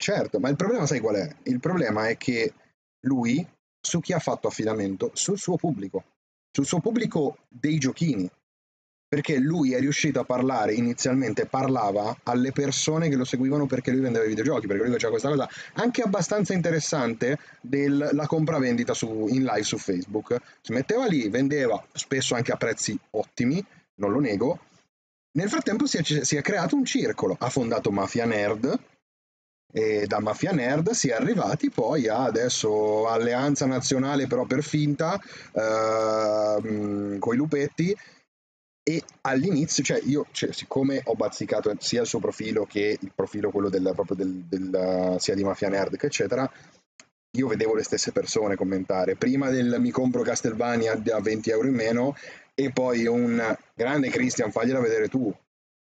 Certo, 0.02 0.40
ma 0.40 0.48
il 0.48 0.56
problema 0.56 0.86
sai 0.86 1.00
qual 1.00 1.16
è? 1.16 1.36
Il 1.42 1.60
problema 1.60 2.08
è 2.08 2.16
che 2.16 2.54
lui, 3.00 3.46
su 3.78 4.00
chi 4.00 4.14
ha 4.14 4.18
fatto 4.18 4.48
affidamento? 4.48 5.10
Sul 5.12 5.36
suo 5.38 5.56
pubblico, 5.56 6.04
sul 6.50 6.66
suo 6.66 6.80
pubblico 6.80 7.38
dei 7.48 7.78
giochini. 7.78 8.30
Perché 9.10 9.38
lui 9.38 9.72
è 9.72 9.80
riuscito 9.80 10.20
a 10.20 10.24
parlare, 10.24 10.72
inizialmente 10.72 11.46
parlava 11.46 12.16
alle 12.22 12.52
persone 12.52 13.08
che 13.08 13.16
lo 13.16 13.24
seguivano 13.24 13.66
perché 13.66 13.90
lui 13.90 14.02
vendeva 14.02 14.24
i 14.24 14.28
videogiochi, 14.28 14.68
perché 14.68 14.84
lui 14.84 14.92
faceva 14.92 15.10
questa 15.10 15.30
cosa 15.30 15.48
anche 15.74 16.02
abbastanza 16.02 16.54
interessante 16.54 17.36
della 17.60 18.26
compravendita 18.28 18.94
su, 18.94 19.26
in 19.26 19.42
live 19.42 19.64
su 19.64 19.78
Facebook. 19.78 20.40
Si 20.60 20.72
metteva 20.72 21.06
lì, 21.06 21.28
vendeva 21.28 21.84
spesso 21.92 22.36
anche 22.36 22.52
a 22.52 22.56
prezzi 22.56 22.96
ottimi, 23.10 23.64
non 23.96 24.12
lo 24.12 24.20
nego. 24.20 24.60
Nel 25.32 25.48
frattempo 25.48 25.86
si 25.86 25.96
è, 25.96 26.02
si 26.04 26.36
è 26.36 26.40
creato 26.40 26.76
un 26.76 26.84
circolo, 26.84 27.36
ha 27.36 27.48
fondato 27.50 27.90
Mafia 27.90 28.26
Nerd, 28.26 28.78
e 29.72 30.06
da 30.06 30.20
Mafia 30.20 30.52
Nerd 30.52 30.90
si 30.90 31.08
è 31.08 31.12
arrivati 31.12 31.70
poi 31.70 32.08
a 32.08 32.24
adesso 32.24 33.06
Alleanza 33.08 33.66
Nazionale 33.66 34.26
però 34.26 34.44
per 34.44 34.62
finta 34.62 35.20
ehm, 35.52 37.18
coi 37.18 37.36
lupetti. 37.36 37.96
E 38.82 39.02
all'inizio 39.20 39.84
cioè 39.84 40.00
io 40.04 40.26
cioè, 40.32 40.52
siccome 40.52 41.02
ho 41.04 41.14
bazzicato 41.14 41.72
sia 41.78 42.00
il 42.00 42.06
suo 42.06 42.18
profilo 42.18 42.64
che 42.64 42.96
il 42.98 43.12
profilo 43.14 43.50
quello 43.50 43.68
del, 43.68 43.92
proprio 43.94 44.16
del, 44.16 44.32
del- 44.48 45.16
sia 45.18 45.34
di 45.34 45.44
Mafia 45.44 45.68
Nerd 45.68 45.96
che 45.96 46.06
eccetera 46.06 46.50
io 47.32 47.46
vedevo 47.46 47.74
le 47.74 47.84
stesse 47.84 48.10
persone 48.10 48.56
commentare. 48.56 49.16
Prima 49.16 49.50
del 49.50 49.76
mi 49.78 49.90
compro 49.90 50.22
Castlevania 50.22 50.92
a 50.92 51.20
20 51.20 51.50
euro 51.50 51.68
in 51.68 51.74
meno 51.74 52.16
e 52.54 52.70
poi 52.72 53.06
un 53.06 53.56
grande 53.74 54.08
Christian 54.08 54.50
fagliela 54.50 54.80
vedere 54.80 55.08
tu. 55.08 55.32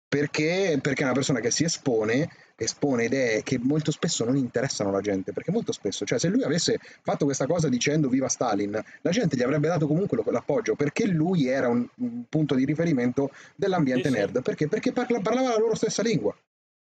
Perché, 0.09 0.79
perché 0.81 1.01
è 1.01 1.05
una 1.05 1.13
persona 1.13 1.39
che 1.39 1.51
si 1.51 1.63
espone, 1.63 2.29
espone 2.65 3.05
idee 3.05 3.43
che 3.43 3.59
molto 3.59 3.91
spesso 3.91 4.25
non 4.25 4.35
interessano 4.35 4.91
la 4.91 5.01
gente, 5.01 5.31
perché 5.33 5.51
molto 5.51 5.71
spesso, 5.71 6.05
cioè 6.05 6.17
se 6.19 6.27
lui 6.27 6.43
avesse 6.43 6.79
fatto 7.01 7.25
questa 7.25 7.45
cosa 7.45 7.69
dicendo 7.69 8.09
viva 8.09 8.27
Stalin, 8.27 8.71
la 9.01 9.11
gente 9.11 9.35
gli 9.37 9.43
avrebbe 9.43 9.67
dato 9.67 9.87
comunque 9.87 10.21
l'appoggio, 10.31 10.75
perché 10.75 11.05
lui 11.07 11.47
era 11.47 11.67
un, 11.67 11.87
un 11.97 12.23
punto 12.27 12.55
di 12.55 12.65
riferimento 12.65 13.31
dell'ambiente 13.55 14.07
Sì, 14.09 14.13
sì. 14.15 14.19
nerd, 14.19 14.41
perché? 14.41 14.67
Perché 14.67 14.91
parla- 14.91 15.19
parlava 15.21 15.49
la 15.49 15.57
loro 15.57 15.75
stessa 15.75 16.01
lingua, 16.01 16.35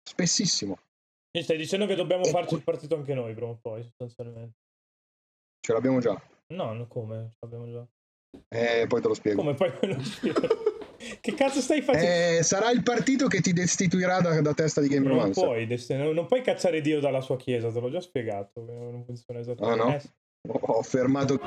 spessissimo, 0.03 0.77
Mi 1.36 1.41
stai 1.43 1.57
dicendo 1.57 1.86
che 1.88 1.95
dobbiamo 1.95 2.25
Eh, 2.25 2.29
farci 2.29 2.53
il 2.53 2.63
partito 2.63 2.95
anche 2.95 3.13
noi, 3.15 3.33
prima 3.33 3.49
o 3.49 3.57
poi, 3.62 3.81
sostanzialmente. 3.83 4.57
ce 5.59 5.73
l'abbiamo 5.73 5.99
già, 5.99 6.21
No, 6.47 6.86
come? 6.88 7.29
Ce 7.31 7.38
l'abbiamo 7.39 7.71
già. 7.71 7.88
eh, 8.49 8.86
poi 8.88 9.01
te 9.01 9.07
lo 9.07 9.13
spiego. 9.15 9.41
Come 9.41 9.55
poi 9.55 9.71
me 9.81 9.95
lo 9.95 10.03
spiego? 10.03 10.71
Che 11.23 11.36
cazzo 11.36 11.62
stai 11.62 11.81
facendo? 11.81 12.39
Eh, 12.39 12.43
sarà 12.43 12.69
il 12.69 12.83
partito 12.83 13.27
che 13.27 13.39
ti 13.39 13.53
destituirà 13.53 14.19
da, 14.19 14.41
da 14.41 14.53
testa 14.53 14.81
di 14.81 14.89
Game 14.89 15.07
non, 15.07 15.31
puoi, 15.31 15.65
non, 15.88 16.25
puoi 16.25 16.41
cacciare 16.41 16.81
Dio 16.81 16.99
dalla 16.99 17.21
sua 17.21 17.38
chiesa, 17.38 17.71
te 17.71 17.79
l'ho 17.79 17.89
già 17.89 18.01
spiegato. 18.01 18.62
Non 18.62 19.05
funziona 19.05 19.39
esattamente. 19.39 19.81
Ah, 19.81 19.86
no? 19.86 19.95
Eh. 19.95 20.01
Ho 20.49 20.59
ho 20.59 20.81
fermato. 20.81 21.39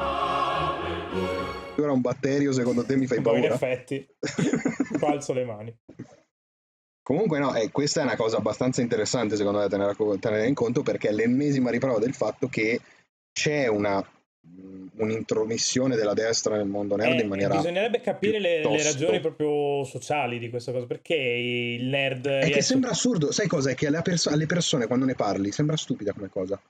Ora 1.76 1.92
un 1.92 2.00
batterio, 2.00 2.52
secondo 2.52 2.86
te 2.86 2.96
mi 2.96 3.06
fai 3.06 3.20
Poi 3.20 3.34
in 3.34 3.40
paura? 3.48 3.54
effetti, 3.54 4.08
alzo 5.04 5.34
le 5.34 5.44
mani. 5.44 5.78
Comunque 7.02 7.38
no, 7.38 7.54
eh, 7.54 7.70
questa 7.70 8.00
è 8.00 8.04
una 8.04 8.16
cosa 8.16 8.38
abbastanza 8.38 8.80
interessante 8.80 9.36
secondo 9.36 9.58
me 9.58 9.68
da 9.68 9.76
tenere, 9.76 10.18
tenere 10.18 10.46
in 10.46 10.54
conto 10.54 10.80
perché 10.82 11.08
è 11.08 11.12
l'ennesima 11.12 11.68
riprova 11.68 11.98
del 11.98 12.14
fatto 12.14 12.48
che 12.48 12.80
c'è 13.30 13.66
una 13.66 14.02
un'intromissione 14.98 15.94
della 15.96 16.14
destra 16.14 16.56
nel 16.56 16.66
mondo 16.66 16.96
nerd 16.96 17.18
Eh, 17.18 17.22
in 17.22 17.28
maniera... 17.28 17.56
bisognerebbe 17.56 18.00
capire 18.00 18.38
le, 18.38 18.62
le 18.66 18.82
ragioni 18.82 19.20
proprio 19.20 19.85
sociali 19.85 20.38
di 20.38 20.48
questa 20.48 20.72
cosa. 20.72 20.87
Perché 20.87 21.14
il 21.14 21.87
nerd. 21.87 22.26
È 22.26 22.38
che 22.40 22.44
riesce- 22.46 22.62
sembra 22.62 22.90
assurdo, 22.90 23.32
sai 23.32 23.46
cosa? 23.46 23.70
È 23.70 23.74
che 23.74 23.87
alle, 23.88 24.02
perso- 24.02 24.30
alle 24.30 24.46
persone 24.46 24.87
quando 24.87 25.04
ne 25.04 25.14
parli 25.14 25.52
sembra 25.52 25.76
stupida 25.76 26.12
come 26.12 26.28
cosa. 26.28 26.61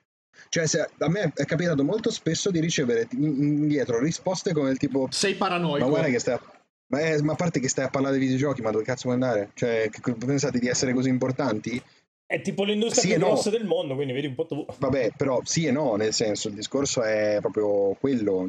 Cioè, 0.48 0.66
se- 0.66 0.88
a 0.98 1.08
me 1.08 1.32
è 1.34 1.44
capitato 1.44 1.82
molto 1.84 2.10
spesso 2.10 2.50
di 2.50 2.60
ricevere 2.60 3.06
in- 3.12 3.24
indietro 3.24 3.98
risposte 4.00 4.52
come 4.52 4.70
il 4.70 4.76
tipo... 4.78 5.08
Sei 5.10 5.34
paranoico. 5.34 5.84
Ma 5.84 5.90
guarda 5.90 6.08
che 6.08 6.18
stai 6.18 6.34
a... 6.34 6.40
Ma, 6.88 7.00
eh, 7.00 7.20
ma 7.22 7.32
a 7.32 7.36
parte 7.36 7.58
che 7.58 7.68
stai 7.68 7.84
a 7.86 7.90
parlare 7.90 8.16
di 8.16 8.24
videogiochi, 8.24 8.62
ma 8.62 8.70
dove 8.70 8.84
cazzo 8.84 9.08
vuoi 9.08 9.14
andare? 9.14 9.50
Cioè, 9.54 9.88
che- 9.90 10.14
pensate 10.14 10.58
di 10.60 10.68
essere 10.68 10.92
così 10.92 11.08
importanti? 11.08 11.82
È 12.26 12.40
tipo 12.40 12.64
l'industria 12.64 13.02
Sì 13.02 13.08
più 13.10 13.18
no. 13.18 13.26
grossa 13.26 13.50
del 13.50 13.64
mondo, 13.64 13.94
quindi 13.94 14.12
vedi 14.12 14.26
un 14.26 14.34
po' 14.34 14.46
tu. 14.46 14.66
Vabbè, 14.78 15.12
però 15.16 15.40
sì 15.44 15.66
e 15.66 15.70
no, 15.70 15.94
nel 15.94 16.12
senso, 16.12 16.48
il 16.48 16.54
discorso 16.54 17.02
è 17.02 17.38
proprio 17.40 17.94
quello. 18.00 18.48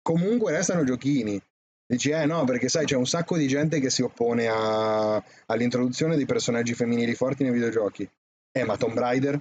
Comunque 0.00 0.52
restano 0.52 0.84
giochini. 0.84 1.38
Dici, 1.86 2.10
eh 2.10 2.24
no, 2.26 2.44
perché 2.44 2.68
sai, 2.68 2.84
c'è 2.86 2.96
un 2.96 3.06
sacco 3.06 3.36
di 3.36 3.46
gente 3.46 3.78
che 3.80 3.90
si 3.90 4.02
oppone 4.02 4.46
a- 4.46 5.22
all'introduzione 5.46 6.16
dei 6.16 6.26
personaggi 6.26 6.74
femminili 6.74 7.14
forti 7.14 7.42
nei 7.42 7.52
videogiochi. 7.52 8.08
Eh, 8.52 8.64
ma 8.64 8.76
Tomb 8.76 8.98
Raider? 8.98 9.38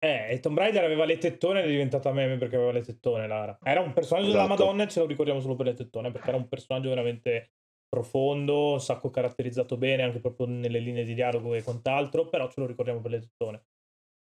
Eh, 0.00 0.28
e 0.30 0.40
Tomb 0.40 0.58
Raider 0.58 0.84
aveva 0.84 1.04
le 1.04 1.18
tettone 1.18 1.60
ed 1.60 1.66
è 1.66 1.70
diventata 1.70 2.12
meme 2.12 2.36
perché 2.36 2.54
aveva 2.56 2.70
le 2.72 2.82
tettone, 2.82 3.26
Lara. 3.26 3.58
Era 3.62 3.80
un 3.80 3.92
personaggio 3.92 4.28
della 4.28 4.44
Esatto. 4.44 4.64
Madonna 4.64 4.84
e 4.84 4.88
ce 4.88 5.00
lo 5.00 5.06
ricordiamo 5.06 5.40
solo 5.40 5.56
per 5.56 5.66
le 5.66 5.74
tettone, 5.74 6.12
perché 6.12 6.28
era 6.28 6.36
un 6.36 6.48
personaggio 6.48 6.88
veramente 6.88 7.50
profondo, 7.88 8.72
un 8.74 8.80
sacco 8.80 9.10
caratterizzato 9.10 9.76
bene, 9.76 10.02
anche 10.02 10.20
proprio 10.20 10.46
nelle 10.46 10.78
linee 10.78 11.04
di 11.04 11.14
dialogo 11.14 11.54
e 11.54 11.62
quant'altro, 11.62 12.26
però 12.26 12.48
ce 12.50 12.60
lo 12.60 12.66
ricordiamo 12.66 13.00
per 13.00 13.10
le 13.12 13.20
tettone. 13.20 13.62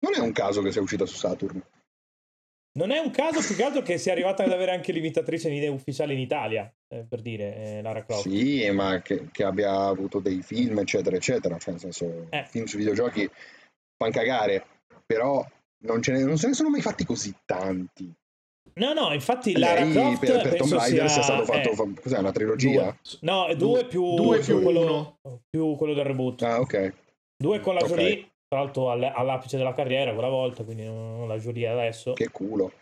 Non 0.01 0.15
è 0.15 0.19
un 0.19 0.33
caso 0.33 0.63
che 0.63 0.73
sia 0.73 0.83
uscita 0.83 1.07
su 1.07 1.17
Saturn. 1.17 1.63
Non 2.77 2.91
è 2.91 2.99
un 2.99 3.11
caso 3.11 3.41
più 3.41 3.57
che 3.57 3.63
altro 3.65 3.81
che 3.81 3.97
sia 3.97 4.13
arrivata 4.13 4.45
ad 4.45 4.53
avere 4.53 4.73
anche 4.73 4.93
l'imitatrice 4.93 5.49
in- 5.49 5.71
ufficiale 5.71 6.13
in 6.13 6.19
Italia, 6.19 6.71
eh, 6.89 7.05
per 7.09 7.23
dire, 7.23 7.57
eh, 7.57 7.83
Lara 7.83 8.05
Croft. 8.05 8.29
Sì, 8.29 8.69
ma 8.71 9.01
che, 9.01 9.31
che 9.33 9.45
abbia 9.45 9.87
avuto 9.87 10.21
dei 10.21 10.43
film, 10.43 10.79
eccetera, 10.81 11.17
eccetera. 11.17 11.57
Cioè, 11.57 11.71
nel 11.71 11.81
senso, 11.81 12.27
Eh. 12.29 12.45
film 12.45 12.67
su 12.67 12.77
videogiochi 12.77 13.27
fanno 13.97 14.13
cagare. 14.13 14.67
Però 15.07 15.43
non, 15.85 16.03
ce 16.03 16.13
ne, 16.13 16.25
non 16.25 16.37
se 16.37 16.49
ne 16.49 16.53
sono 16.53 16.69
mai 16.69 16.83
fatti 16.83 17.07
così 17.07 17.35
tanti. 17.47 18.13
No, 18.79 18.93
no, 18.93 19.13
infatti 19.15 19.57
Lara 19.57 19.85
lei 19.85 19.93
Croft 19.93 20.27
per, 20.27 20.43
per 20.43 20.57
Tomb 20.57 20.73
Raider 20.73 21.09
sia... 21.09 21.21
è 21.21 21.23
stato 21.23 21.45
fatto, 21.45 21.71
eh, 21.71 21.95
cos'è, 22.03 22.19
una 22.19 22.33
trilogia? 22.33 22.95
No, 23.21 23.47
è 23.47 23.57
due 23.57 23.87
più, 23.87 24.15
Due 24.15 24.41
più 24.41 24.63
quello, 24.63 25.19
uno. 25.23 25.41
più 25.49 25.75
quello 25.77 25.95
del 25.95 26.05
reboot. 26.05 26.43
Ah, 26.43 26.61
ok. 26.61 26.93
Due 27.37 27.61
con 27.61 27.75
la 27.75 27.81
Ok. 27.81 27.89
Jolie, 27.89 28.29
tra 28.47 28.61
l'altro 28.61 28.91
all- 28.91 29.13
all'apice 29.15 29.57
della 29.57 29.73
carriera 29.73 30.13
quella 30.13 30.29
volta, 30.29 30.63
quindi 30.63 30.85
non 30.85 31.27
la 31.27 31.39
Jolie 31.39 31.69
adesso. 31.69 32.13
Che 32.13 32.29
culo. 32.31 32.73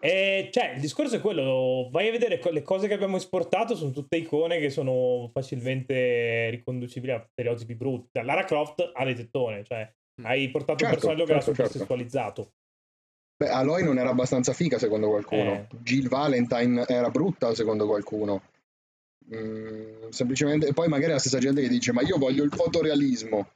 E 0.00 0.48
cioè, 0.52 0.72
il 0.74 0.80
discorso 0.80 1.16
è 1.16 1.20
quello, 1.20 1.88
vai 1.90 2.08
a 2.08 2.12
vedere 2.12 2.40
le 2.52 2.62
cose 2.62 2.86
che 2.86 2.94
abbiamo 2.94 3.16
esportato 3.16 3.74
sono 3.74 3.90
tutte 3.90 4.16
icone 4.16 4.58
che 4.60 4.70
sono 4.70 5.28
facilmente 5.32 6.50
riconducibili 6.50 7.12
a 7.12 7.24
stereotipi 7.32 7.74
brutti. 7.74 8.10
Cioè, 8.12 8.24
Lara 8.24 8.44
Croft 8.44 8.92
ha 8.94 9.04
le 9.04 9.14
tettone, 9.14 9.64
cioè 9.64 9.88
hai 10.22 10.48
portato 10.50 10.84
un 10.84 10.90
Certo, 10.90 10.94
personaggio 10.94 11.24
che 11.24 11.30
era 11.30 11.40
certo, 11.40 11.54
super 11.54 11.70
certo. 11.70 11.78
sessualizzato. 11.78 12.52
Beh, 13.38 13.50
Aloy 13.50 13.84
non 13.84 13.98
era 13.98 14.10
abbastanza 14.10 14.52
figa 14.52 14.78
secondo 14.78 15.08
qualcuno. 15.08 15.52
Eh. 15.52 15.66
Jill 15.80 16.08
Valentine 16.08 16.84
era 16.88 17.08
brutta 17.08 17.54
secondo 17.54 17.86
qualcuno. 17.86 18.42
Mm, 19.32 20.08
semplicemente, 20.08 20.66
e 20.66 20.72
poi 20.72 20.88
magari 20.88 21.12
la 21.12 21.20
stessa 21.20 21.38
gente 21.38 21.60
che 21.60 21.68
dice: 21.68 21.92
Ma 21.92 22.02
io 22.02 22.18
voglio 22.18 22.42
il 22.42 22.52
fotorealismo. 22.52 23.48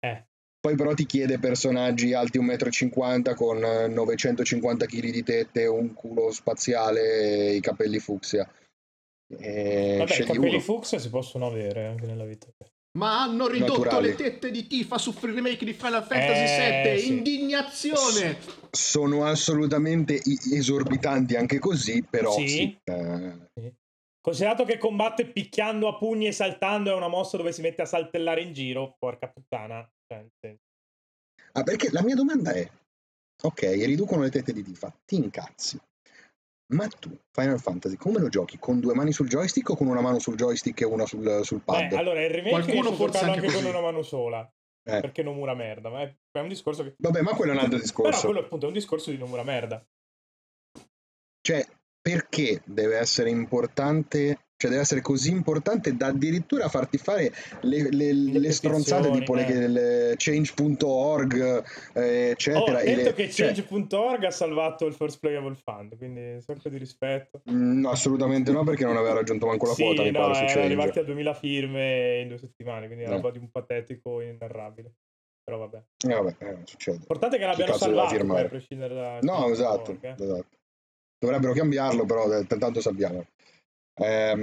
Eh, 0.00 0.24
Poi 0.58 0.74
però 0.74 0.92
ti 0.94 1.06
chiede 1.06 1.38
personaggi 1.38 2.14
alti 2.14 2.40
1,50 2.40 3.30
m 3.30 3.34
con 3.34 3.62
eh, 3.62 3.86
950 3.86 4.86
kg 4.86 5.10
di 5.10 5.22
tette, 5.22 5.66
un 5.66 5.94
culo 5.94 6.32
spaziale 6.32 7.50
e 7.50 7.54
i 7.54 7.60
capelli 7.60 8.00
fucsia. 8.00 8.50
E 9.38 9.96
vabbè, 9.98 10.14
i 10.14 10.24
capelli 10.24 10.48
uno. 10.48 10.60
fucsia 10.60 10.98
si 10.98 11.10
possono 11.10 11.46
avere 11.46 11.86
anche 11.86 12.06
nella 12.06 12.24
vita. 12.24 12.48
Ma 12.96 13.20
hanno 13.22 13.46
ridotto 13.46 13.78
Naturali. 13.80 14.08
le 14.08 14.14
tette 14.14 14.50
di 14.50 14.66
Tifa 14.66 14.98
su 14.98 15.12
free 15.12 15.34
remake 15.34 15.64
di 15.64 15.72
Final 15.74 16.04
Fantasy 16.04 16.62
Eh, 16.62 16.94
VII. 16.94 16.98
sì. 17.00 17.08
Indignazione! 17.12 18.38
Sono 18.70 19.24
assolutamente 19.24 20.14
i- 20.14 20.54
esorbitanti 20.54 21.36
anche 21.36 21.58
così, 21.58 22.02
però 22.02 22.32
Sì. 22.32 22.48
sì. 22.48 22.78
eh, 22.84 23.74
Considerato 24.20 24.64
che 24.64 24.78
combatte 24.78 25.26
picchiando 25.26 25.88
a 25.88 25.96
pugni 25.96 26.26
e 26.26 26.32
saltando, 26.32 26.90
è 26.90 26.94
una 26.94 27.08
mossa 27.08 27.36
dove 27.36 27.52
si 27.52 27.62
mette 27.62 27.82
a 27.82 27.86
saltellare 27.86 28.42
in 28.42 28.52
giro, 28.52 28.96
porca 28.98 29.28
puttana. 29.28 29.88
Cioè, 30.06 30.26
Ah, 31.52 31.62
perché 31.62 31.90
la 31.92 32.02
mia 32.02 32.14
domanda 32.14 32.52
è: 32.52 32.68
ok, 33.42 33.60
riducono 33.86 34.22
le 34.22 34.30
tette 34.30 34.52
di 34.52 34.62
Tifa, 34.62 34.92
ti 35.06 35.16
incazzi. 35.16 35.78
Ma 36.70 36.86
tu, 36.86 37.16
Final 37.30 37.60
Fantasy, 37.60 37.96
come 37.96 38.18
lo 38.18 38.28
giochi? 38.28 38.58
Con 38.58 38.78
due 38.80 38.94
mani 38.94 39.12
sul 39.12 39.28
joystick 39.28 39.70
o 39.70 39.76
con 39.76 39.86
una 39.86 40.02
mano 40.02 40.18
sul 40.18 40.36
joystick 40.36 40.80
e 40.82 40.84
una 40.84 41.06
sul, 41.06 41.40
sul 41.42 41.62
pad? 41.62 41.88
Beh, 41.88 41.96
allora 41.96 42.22
il 42.22 42.30
remake 42.30 42.50
Qualcuno 42.50 42.92
forse 42.92 43.24
anche 43.24 43.40
anche 43.40 43.52
con 43.52 43.64
una 43.64 43.80
mano 43.80 44.02
sola. 44.02 44.40
Eh. 44.84 45.00
Perché 45.00 45.22
Nomura 45.22 45.54
merda, 45.54 45.90
ma 45.90 46.02
è, 46.02 46.14
è 46.30 46.40
un 46.40 46.48
discorso 46.48 46.82
che... 46.82 46.94
Vabbè, 46.98 47.20
ma 47.20 47.34
quello 47.34 47.52
è 47.52 47.54
un 47.54 47.60
altro 47.60 47.76
Però 47.76 47.82
discorso. 47.82 48.26
quello 48.26 48.40
appunto 48.40 48.64
è 48.64 48.68
un 48.68 48.74
discorso 48.74 49.10
di 49.10 49.18
Nomura 49.18 49.42
merda. 49.42 49.86
Cioè, 51.40 51.66
perché 52.00 52.62
deve 52.64 52.96
essere 52.96 53.30
importante, 53.30 54.47
cioè 54.58 54.70
deve 54.70 54.82
essere 54.82 55.00
così 55.00 55.30
importante 55.30 55.96
da 55.96 56.06
addirittura 56.08 56.68
farti 56.68 56.98
fare 56.98 57.32
le, 57.60 57.88
le- 57.90 58.12
le 58.12 58.50
stronzate 58.52 59.08
petizioni, 59.08 59.18
tipo 59.20 59.34
le, 59.34 59.46
eh. 59.46 59.68
le 59.68 60.14
change.org, 60.16 61.64
eh, 61.94 62.00
Ho 62.28 62.30
eccetera. 62.32 62.80
e 62.80 62.94
detto 62.96 63.02
le- 63.08 63.14
che 63.14 63.30
cioè, 63.30 63.52
Change.org 63.52 64.24
ha 64.24 64.30
salvato 64.32 64.84
il 64.86 64.94
First 64.94 65.20
Playable 65.20 65.54
Fund, 65.54 65.96
quindi 65.96 66.32
un 66.32 66.40
sacco 66.42 66.68
di 66.68 66.76
rispetto. 66.76 67.40
mm, 67.48 67.80
no, 67.80 67.90
assolutamente 67.90 68.50
no, 68.50 68.64
perché 68.64 68.84
non 68.84 68.96
aveva 68.96 69.14
raggiunto 69.14 69.46
manco 69.46 69.66
la 69.66 69.74
sì, 69.74 69.82
quota, 69.84 70.02
mi 70.02 70.10
no, 70.10 70.18
pare, 70.18 70.44
erano 70.46 70.64
arrivati 70.66 70.98
a 70.98 71.04
2000 71.04 71.34
firme 71.34 72.20
in 72.22 72.28
due 72.28 72.38
settimane, 72.38 72.86
quindi 72.86 73.04
è 73.04 73.08
Eh. 73.08 73.12
roba 73.12 73.30
di 73.30 73.38
un 73.38 73.50
patetico 73.50 74.20
inenarrabile. 74.20 74.92
Però 75.44 75.56
vabbè. 75.60 75.82
Eh, 76.08 76.14
vabbè, 76.14 76.34
eh, 76.40 76.56
succede. 76.64 76.96
L'importante 76.98 77.36
è 77.36 77.38
che 77.38 77.46
l'abbiano 77.46 77.72
salvato, 77.74 78.26
poi, 78.26 78.40
a 78.40 78.44
prescindere 78.48 78.94
da... 78.94 79.18
No, 79.22 79.46
esatto, 79.48 79.96
eh. 80.00 80.14
esatto. 80.18 80.46
Dovrebbero 81.16 81.52
cambiarlo, 81.52 82.04
però 82.04 82.30
eh, 82.32 82.44
tanto 82.46 82.80
sappiamo. 82.80 83.24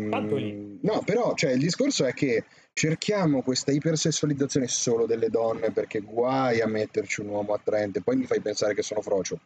Tanto 0.10 0.36
lì. 0.36 0.80
no, 0.82 1.02
però 1.06 1.34
cioè, 1.34 1.52
il 1.52 1.60
discorso 1.60 2.06
è 2.06 2.14
che 2.14 2.44
cerchiamo 2.74 3.42
questa 3.42 3.72
ipersessualizzazione 3.72 4.68
solo 4.68 5.06
delle 5.06 5.30
donne 5.30 5.72
perché 5.72 6.00
guai 6.02 6.62
a 6.62 6.68
metterci 6.68 7.22
un 7.22 7.30
uomo 7.30 7.54
attraente, 7.54 8.02
poi 8.02 8.18
mi 8.18 8.26
fai 8.26 8.42
pensare 8.42 8.74
che 8.74 8.82
sono 8.84 9.02
frocio, 9.02 9.40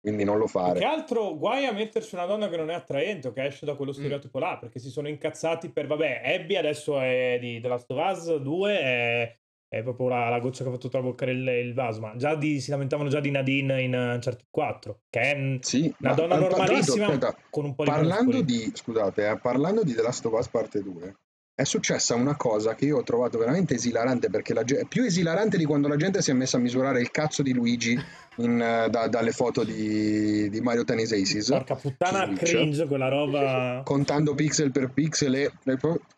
quindi 0.00 0.22
non 0.24 0.38
lo 0.38 0.44
Più 0.46 0.52
che 0.54 0.58
fare. 0.60 0.84
altro 0.84 1.36
guai 1.36 1.66
a 1.66 1.72
metterci 1.72 2.14
una 2.14 2.26
donna 2.26 2.48
che 2.48 2.56
non 2.56 2.70
è 2.70 2.74
attraente 2.74 3.28
o 3.28 3.32
che 3.32 3.44
esce 3.44 3.66
da 3.66 3.72
Mm. 3.72 3.76
quello 3.76 3.92
stereotipo 3.92 4.38
là, 4.38 4.56
perché 4.58 4.78
si 4.78 4.88
sono 4.88 5.08
incazzati 5.08 5.70
per, 5.70 5.86
vabbè, 5.86 6.22
Abby 6.24 6.56
adesso 6.56 7.00
è 7.00 7.38
di 7.40 7.60
The 7.60 7.68
Last 7.68 7.90
of 7.90 7.98
Us 8.10 8.36
2, 8.36 8.80
è, 8.80 9.38
è 9.70 9.84
proprio 9.84 10.08
la, 10.08 10.28
la 10.28 10.40
goccia 10.40 10.64
che 10.64 10.68
ha 10.68 10.72
fatto 10.72 10.88
traboccare 10.88 11.30
il, 11.30 11.46
il 11.46 11.74
vaso, 11.74 12.00
ma 12.00 12.16
già 12.16 12.34
di, 12.34 12.60
si 12.60 12.70
lamentavano 12.70 13.08
già 13.08 13.20
di 13.20 13.30
Nadine 13.30 13.80
in 13.80 13.94
Uncharted 13.94 14.46
4, 14.50 15.02
che 15.08 15.20
è 15.20 15.38
mm, 15.38 15.56
Sì, 15.60 15.94
una 16.00 16.12
donna 16.14 16.38
normalissima 16.38 17.06
aspetta, 17.06 17.36
con 17.48 17.66
un 17.66 17.74
po' 17.76 17.84
di 17.84 17.90
parlando 17.90 18.42
di, 18.42 18.68
scusate, 18.74 19.30
eh, 19.30 19.38
parlando 19.38 19.84
di 19.84 19.94
The 19.94 20.02
Last 20.02 20.26
of 20.26 20.32
Us 20.32 20.48
parte 20.48 20.82
2, 20.82 21.16
è 21.60 21.64
successa 21.64 22.14
una 22.14 22.36
cosa 22.36 22.74
che 22.74 22.86
io 22.86 22.96
ho 22.96 23.02
trovato 23.02 23.36
veramente 23.36 23.74
esilarante 23.74 24.30
perché 24.30 24.54
la, 24.54 24.62
è 24.62 24.86
più 24.88 25.04
esilarante 25.04 25.58
di 25.58 25.64
quando 25.66 25.88
la 25.88 25.96
gente 25.96 26.22
si 26.22 26.30
è 26.30 26.34
messa 26.34 26.56
a 26.56 26.60
misurare 26.60 27.00
il 27.00 27.10
cazzo 27.10 27.42
di 27.42 27.52
Luigi 27.52 27.98
in, 28.36 28.60
eh, 28.60 28.88
da- 28.88 29.08
dalle 29.08 29.32
foto 29.32 29.62
di, 29.62 30.48
di 30.48 30.60
Mario 30.62 30.84
Tennis 30.84 31.12
Aces. 31.12 31.48
Porca 31.48 31.74
puttana 31.74 32.26
Twitch. 32.26 32.38
cringe 32.44 32.86
quella 32.86 33.08
roba... 33.08 33.82
contando 33.84 34.34
pixel 34.34 34.70
per 34.70 34.90
pixel 34.90 35.34
e, 35.34 35.52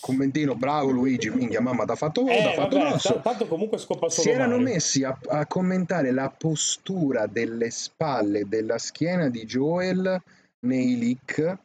commentino 0.00 0.54
bravo 0.54 0.90
Luigi 0.90 1.30
minchia 1.30 1.60
mamma 1.60 1.84
t'ha 1.84 1.96
fatto, 1.96 2.24
Eh, 2.28 2.36
t'ha 2.42 2.52
fatto 2.52 2.76
vabbè, 2.78 2.88
grosso 2.90 3.14
t- 3.14 3.22
tanto 3.22 3.46
comunque 3.46 3.78
scopa 3.78 4.08
solo 4.08 4.22
si 4.22 4.30
erano 4.32 4.56
Mario. 4.58 4.72
messi 4.72 5.02
a, 5.02 5.18
a 5.28 5.46
commentare 5.46 6.12
la 6.12 6.32
postura 6.36 7.26
delle 7.26 7.70
spalle 7.70 8.44
della 8.46 8.78
schiena 8.78 9.28
di 9.28 9.44
Joel 9.44 10.22
nei 10.60 10.96
leak 10.98 11.58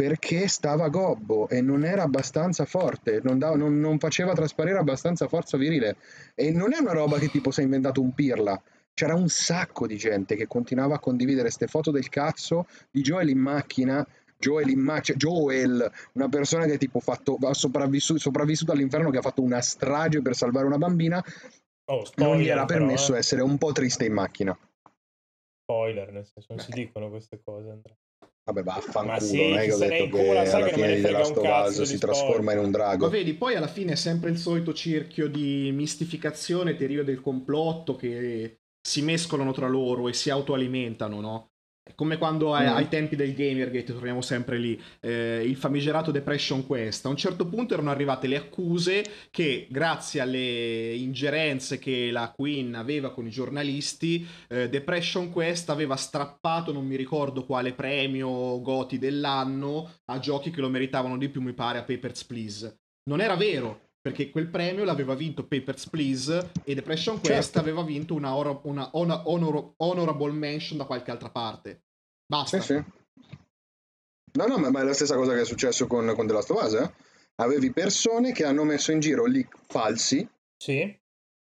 perché 0.00 0.46
stava 0.46 0.90
gobbo 0.90 1.48
e 1.48 1.60
non 1.60 1.84
era 1.84 2.04
abbastanza 2.04 2.64
forte, 2.66 3.18
non, 3.24 3.36
dava- 3.36 3.56
non- 3.56 3.80
non 3.80 3.98
faceva 3.98 4.32
trasparire 4.32 4.78
abbastanza 4.78 5.26
forza 5.26 5.56
virile. 5.56 5.96
E 6.36 6.52
non 6.52 6.72
è 6.72 6.78
una 6.78 6.92
roba 6.92 7.18
che 7.18 7.26
tipo 7.28 7.50
si 7.50 7.62
è 7.62 7.64
inventato 7.64 8.00
un 8.00 8.12
pirla. 8.14 8.62
C'era 8.94 9.16
un 9.16 9.28
sacco 9.28 9.88
di 9.88 9.96
gente 9.96 10.36
che 10.36 10.46
continuava 10.46 10.94
a 10.94 11.00
condividere 11.00 11.48
queste 11.48 11.66
foto 11.66 11.90
del 11.90 12.08
cazzo 12.10 12.68
di 12.92 13.00
Joel 13.00 13.28
in 13.30 13.38
macchina. 13.38 14.06
Joel, 14.38 14.68
in 14.68 14.78
ma- 14.78 15.00
cioè, 15.00 15.16
Joel, 15.16 15.90
una 16.12 16.28
persona 16.28 16.66
che 16.66 16.78
tipo 16.78 17.00
fatto, 17.00 17.36
ha 17.42 17.52
sopravvissuto, 17.52 18.20
sopravvissuto 18.20 18.70
all'inferno, 18.70 19.10
che 19.10 19.18
ha 19.18 19.22
fatto 19.22 19.42
una 19.42 19.60
strage 19.60 20.22
per 20.22 20.36
salvare 20.36 20.66
una 20.66 20.78
bambina, 20.78 21.20
Oh, 21.90 22.04
spoiler, 22.04 22.34
non 22.34 22.40
gli 22.40 22.48
era 22.48 22.64
però, 22.66 22.86
permesso 22.86 23.16
eh. 23.16 23.18
essere 23.18 23.42
un 23.42 23.58
po' 23.58 23.72
triste 23.72 24.04
in 24.04 24.12
macchina. 24.12 24.56
Spoiler, 25.64 26.12
nel 26.12 26.24
senso, 26.24 26.54
non 26.54 26.60
si 26.60 26.70
dicono 26.70 27.08
queste 27.10 27.40
cose, 27.42 27.70
Andrea. 27.70 27.96
Vabbè, 28.48 28.62
vaffanculo, 28.62 29.12
Ma 29.12 29.20
sì, 29.20 29.36
non 29.36 29.58
è 29.58 29.64
che 29.64 29.72
ho 29.74 29.76
detto 29.76 30.16
che 30.16 30.38
alla 30.38 30.68
fine 30.68 30.86
ne 30.86 30.94
di 30.96 31.02
The 31.02 31.10
Last 31.10 31.36
of 31.36 31.66
Us 31.66 31.82
si 31.82 31.98
trasforma 31.98 32.52
in 32.52 32.58
un 32.60 32.64
Ma 32.64 32.70
drago. 32.70 33.08
vedi, 33.10 33.34
poi 33.34 33.56
alla 33.56 33.66
fine 33.66 33.92
è 33.92 33.96
sempre 33.96 34.30
il 34.30 34.38
solito 34.38 34.72
cerchio 34.72 35.28
di 35.28 35.70
mistificazione, 35.72 36.74
teoria 36.74 37.04
del 37.04 37.20
complotto 37.20 37.94
che 37.94 38.60
si 38.80 39.02
mescolano 39.02 39.52
tra 39.52 39.68
loro 39.68 40.08
e 40.08 40.14
si 40.14 40.30
autoalimentano, 40.30 41.20
no? 41.20 41.50
Come 41.94 42.18
quando 42.18 42.54
ai, 42.54 42.66
Mm. 42.66 42.76
ai 42.76 42.88
tempi 42.88 43.16
del 43.16 43.34
Gamergate, 43.34 43.92
torniamo 43.92 44.20
sempre 44.20 44.58
lì, 44.58 44.80
eh, 45.00 45.42
il 45.44 45.56
famigerato 45.56 46.10
Depression 46.10 46.66
Quest. 46.66 47.06
A 47.06 47.08
un 47.08 47.16
certo 47.16 47.46
punto 47.46 47.74
erano 47.74 47.90
arrivate 47.90 48.26
le 48.26 48.36
accuse 48.36 49.04
che, 49.30 49.66
grazie 49.70 50.20
alle 50.20 50.94
ingerenze 50.94 51.78
che 51.78 52.10
la 52.10 52.32
Queen 52.34 52.74
aveva 52.74 53.12
con 53.12 53.26
i 53.26 53.30
giornalisti, 53.30 54.26
eh, 54.48 54.68
Depression 54.68 55.30
Quest 55.30 55.70
aveva 55.70 55.96
strappato, 55.96 56.72
non 56.72 56.86
mi 56.86 56.96
ricordo 56.96 57.44
quale 57.44 57.72
premio 57.72 58.60
Goti 58.60 58.98
dell'anno, 58.98 59.90
a 60.06 60.18
giochi 60.18 60.50
che 60.50 60.60
lo 60.60 60.68
meritavano 60.68 61.16
di 61.18 61.28
più, 61.28 61.40
mi 61.40 61.52
pare, 61.52 61.78
a 61.78 61.82
Papers, 61.82 62.24
Please. 62.24 62.78
Non 63.08 63.20
era 63.20 63.36
vero, 63.36 63.87
perché 64.08 64.30
quel 64.30 64.48
premio 64.48 64.84
l'aveva 64.84 65.14
vinto 65.14 65.44
Papers, 65.46 65.88
Please 65.88 66.50
e 66.64 66.74
Depression 66.74 67.20
Quest 67.20 67.32
Certo. 67.52 67.58
aveva 67.58 67.82
vinto 67.82 68.14
una, 68.14 68.34
ora- 68.34 68.58
una 68.62 68.88
ona- 68.92 69.28
honor- 69.28 69.72
honorable 69.78 70.32
mention 70.32 70.78
da 70.78 70.84
qualche 70.84 71.10
altra 71.10 71.30
parte. 71.30 71.82
Basta. 72.26 72.60
Sì, 72.60 72.74
sì. 72.74 72.84
No, 74.32 74.46
no, 74.46 74.58
ma, 74.58 74.70
ma 74.70 74.80
è 74.80 74.84
la 74.84 74.92
stessa 74.94 75.14
cosa 75.16 75.32
che 75.34 75.40
è 75.40 75.44
successo 75.44 75.86
con, 75.86 76.12
con 76.14 76.26
The 76.26 76.32
Last 76.32 76.50
of 76.50 76.62
Us, 76.62 76.74
eh? 76.74 76.92
Avevi 77.36 77.72
persone 77.72 78.32
che 78.32 78.44
hanno 78.44 78.64
messo 78.64 78.92
in 78.92 79.00
giro 79.00 79.24
leak 79.26 79.56
falsi 79.68 80.28
Sì, 80.56 80.96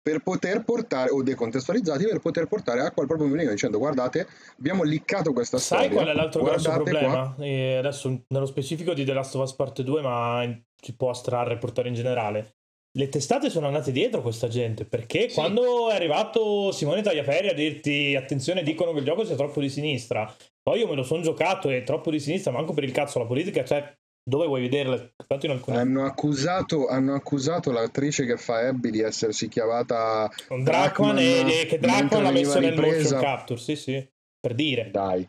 per 0.03 0.21
poter 0.23 0.65
portare, 0.65 1.11
o 1.11 1.23
decontestualizzati, 1.23 2.05
per 2.05 2.19
poter 2.19 2.47
portare 2.49 2.81
acqua 2.81 3.03
al 3.03 3.09
proprio 3.09 3.29
mulino 3.29 3.51
dicendo 3.51 3.79
guardate, 3.79 4.27
abbiamo 4.59 4.83
liccato 4.83 5.33
questa 5.33 5.59
sai 5.59 5.85
storia. 5.85 5.97
qual 6.03 6.09
è 6.09 6.15
l'altro 6.15 6.43
grosso 6.43 6.71
guardate 6.71 6.91
qua." 6.91 6.99
problema? 7.01 7.37
E 7.39 7.77
adesso 7.77 8.25
nello 8.29 8.47
specifico 8.47 8.95
di 8.95 9.05
The 9.05 9.13
Last 9.13 9.35
of 9.37 9.43
Us 9.43 9.55
Part 9.55 9.83
2, 9.83 10.03
ma 10.03 10.43
in- 10.43 10.61
si 10.85 10.97
può 10.97 11.11
astrarre 11.11 11.55
e 11.55 11.59
portare 11.59 11.89
in 11.89 11.95
generale. 11.95 12.57
Le 12.95 13.09
testate 13.09 13.49
sono 13.49 13.69
andate 13.69 13.91
dietro 13.91 14.21
questa 14.21 14.49
gente 14.49 14.85
perché 14.85 15.29
Sì. 15.29 15.35
quando 15.35 15.89
è 15.89 15.95
arrivato 15.95 16.73
Simone 16.73 17.01
Tagliaferri 17.01 17.49
a 17.49 17.55
dirti 17.55 18.15
attenzione 18.15 18.63
dicono 18.63 18.93
che 18.93 18.99
il 18.99 19.05
gioco 19.07 19.25
sia 19.25 19.35
troppo 19.35 19.63
di 19.63 19.71
sinistra 19.71 20.31
poi 20.63 20.81
io 20.81 20.89
me 20.89 20.95
lo 20.95 21.03
sono 21.03 21.23
giocato 21.23 21.71
e 21.71 21.85
troppo 21.85 22.11
di 22.11 22.21
sinistra 22.21 22.53
manco 22.53 22.75
per 22.75 22.85
il 22.85 22.93
cazzo 22.93 23.19
la 23.19 23.25
politica 23.25 23.65
cioè 23.65 23.97
Dove 24.25 24.47
vuoi 24.47 24.67
in 24.67 25.51
alcune... 25.51 25.77
Hanno 25.77 26.05
accusato, 26.05 26.87
hanno 26.87 27.15
accusato 27.15 27.73
l'attrice 27.73 28.25
che 28.25 28.37
fa 28.37 28.69
Abby 28.69 28.91
di 28.91 29.01
essersi 29.01 29.49
chiamata 29.49 30.31
Con 30.47 30.63
Drachman, 30.63 31.19
e, 31.19 31.63
e 31.63 31.67
che 31.67 31.79
mentre 31.81 31.81
Drachman 31.81 32.23
l'ha 32.23 32.31
messo 32.31 32.61
nel 32.61 32.79
motion 32.79 33.21
capture, 33.21 33.59
sì 33.59 33.75
sì, 33.75 34.09
per 34.39 34.55
dire. 34.55 34.91
Dai, 34.93 35.29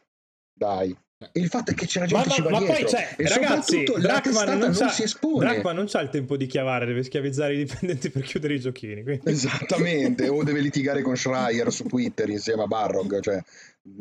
dai. 0.54 0.95
Il 1.34 1.47
fatto 1.47 1.71
è 1.71 1.74
che 1.74 1.86
c'è 1.86 2.01
la 2.01 2.07
Ma, 2.11 2.24
gente 2.24 2.28
che 2.30 2.34
ci 2.36 2.41
ma- 2.41 2.49
va 2.49 2.59
ma 2.59 2.65
poi, 2.74 2.88
cioè, 2.88 3.15
e 3.17 3.28
ragazzi, 3.28 3.84
Drachman 3.84 4.57
non, 4.57 4.71
non, 4.78 4.89
si 4.89 5.03
espone. 5.03 5.45
Drachman 5.45 5.76
non 5.76 5.86
c'ha 5.88 6.01
il 6.01 6.09
tempo 6.09 6.38
di 6.38 6.45
chiavare, 6.45 6.86
deve 6.86 7.03
schiavizzare 7.03 7.53
i 7.55 7.65
dipendenti 7.65 8.09
per 8.09 8.21
chiudere 8.24 8.53
i 8.55 8.59
giochini. 8.59 9.03
quindi- 9.03 9.21
Esattamente, 9.30 10.28
o 10.30 10.43
deve 10.43 10.59
litigare 10.59 11.01
con 11.01 11.15
Schreier 11.15 11.71
su 11.71 11.86
Twitter 11.86 12.30
insieme 12.30 12.63
a 12.63 12.67
Barrog, 12.67 13.19
cioè 13.21 13.41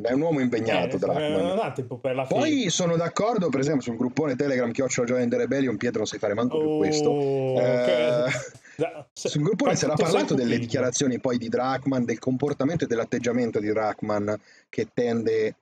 è 0.03 0.13
un 0.13 0.21
uomo 0.21 0.41
impegnato 0.41 0.97
Eh, 0.97 0.99
Drachman. 0.99 1.33
non 1.47 1.59
ha 1.61 1.73
tempo 1.73 1.97
per 1.99 2.15
la 2.15 2.25
fine. 2.27 2.39
Poi 2.41 2.71
sono 2.71 2.97
d'accordo, 2.97 3.49
per 3.49 3.61
esempio, 3.61 3.83
sul 3.83 3.97
gruppone 3.97 4.37
Telegram 4.37 4.71
Chiocciola 4.71 5.07
Joy 5.07 5.23
and 5.23 5.31
the 5.31 5.37
Rebellion, 5.39 5.77
Pietro 5.77 5.99
non 5.99 6.07
sai 6.07 6.19
fare 6.19 6.35
manco 6.35 6.59
più 6.59 6.77
questo. 6.79 7.09
Oh, 7.09 7.61
Eh, 7.61 7.85
che- 7.85 8.61
Da- 8.75 9.07
se- 9.13 9.29
Sul 9.29 9.43
gruppone 9.43 9.77
si 9.77 9.85
era 9.85 9.93
parlato 9.95 10.35
delle 10.35 10.59
dichiarazioni 10.59 11.21
poi 11.21 11.37
di 11.37 11.49
Drachman, 11.51 12.07
del 12.07 12.19
comportamento 12.19 12.85
e 12.85 12.87
dell'atteggiamento 12.87 13.61
di 13.61 13.69
Drachman 13.69 14.35
che 14.71 14.87
tende, 14.95 15.57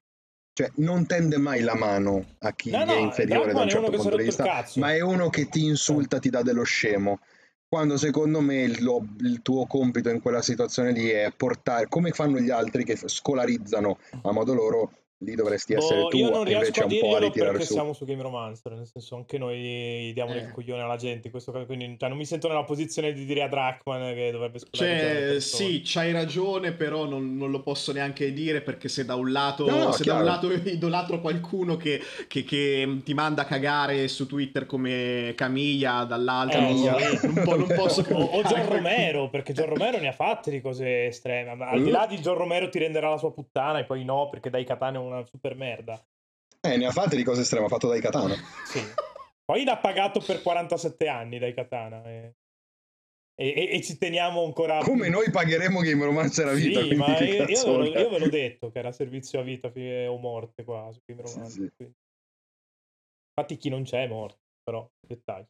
cioè 0.60 0.70
non 0.76 1.06
tende 1.06 1.38
mai 1.38 1.62
la 1.62 1.74
mano 1.74 2.22
a 2.40 2.52
chi 2.52 2.70
No, 2.70 2.84
gli 2.84 2.88
è 2.88 2.94
no, 2.94 2.98
inferiore 2.98 3.54
da 3.54 3.62
un 3.62 3.68
certo 3.70 3.90
punto 3.90 4.16
di 4.16 4.24
vista, 4.24 4.66
ma 4.76 4.92
è 4.94 5.00
uno 5.00 5.30
che 5.30 5.48
ti 5.48 5.64
insulta, 5.64 6.18
ti 6.18 6.28
dà 6.28 6.42
dello 6.42 6.64
scemo. 6.64 7.20
Quando 7.66 7.96
secondo 7.96 8.40
me 8.40 8.62
il, 8.62 8.78
il 9.20 9.40
tuo 9.40 9.64
compito 9.64 10.10
in 10.10 10.20
quella 10.20 10.42
situazione 10.42 10.92
lì 10.92 11.08
è 11.08 11.32
portare, 11.34 11.86
come 11.88 12.10
fanno 12.10 12.40
gli 12.40 12.50
altri 12.50 12.84
che 12.84 12.98
scolarizzano 13.02 13.98
a 14.22 14.32
modo 14.32 14.52
loro, 14.52 14.92
lì 15.22 15.34
dovresti 15.34 15.74
essere 15.74 16.00
Boh, 16.02 16.08
tu 16.08 16.16
io 16.16 16.30
non 16.30 16.44
riesco 16.44 16.82
invece 16.82 17.06
a 17.06 17.12
un 17.14 17.18
ritirare 17.20 17.50
perché 17.52 17.66
su. 17.66 17.72
siamo 17.74 17.92
su 17.92 18.04
Game 18.06 18.22
Romancer, 18.22 18.72
nel 18.72 18.86
senso 18.86 19.16
anche 19.16 19.36
noi 19.38 20.10
diamo 20.14 20.32
Eh. 20.32 20.38
il 20.38 20.50
coglione 20.52 20.80
alla 20.82 20.96
gente, 20.96 21.26
in 21.26 21.30
questo 21.30 21.52
caso, 21.52 21.66
quindi 21.66 21.96
cioè, 21.98 22.08
non 22.08 22.16
mi 22.16 22.24
sento 22.24 22.48
nella 22.48 22.64
posizione 22.64 23.12
di 23.12 23.24
dire 23.26 23.42
a 23.42 23.48
Drachman 23.48 24.14
che 24.14 24.30
dovrebbe 24.30 24.58
Cioè, 24.70 25.36
sì, 25.40 25.82
c'hai 25.84 26.12
ragione, 26.12 26.72
però 26.72 27.04
non, 27.04 27.36
non 27.36 27.50
lo 27.50 27.60
posso 27.62 27.92
neanche 27.92 28.32
dire 28.32 28.62
perché 28.62 28.88
se 28.88 29.04
da 29.04 29.14
un 29.14 29.30
lato, 29.30 29.68
No, 29.70 29.76
no, 29.84 29.92
se 29.92 30.04
da 30.04 30.14
un 30.14 30.24
lato 30.24 30.50
idolatro 30.64 31.20
qualcuno 31.20 31.76
che, 31.76 32.00
che- 32.26 32.44
che 32.44 33.00
ti 33.04 33.12
manda 33.14 33.42
a 33.42 33.44
cagare 33.44 34.08
su 34.08 34.26
Twitter 34.26 34.64
come 34.64 35.32
Camiglia, 35.36 36.04
dall'altro 36.04 36.60
Eh, 36.60 36.62
non, 36.62 36.76
sì. 36.76 37.26
non 37.26 37.44
po- 37.44 37.56
non 37.56 37.68
posso 37.74 38.04
o, 38.10 38.22
o 38.22 38.42
John. 38.42 38.64
Romero, 38.70 39.28
perché 39.28 39.52
John 39.52 39.66
Romero 39.68 39.98
ne 39.98 40.08
ha 40.08 40.12
fatte 40.12 40.50
di 40.50 40.60
cose 40.60 41.06
estreme. 41.06 41.54
Ma 41.54 41.68
al 41.68 41.82
di 41.82 41.90
là 41.90 42.06
di 42.08 42.18
John 42.20 42.36
Romero 42.36 42.68
ti 42.70 42.78
renderà 42.78 43.10
la 43.10 43.18
sua 43.18 43.32
puttana 43.32 43.78
e 43.80 43.84
poi 43.84 44.04
no, 44.04 44.28
perché 44.30 44.48
dai 44.48 44.64
katana 44.64 44.98
è 44.98 45.00
una 45.10 45.24
super 45.26 45.54
merda. 45.54 46.02
Eh, 46.60 46.76
ne 46.76 46.86
ha 46.86 46.90
fatte 46.90 47.16
di 47.16 47.24
cose 47.24 47.42
estreme, 47.42 47.66
ha 47.66 47.68
fatto 47.68 47.88
dai 47.88 48.00
katana. 48.00 48.34
Sì. 48.66 48.80
Poi 49.44 49.64
l'ha 49.64 49.78
pagato 49.78 50.20
per 50.20 50.42
47 50.42 51.08
anni 51.08 51.38
dai 51.38 51.54
katana. 51.54 52.02
E, 52.08 52.34
e- 53.34 53.54
e- 53.56 53.68
e 53.76 53.82
ci 53.82 53.96
teniamo 53.96 54.44
ancora. 54.44 54.78
Come 54.78 55.08
noi 55.08 55.30
pagheremo 55.30 55.80
Game 55.80 56.04
Romancer 56.04 56.46
a 56.48 56.52
vita, 56.52 56.82
Sì, 56.82 56.94
ma 56.94 57.18
io, 57.18 57.34
io 57.34 57.46
ve 57.46 57.88
io 57.88 58.18
l'ho 58.18 58.28
detto 58.28 58.70
che 58.70 58.78
era 58.78 58.92
servizio 58.92 59.40
a 59.40 59.42
vita 59.42 59.72
o 60.08 60.18
morte 60.18 60.62
qua 60.64 60.90
su 60.92 61.00
Game 61.04 61.26
Sì, 61.26 61.34
Romancer, 61.34 61.62
sì. 61.64 61.72
quindi. 61.74 61.94
Infatti 63.32 63.56
chi 63.56 63.68
non 63.70 63.84
c'è 63.84 64.02
è 64.04 64.08
morto, 64.08 64.38
però 64.62 64.86
dettagli. 65.06 65.46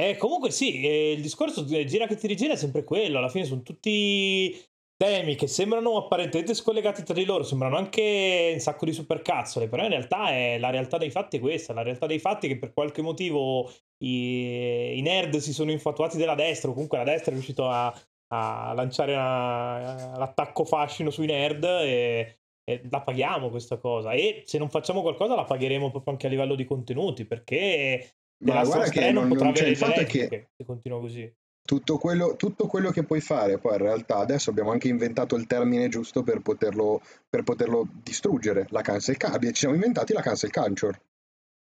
E 0.00 0.16
comunque 0.16 0.50
sì, 0.50 0.82
eh, 0.86 1.12
il 1.12 1.22
discorso 1.22 1.62
di 1.62 1.86
gira 1.86 2.06
che 2.06 2.16
ti 2.16 2.26
rigira 2.26 2.54
è 2.54 2.56
sempre 2.56 2.84
quello, 2.84 3.18
alla 3.18 3.28
fine 3.28 3.44
sono 3.44 3.62
tutti 3.62 4.58
temi 5.00 5.34
che 5.34 5.46
sembrano 5.46 5.96
apparentemente 5.96 6.52
scollegati 6.52 7.02
tra 7.04 7.14
di 7.14 7.24
loro, 7.24 7.42
sembrano 7.42 7.78
anche 7.78 8.50
un 8.52 8.60
sacco 8.60 8.84
di 8.84 8.92
supercazzole, 8.92 9.66
però 9.66 9.84
in 9.84 9.88
realtà 9.88 10.28
è 10.28 10.58
la 10.58 10.68
realtà 10.68 10.98
dei 10.98 11.10
fatti 11.10 11.38
è 11.38 11.40
questa, 11.40 11.72
la 11.72 11.80
realtà 11.80 12.04
dei 12.06 12.18
fatti 12.18 12.46
è 12.46 12.50
che 12.50 12.58
per 12.58 12.74
qualche 12.74 13.00
motivo 13.00 13.70
i, 14.04 14.98
i 14.98 15.00
nerd 15.00 15.38
si 15.38 15.54
sono 15.54 15.70
infatuati 15.70 16.18
della 16.18 16.34
destra, 16.34 16.68
o 16.68 16.74
comunque 16.74 16.98
la 16.98 17.04
destra 17.04 17.30
è 17.30 17.32
riuscito 17.34 17.66
a, 17.66 17.86
a 18.32 18.72
lanciare 18.74 19.14
una- 19.14 20.18
l'attacco 20.18 20.66
fascino 20.66 21.08
sui 21.08 21.26
nerd 21.26 21.64
e, 21.64 22.40
e 22.62 22.82
la 22.90 23.00
paghiamo 23.00 23.48
questa 23.48 23.78
cosa 23.78 24.12
e 24.12 24.42
se 24.44 24.58
non 24.58 24.68
facciamo 24.68 25.00
qualcosa 25.00 25.34
la 25.34 25.44
pagheremo 25.44 25.90
proprio 25.90 26.12
anche 26.12 26.26
a 26.26 26.30
livello 26.30 26.54
di 26.54 26.66
contenuti 26.66 27.24
perché 27.24 28.16
Ma 28.44 28.62
guarda 28.64 28.90
che 28.90 29.00
non, 29.12 29.28
non- 29.28 29.28
potrà 29.30 29.44
non- 29.46 29.54
avere 29.54 29.70
il 29.70 29.76
fatto 29.78 30.00
è 30.00 30.04
che- 30.04 30.50
se 30.54 30.64
continua 30.66 31.00
così. 31.00 31.32
Tutto 31.70 31.98
quello, 31.98 32.34
tutto 32.34 32.66
quello 32.66 32.90
che 32.90 33.04
puoi 33.04 33.20
fare, 33.20 33.58
poi 33.58 33.74
in 33.74 33.82
realtà 33.82 34.16
adesso 34.16 34.50
abbiamo 34.50 34.72
anche 34.72 34.88
inventato 34.88 35.36
il 35.36 35.46
termine 35.46 35.88
giusto 35.88 36.24
per 36.24 36.40
poterlo, 36.40 37.00
per 37.28 37.44
poterlo 37.44 37.86
distruggere, 38.02 38.66
la 38.70 38.82
cancel 38.82 39.16
culture, 39.16 39.52
ci 39.52 39.60
siamo 39.60 39.76
inventati 39.76 40.12
la 40.12 40.20
cancel 40.20 40.50
culture. 40.50 41.00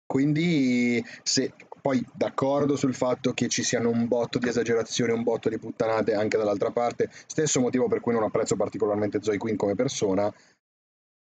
Quindi 0.07 1.05
se 1.21 1.53
poi 1.79 2.03
d'accordo 2.15 2.77
sul 2.77 2.95
fatto 2.95 3.33
che 3.33 3.47
ci 3.47 3.61
siano 3.61 3.89
un 3.91 4.07
botto 4.07 4.39
di 4.39 4.47
esagerazioni, 4.47 5.11
un 5.11 5.21
botto 5.21 5.49
di 5.49 5.59
puttanate 5.59 6.15
anche 6.15 6.35
dall'altra 6.35 6.71
parte, 6.71 7.11
stesso 7.27 7.59
motivo 7.59 7.87
per 7.87 7.99
cui 7.99 8.13
non 8.13 8.23
apprezzo 8.23 8.55
particolarmente 8.55 9.21
Zoe 9.21 9.37
Quinn 9.37 9.55
come 9.55 9.75
persona, 9.75 10.33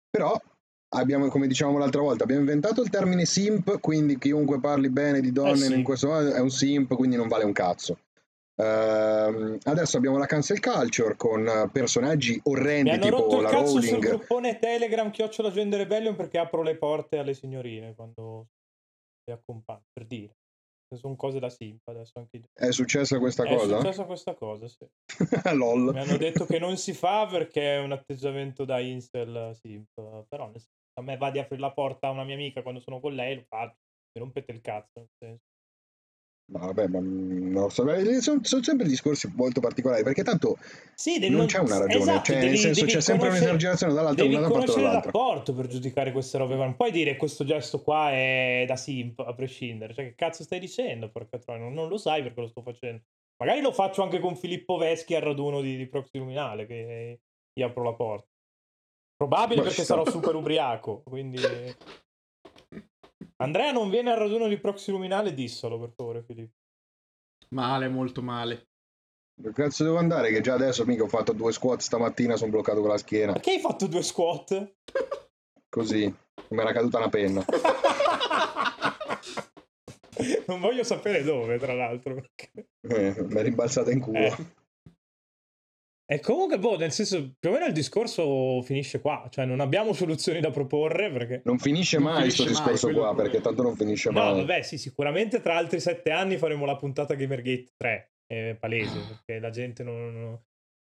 però 0.09 0.35
abbiamo, 0.95 1.29
come 1.29 1.47
dicevamo 1.47 1.77
l'altra 1.77 2.01
volta, 2.01 2.25
abbiamo 2.25 2.41
inventato 2.41 2.81
il 2.81 2.89
termine 2.89 3.27
simp, 3.27 3.81
quindi 3.81 4.17
chiunque 4.17 4.61
parli 4.61 4.89
bene 4.89 5.21
di 5.21 5.31
donne 5.31 5.67
Eh 5.67 5.69
sì. 5.69 5.75
in 5.75 5.83
questo 5.83 6.09
modo 6.09 6.33
è 6.33 6.41
un 6.41 6.51
simp, 6.51 6.95
quindi 6.95 7.17
non 7.17 7.29
vale 7.29 7.45
un 7.45 7.53
cazzo. 7.53 7.99
Ehm, 8.55 9.59
adesso 9.65 9.97
abbiamo 9.97 10.19
la 10.19 10.27
cancel 10.27 10.61
culture 10.61 11.17
con 11.17 11.71
personaggi 11.73 12.35
Mi 12.35 12.41
orrendi 12.53 12.91
hanno 12.91 13.03
tipo 13.03 13.17
rotto 13.17 13.37
il 13.37 13.43
la 13.43 13.49
cazzo 13.51 13.67
sul 13.81 13.83
Rowling. 13.83 14.05
gruppone 14.07 14.59
Telegram 14.59 15.11
chiocciola 15.11 15.51
Gender 15.51 15.81
Rebellion 15.81 16.15
perché 16.17 16.39
apro 16.39 16.63
le 16.63 16.77
porte 16.77 17.19
alle 17.19 17.35
signorine 17.35 17.95
quando 17.95 18.49
le 19.25 19.33
accompagno, 19.33 19.85
per 19.93 20.07
dire. 20.07 20.35
Sono 20.95 21.17
cose 21.17 21.39
da 21.39 21.49
simp 21.49 21.89
adesso 21.89 22.13
anche. 22.19 22.43
È 22.53 22.71
successa 22.71 23.19
questa 23.19 23.45
È 23.45 23.57
cosa? 23.57 23.79
successa 23.79 24.05
questa 24.05 24.35
cosa, 24.35 24.69
sì. 24.69 24.87
Lol. 25.57 25.91
Mi 25.95 26.01
hanno 26.01 26.19
detto 26.19 26.45
che 26.45 26.59
non 26.59 26.77
si 26.77 26.93
fa 26.93 27.27
perché 27.27 27.77
è 27.77 27.79
un 27.79 27.93
atteggiamento 27.93 28.67
da 28.67 28.79
incel 28.79 29.57
simp, 29.59 29.89
però 30.29 30.45
nel 30.51 30.61
senso, 30.61 30.69
a 31.01 31.03
me 31.03 31.17
va 31.17 31.31
di 31.31 31.39
aprire 31.39 31.63
la 31.63 31.73
porta 31.73 32.09
a 32.09 32.11
una 32.11 32.25
mia 32.25 32.35
amica 32.35 32.61
quando 32.61 32.81
sono 32.81 33.01
con 33.01 33.15
lei, 33.15 33.37
lo 33.37 33.45
faccio, 33.49 33.79
mi 34.13 34.21
rompete 34.21 34.53
il 34.53 34.61
cazzo, 34.61 34.91
nel 34.99 35.09
senso. 35.19 35.45
Ma 36.47 36.59
vabbè, 36.67 36.87
ma 36.89 36.99
non 37.01 37.51
lo 37.53 37.69
so, 37.71 37.85
sono, 38.21 38.41
sono 38.43 38.63
sempre 38.63 38.87
discorsi 38.87 39.33
molto 39.35 39.61
particolari 39.61 40.03
perché 40.03 40.23
tanto 40.23 40.59
Sì, 40.95 41.19
devi- 41.19 41.35
non 41.35 41.47
c'è 41.47 41.61
una 41.61 41.79
ragione, 41.79 42.03
esatto, 42.03 42.25
cioè 42.25 42.37
nel 42.37 42.45
devi- 42.45 42.59
senso 42.59 42.81
devi 42.81 42.93
c'è 42.93 43.01
sempre 43.01 43.29
un'esagerazione 43.29 43.95
dall'altra, 43.95 44.25
Devi 44.25 44.37
conoscere 44.37 44.87
il 44.87 44.93
rapporto 44.93 45.55
per 45.55 45.67
giudicare 45.69 46.13
queste 46.13 46.39
robe. 46.39 46.57
Non 46.57 46.77
puoi 46.77 46.91
dire 46.91 47.17
questo 47.17 47.45
gesto 47.45 47.81
qua 47.81 48.11
è 48.11 48.65
da 48.67 48.77
simp, 48.77 49.21
a 49.21 49.33
prescindere. 49.35 49.95
Cioè, 49.95 50.07
che 50.07 50.15
cazzo 50.15 50.43
stai 50.43 50.59
dicendo? 50.59 51.11
Porca 51.11 51.39
troia, 51.39 51.61
non, 51.61 51.73
non 51.73 51.89
lo 51.89 51.97
sai 51.97 52.23
perché 52.23 52.41
lo 52.41 52.49
sto 52.49 52.63
facendo. 52.63 53.03
Magari 53.39 53.61
lo 53.61 53.73
faccio 53.73 54.03
anche 54.03 54.21
con 54.21 54.37
Filippo 54.37 54.77
Veschi 54.77 55.15
al 55.15 55.23
raduno 55.23 55.63
di, 55.63 55.77
di 55.77 55.89
Proxy 55.89 56.19
Luminale, 56.19 56.67
che 56.67 57.21
gli 57.53 57.63
apro 57.63 57.83
la 57.83 57.95
porta. 57.95 58.29
Probabile 59.17 59.63
perché 59.63 59.85
sarò 59.85 60.05
super 60.05 60.35
ubriaco, 60.35 61.03
quindi... 61.05 61.39
Andrea 63.43 63.73
non 63.73 63.91
viene 63.91 64.13
al 64.13 64.19
raduno 64.19 64.49
di 64.49 64.59
Proxy 64.59 64.91
Luminale, 64.93 65.35
dissolo 65.35 65.79
per 65.79 65.93
favore 65.95 66.23
Filippo. 66.23 66.57
Male, 67.51 67.89
molto 67.89 68.23
male. 68.23 68.69
Dove 69.35 69.55
cazzo 69.55 69.85
devo 69.85 69.99
andare? 69.99 70.31
Che 70.31 70.41
già 70.41 70.55
adesso 70.55 70.85
mica 70.85 71.03
ho 71.03 71.09
fatto 71.09 71.33
due 71.33 71.53
squat 71.53 71.81
stamattina, 71.81 72.37
sono 72.37 72.51
bloccato 72.51 72.81
con 72.81 72.91
la 72.91 72.99
schiena. 72.99 73.33
Perché 73.33 73.53
hai 73.53 73.61
fatto 73.61 73.87
due 73.87 74.03
squat? 74.03 74.75
Così, 75.69 76.15
mi 76.49 76.59
era 76.61 76.73
caduta 76.73 76.99
una 76.99 77.09
penna. 77.09 77.45
non 80.47 80.61
voglio 80.61 80.85
sapere 80.85 81.23
dove, 81.23 81.59
tra 81.59 81.75
l'altro. 81.75 82.15
perché- 82.15 82.67
Eh, 82.83 83.23
mi 83.25 83.35
è 83.35 83.43
rimbalzata 83.43 83.91
in 83.91 84.01
culo. 84.01 84.19
Eh. 84.19 84.37
E 86.05 86.21
comunque, 86.21 86.59
boh, 86.59 86.77
nel 86.77 86.93
senso, 86.93 87.33
più 87.39 87.51
o 87.51 87.53
meno 87.53 87.67
il 87.67 87.73
discorso 87.73 88.61
finisce 88.63 89.01
qua. 89.01 89.27
Cioè, 89.31 89.45
non 89.47 89.61
abbiamo 89.61 89.93
soluzioni 89.95 90.41
da 90.41 90.51
proporre 90.51 91.11
perché... 91.11 91.43
Non 91.45 91.59
finisce 91.59 91.97
Non 91.99 92.13
mai 92.13 92.23
questo 92.23 92.43
finisce 92.43 92.63
mai, 92.63 92.73
discorso 92.73 92.99
qua, 92.99 93.15
perché 93.15 93.41
tanto 93.41 93.63
non 93.63 93.77
finisce 93.77 94.11
No, 94.11 94.21
mai. 94.21 94.35
vabbè, 94.45 94.63
sì, 94.63 94.79
sicuramente 94.79 95.41
tra 95.41 95.57
altri 95.57 95.81
sette 95.81 96.11
anni 96.11 96.37
faremo 96.37 96.65
la 96.67 96.77
puntata 96.77 97.15
Gamergate 97.15 97.73
3. 97.77 98.11
È 98.27 98.57
palese, 98.59 98.99
perché 99.09 99.39
la 99.41 99.51
gente 99.51 99.83
non... 99.83 100.13
non- 100.13 100.41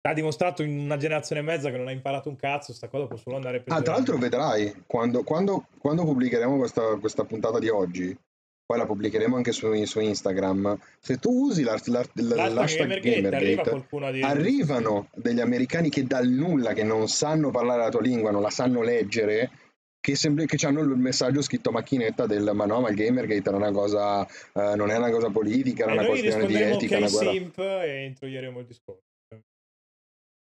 Ha 0.01 0.13
dimostrato 0.13 0.61
in 0.63 0.77
una 0.77 0.97
generazione 0.97 1.41
e 1.41 1.43
mezza 1.43 1.69
che 1.71 1.77
non 1.77 1.87
ha 1.87 1.91
imparato 1.91 2.29
un 2.29 2.35
cazzo, 2.35 2.73
sta 2.73 2.87
cosa 2.87 3.07
può 3.07 3.17
solo 3.17 3.35
andare 3.37 3.61
per 3.61 3.73
Ah, 3.73 3.81
tra 3.81 3.93
l'altro 3.93 4.17
vedrai, 4.17 4.83
quando, 4.85 5.23
quando- 5.23 5.67
quando 5.79 6.03
pubblicheremo 6.03 6.57
questa, 6.57 6.97
questa 6.99 7.23
puntata 7.25 7.59
di 7.59 7.69
oggi, 7.69 8.15
poi 8.67 8.77
la 8.77 8.85
pubblicheremo 8.85 9.37
anche 9.37 9.53
su, 9.53 9.73
su 9.85 10.01
Instagram, 10.01 10.77
se 10.99 11.17
tu 11.19 11.31
usi 11.31 11.63
l'art- 11.63 11.87
l'art- 11.87 12.19
l'hashtag 12.19 12.99
Gamergate, 12.99 13.07
arriva 13.07 13.29
Gamergate, 13.29 13.69
qualcuno 13.69 14.05
a 14.07 14.11
dire... 14.11 14.25
arrivano 14.27 15.07
degli 15.15 15.39
americani 15.39 15.89
che 15.89 16.03
dal 16.03 16.27
nulla, 16.27 16.73
che 16.73 16.83
non 16.83 17.07
sanno 17.07 17.49
parlare 17.49 17.83
la 17.83 17.89
tua 17.89 18.01
lingua, 18.01 18.29
non 18.29 18.41
la 18.41 18.49
sanno 18.49 18.81
leggere, 18.81 19.51
che, 20.01 20.15
sembra, 20.15 20.43
che 20.43 20.65
hanno 20.65 20.81
il 20.81 20.89
messaggio 20.89 21.41
scritto 21.41 21.69
a 21.69 21.71
macchinetta 21.71 22.25
del 22.25 22.51
ma 22.53 22.65
no, 22.65 22.81
ma 22.81 22.89
il 22.89 22.97
Gamergate 22.97 23.49
è 23.49 23.53
una 23.53 23.71
cosa, 23.71 24.25
eh, 24.25 24.75
non 24.75 24.91
è 24.91 24.97
una 24.97 25.11
cosa 25.11 25.29
politica, 25.29 25.85
E 25.85 25.91
era 25.91 26.01
una 26.01 26.05
questione 26.05 26.45
di 26.45 26.55
etica, 26.61 26.97
una 26.97 27.09
guerra. 27.09 27.31
simp 27.31 27.57
e 27.59 28.05
introieremo 28.05 28.59
il 28.59 28.65
discorso. 28.65 29.06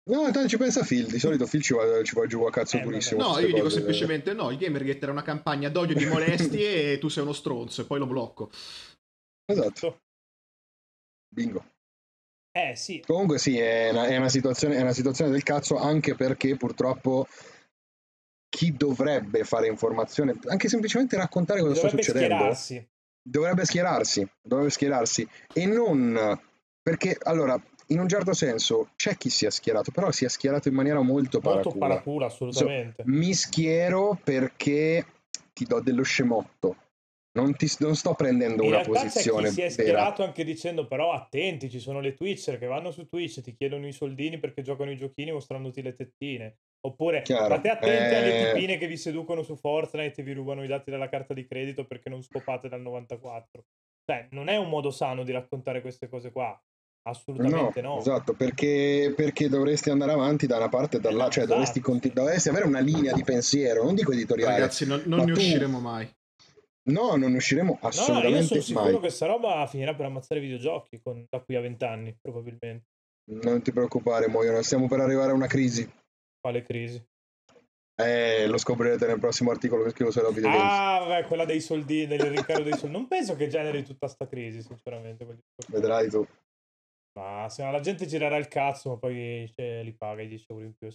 No, 0.07 0.21
tanto 0.31 0.47
ci 0.47 0.57
pensa 0.57 0.83
Phil, 0.83 1.07
di 1.07 1.17
solito 1.17 1.45
Phil 1.47 1.63
ci 1.63 1.73
va, 1.73 2.03
ci 2.03 2.13
va 2.13 2.27
giù 2.27 2.43
a 2.43 2.51
cazzo 2.51 2.77
Eh, 2.77 2.81
purissimo. 2.81 3.21
No, 3.21 3.39
io 3.39 3.47
dico 3.47 3.61
cose. 3.61 3.77
semplicemente 3.77 4.33
no, 4.33 4.51
il 4.51 4.57
Gamergate 4.57 4.99
era 4.99 5.11
una 5.11 5.23
campagna 5.23 5.67
d'odio 5.69 5.95
di 5.95 6.05
molestie 6.05 6.93
e 6.93 6.97
tu 6.99 7.07
sei 7.07 7.23
uno 7.23 7.33
stronzo 7.33 7.81
e 7.81 7.85
poi 7.85 7.97
lo 7.99 8.05
blocco. 8.05 8.51
Esatto, 9.45 9.99
bingo. 11.33 11.65
Eh 12.51 12.75
sì, 12.75 13.03
Comunque 13.05 13.37
sì, 13.37 13.57
è 13.57 13.89
una, 13.89 14.05
è 14.05 14.15
una 14.15 14.29
situazione, 14.29 14.77
è 14.77 14.81
una 14.81 14.93
situazione 14.93 15.29
del 15.31 15.43
cazzo 15.43 15.77
anche 15.77 16.15
perché 16.15 16.55
purtroppo 16.55 17.27
chi 18.47 18.71
dovrebbe 18.73 19.43
fare 19.43 19.67
informazione, 19.67 20.37
anche 20.45 20.69
semplicemente 20.69 21.17
raccontare 21.17 21.59
cosa 21.59 21.73
sta 21.73 21.87
dovrebbe 21.87 22.03
succedendo, 22.03 22.35
schierarsi. 22.35 22.87
dovrebbe 23.21 23.65
schierarsi, 23.65 24.29
dovrebbe 24.41 24.69
schierarsi 24.69 25.27
e 25.51 25.65
non 25.65 26.39
perché 26.81 27.17
allora 27.23 27.61
in 27.87 27.99
un 27.99 28.07
certo 28.07 28.33
senso 28.33 28.89
c'è 28.95 29.15
chi 29.17 29.29
si 29.29 29.45
è 29.45 29.51
schierato, 29.51 29.91
però 29.91 30.11
si 30.11 30.25
è 30.25 30.29
schierato 30.29 30.67
in 30.67 30.73
maniera 30.75 31.01
molto 31.01 31.39
Molto 31.41 31.69
paracula. 31.69 31.87
paracula, 31.87 32.25
assolutamente. 32.27 33.03
Mi 33.05 33.33
schiero 33.33 34.19
perché 34.23 35.05
ti 35.53 35.65
do 35.65 35.79
dello 35.81 36.03
scemotto. 36.03 36.77
Non, 37.35 37.53
ti, 37.55 37.69
non 37.79 37.95
sto 37.97 38.13
prendendo 38.13 38.63
In 38.63 38.69
una 38.69 38.79
c'è 38.79 38.85
posizione 38.87 39.49
chi 39.49 39.53
si 39.55 39.59
è 39.61 39.63
vera. 39.63 39.71
schierato 39.73 40.23
anche 40.23 40.45
dicendo 40.45 40.87
però 40.87 41.11
attenti, 41.11 41.69
ci 41.69 41.79
sono 41.81 41.99
le 41.99 42.13
Twitcher 42.13 42.57
che 42.57 42.65
vanno 42.65 42.91
su 42.91 43.07
Twitch 43.09 43.39
e 43.39 43.41
ti 43.41 43.53
chiedono 43.55 43.85
i 43.87 43.91
soldini 43.91 44.39
perché 44.39 44.61
giocano 44.61 44.89
i 44.91 44.95
giochini 44.95 45.31
mostrandoti 45.33 45.81
le 45.81 45.95
tettine. 45.95 46.57
Oppure 46.85 47.23
Chiaro. 47.23 47.45
state 47.45 47.69
attenti 47.69 48.15
alle 48.15 48.39
Eh. 48.39 48.53
tipine 48.53 48.77
che 48.77 48.87
vi 48.87 48.95
seducono 48.95 49.41
su 49.43 49.55
Fortnite 49.57 50.21
e 50.21 50.23
vi 50.23 50.31
rubano 50.31 50.63
i 50.63 50.67
dati 50.67 50.89
della 50.91 51.09
carta 51.09 51.33
di 51.33 51.45
credito 51.45 51.85
perché 51.85 52.07
non 52.09 52.21
scopate 52.23 52.69
dal 52.69 52.81
94. 52.81 53.65
Cioè, 54.05 54.27
non 54.31 54.47
è 54.47 54.55
un 54.55 54.69
modo 54.69 54.91
sano 54.91 55.23
di 55.23 55.31
raccontare 55.33 55.81
queste 55.81 56.07
cose 56.07 56.31
qua. 56.31 56.57
Assolutamente 57.07 57.81
no. 57.81 57.99
Esatto, 57.99 58.33
perché, 58.33 59.13
perché 59.15 59.47
dovresti 59.47 59.89
andare 59.91 60.11
avanti 60.11 60.47
da 60.47 60.57
una 60.57 60.69
parte 60.69 60.97
e 60.97 60.99
dall'altra, 60.99 61.29
cioè 61.31 61.43
Esatto, 61.43 61.57
dovresti, 61.59 61.79
conti- 61.79 62.11
dovresti 62.11 62.49
avere 62.49 62.65
una 62.65 62.79
linea 62.79 63.13
di 63.13 63.23
pensiero, 63.23 63.83
non 63.83 63.93
dico 63.93 64.11
editoriale. 64.11 64.53
Ragazzi, 64.59 64.85
non, 64.87 65.03
non 65.05 65.19
Ma 65.19 65.25
ne 65.25 65.33
tu- 65.33 65.39
usciremo 65.39 65.79
mai. 65.79 66.09
No, 66.87 67.15
non 67.15 67.33
usciremo 67.33 67.71
No, 67.73 67.79
no, 67.81 67.87
io 67.87 67.87
assolutamente 67.89 68.45
sono 68.45 68.61
sicuro 68.61 68.91
mai. 68.91 68.99
che 69.01 69.09
sta 69.09 69.25
roba 69.27 69.65
finirà 69.67 69.93
per 69.95 70.05
ammazzare 70.05 70.39
i 70.39 70.43
videogiochi 70.43 70.99
con, 71.01 71.25
da 71.29 71.39
qui 71.41 71.55
a 71.55 71.61
vent'anni, 71.61 72.15
probabilmente. 72.21 72.85
Non 73.31 73.61
ti 73.61 73.71
preoccupare, 73.71 74.27
muoiono. 74.27 74.61
Stiamo 74.61 74.87
per 74.87 74.99
arrivare 74.99 75.31
a 75.31 75.35
una 75.35 75.47
crisi. 75.47 75.87
Quale 76.39 76.61
crisi? 76.63 77.03
Eh, 77.95 78.45
lo 78.47 78.57
scoprirete 78.57 79.07
nel 79.07 79.19
prossimo 79.19 79.51
articolo 79.51 79.83
che 79.83 79.91
scrivo 79.91 80.11
sulla 80.11 80.29
videogames. 80.29 80.61
Ah, 80.63 80.99
vabbè, 81.07 81.25
quella 81.27 81.45
dei 81.45 81.61
soldi, 81.61 82.05
del 82.05 82.19
rincaro 82.19 82.61
dei 82.61 82.73
soldi. 82.77 82.91
Non 82.95 83.07
penso 83.07 83.35
che 83.35 83.47
generi 83.47 83.83
tutta 83.83 84.07
sta 84.07 84.27
crisi, 84.27 84.61
sinceramente. 84.61 85.25
Vedrai 85.67 86.09
tu. 86.09 86.25
Ma 87.15 87.47
se 87.49 87.63
la 87.63 87.79
gente 87.79 88.05
girerà 88.05 88.35
il 88.35 88.47
cazzo, 88.47 88.89
ma 88.89 88.97
poi 88.97 89.49
cioè, 89.55 89.83
li 89.83 89.93
paga 89.93 90.21
i 90.21 90.27
10 90.27 90.45
euro 90.49 90.63
in 90.65 90.73
più. 90.73 90.89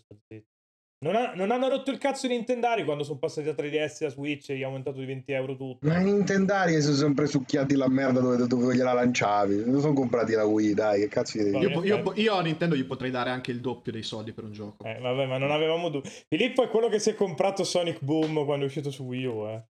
Non, 1.02 1.16
ha- 1.16 1.32
non 1.34 1.50
hanno 1.50 1.68
rotto 1.70 1.90
il 1.90 1.96
cazzo 1.96 2.26
i 2.26 2.28
Nintendari 2.28 2.84
quando 2.84 3.04
sono 3.04 3.18
passati 3.18 3.46
da 3.46 3.54
3DS 3.54 4.04
a 4.04 4.08
Switch 4.10 4.50
e 4.50 4.58
gli 4.58 4.62
ha 4.62 4.66
aumentato 4.66 4.98
di 4.98 5.06
20 5.06 5.32
euro 5.32 5.56
tutto. 5.56 5.88
Ma 5.88 5.98
i 5.98 6.04
Nintendari 6.04 6.78
sono 6.82 6.94
sempre 6.94 7.26
succhiati 7.26 7.74
la 7.74 7.88
merda 7.88 8.20
dove, 8.20 8.46
dove 8.46 8.74
gliela 8.74 8.92
lanciavi. 8.92 9.64
Non 9.64 9.80
sono 9.80 9.94
comprati 9.94 10.34
la 10.34 10.44
Wii, 10.44 10.74
dai, 10.74 11.00
che 11.00 11.08
cazzo 11.08 11.38
gli 11.38 11.44
devi 11.44 11.58
dire? 11.58 11.72
Io, 11.72 11.82
io- 11.84 12.12
io 12.16 12.34
a 12.34 12.42
Nintendo 12.42 12.76
gli 12.76 12.84
potrei 12.84 13.10
dare 13.10 13.30
anche 13.30 13.50
il 13.50 13.60
doppio 13.60 13.90
dei 13.90 14.02
soldi 14.02 14.32
per 14.34 14.44
un 14.44 14.52
gioco. 14.52 14.84
Eh, 14.84 14.98
vabbè, 14.98 15.24
ma 15.24 15.38
non 15.38 15.50
avevamo 15.50 15.88
dubbi. 15.88 16.10
Filippo 16.28 16.62
è 16.64 16.68
quello 16.68 16.88
che 16.88 16.98
si 16.98 17.08
è 17.08 17.14
comprato 17.14 17.64
Sonic 17.64 18.02
Boom 18.02 18.44
quando 18.44 18.64
è 18.64 18.68
uscito 18.68 18.90
su 18.90 19.04
Wii 19.04 19.24
U, 19.24 19.46
eh. 19.46 19.64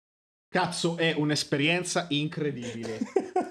Cazzo, 0.52 0.97
è 0.97 1.14
un'esperienza 1.16 2.08
incredibile. 2.10 2.97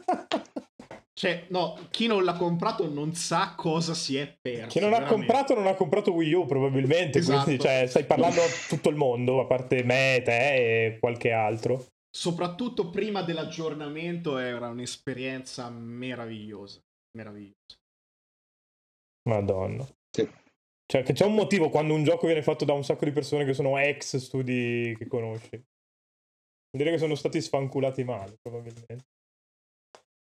Cioè, 1.19 1.47
no, 1.49 1.77
chi 1.91 2.07
non 2.07 2.23
l'ha 2.23 2.35
comprato 2.35 2.89
non 2.89 3.13
sa 3.13 3.57
cosa 3.57 3.93
si 3.93 4.17
è 4.17 4.39
perso. 4.41 4.69
Chi 4.69 4.79
non 4.79 4.95
ha 4.95 5.03
comprato 5.03 5.53
non 5.53 5.67
ha 5.67 5.75
comprato 5.75 6.13
Wii 6.13 6.33
U 6.33 6.47
probabilmente, 6.47 7.19
Esatto. 7.19 7.43
quindi 7.43 7.61
cioè, 7.61 7.89
stai 7.89 8.05
parlando 8.05 8.41
a 8.41 8.47
tutto 8.69 8.89
il 8.89 8.95
mondo, 8.95 9.41
a 9.41 9.47
parte 9.47 9.83
me, 9.83 10.23
te 10.25 10.85
e 10.85 10.99
qualche 11.01 11.33
altro. 11.33 11.87
Soprattutto 12.09 12.91
prima 12.91 13.23
dell'aggiornamento 13.23 14.39
era 14.39 14.69
un'esperienza 14.69 15.69
meravigliosa. 15.71 16.81
Meravigliosa. 17.17 17.77
Madonna. 19.29 19.85
Sì. 20.17 20.31
Cioè, 20.87 21.03
che 21.03 21.15
c'è 21.15 21.25
un 21.25 21.35
motivo 21.35 21.69
quando 21.69 21.95
un 21.95 22.05
gioco 22.05 22.27
viene 22.27 22.43
fatto 22.43 22.65
da 22.65 22.75
un 22.75 22.85
sacco 22.85 23.05
di 23.05 23.11
persone 23.11 23.45
che 23.45 23.55
sono 23.55 23.77
ex 23.77 24.19
studi 24.19 24.95
che 24.97 25.09
conosci. 25.09 25.49
Vuol 25.51 25.65
dire 26.71 26.93
che 26.93 26.99
sono 26.99 27.17
stati 27.17 27.41
sfanculati 27.41 28.05
male, 28.05 28.39
probabilmente. 28.41 29.17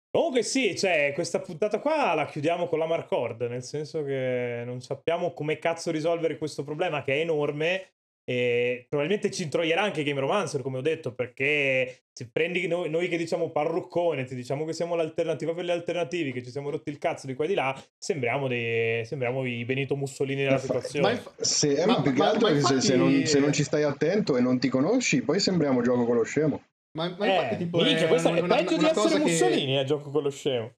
Comunque 0.10 0.42
sì, 0.42 0.76
cioè, 0.76 1.12
questa 1.14 1.40
puntata 1.40 1.80
qua 1.80 2.14
la 2.14 2.26
chiudiamo 2.26 2.68
con 2.68 2.80
la 2.80 2.88
Marcord, 2.88 3.42
nel 3.44 3.64
senso 3.64 4.04
che 4.04 4.64
non 4.66 4.82
sappiamo 4.82 5.34
come 5.34 5.60
cazzo 5.60 5.92
risolvere 5.92 6.38
questo 6.38 6.64
problema 6.64 7.04
che 7.04 7.14
è 7.14 7.20
enorme 7.20 7.90
e 8.30 8.86
probabilmente 8.90 9.32
ci 9.32 9.44
introierà 9.44 9.84
anche 9.84 10.04
Game 10.04 10.20
Romancer, 10.20 10.62
come 10.62 10.80
ho 10.80 10.82
detto, 10.82 11.14
perché 11.14 12.08
se 12.12 12.30
prendi 12.30 12.68
noi, 12.68 12.90
noi 12.90 13.08
che 13.08 13.16
diciamo 13.16 13.52
parruccone, 13.52 14.26
ti 14.26 14.36
diciamo 14.36 14.66
che 14.66 14.74
siamo 14.74 14.96
l'alternativa 14.96 15.54
per 15.54 15.64
le 15.64 15.72
alternativi, 15.72 16.34
che 16.34 16.44
ci 16.44 16.52
siamo 16.52 16.70
rotti 16.70 16.90
il 16.90 16.98
cazzo 16.98 17.26
di 17.26 17.36
qua 17.36 17.46
e 17.46 17.48
di 17.48 17.54
là, 17.54 17.82
sembriamo, 17.98 18.50
dei, 18.50 19.06
sembriamo 19.06 19.46
i 19.46 19.64
Benito 19.64 19.96
Mussolini 19.96 20.44
della 20.44 20.58
situazione. 20.58 21.14
Ma 21.14 21.32
Se, 21.38 21.72
eh, 21.72 21.86
Ma- 21.86 21.94
ma 21.94 22.02
più 22.02 22.14
che 22.14 22.22
altro 22.24 22.48
se, 22.48 22.54
infatti- 22.56 22.82
se 22.82 22.96
non, 22.98 23.26
se 23.26 23.40
non 23.40 23.54
ci 23.54 23.64
stai 23.64 23.84
attento 23.84 24.36
e 24.36 24.42
non 24.42 24.60
ti 24.60 24.68
conosci, 24.68 25.22
poi 25.22 25.40
sembriamo 25.40 25.82
gioco 25.82 26.06
con 26.06 26.16
lo 26.16 26.24
scemo. 26.24 26.62
Ma, 26.98 27.16
ma 27.18 27.26
Eh, 27.26 27.36
infatti, 27.36 27.58
tipo, 27.58 27.78
minchia, 27.78 28.08
è 28.08 28.10
è 28.10 28.40
una- 28.42 28.56
peggio 28.56 28.78
di 28.78 28.86
essere 28.86 29.10
che- 29.10 29.20
Mussolini 29.20 29.78
a 29.78 29.84
gioco 29.84 30.10
con 30.10 30.24
lo 30.24 30.30
scemo. 30.32 30.74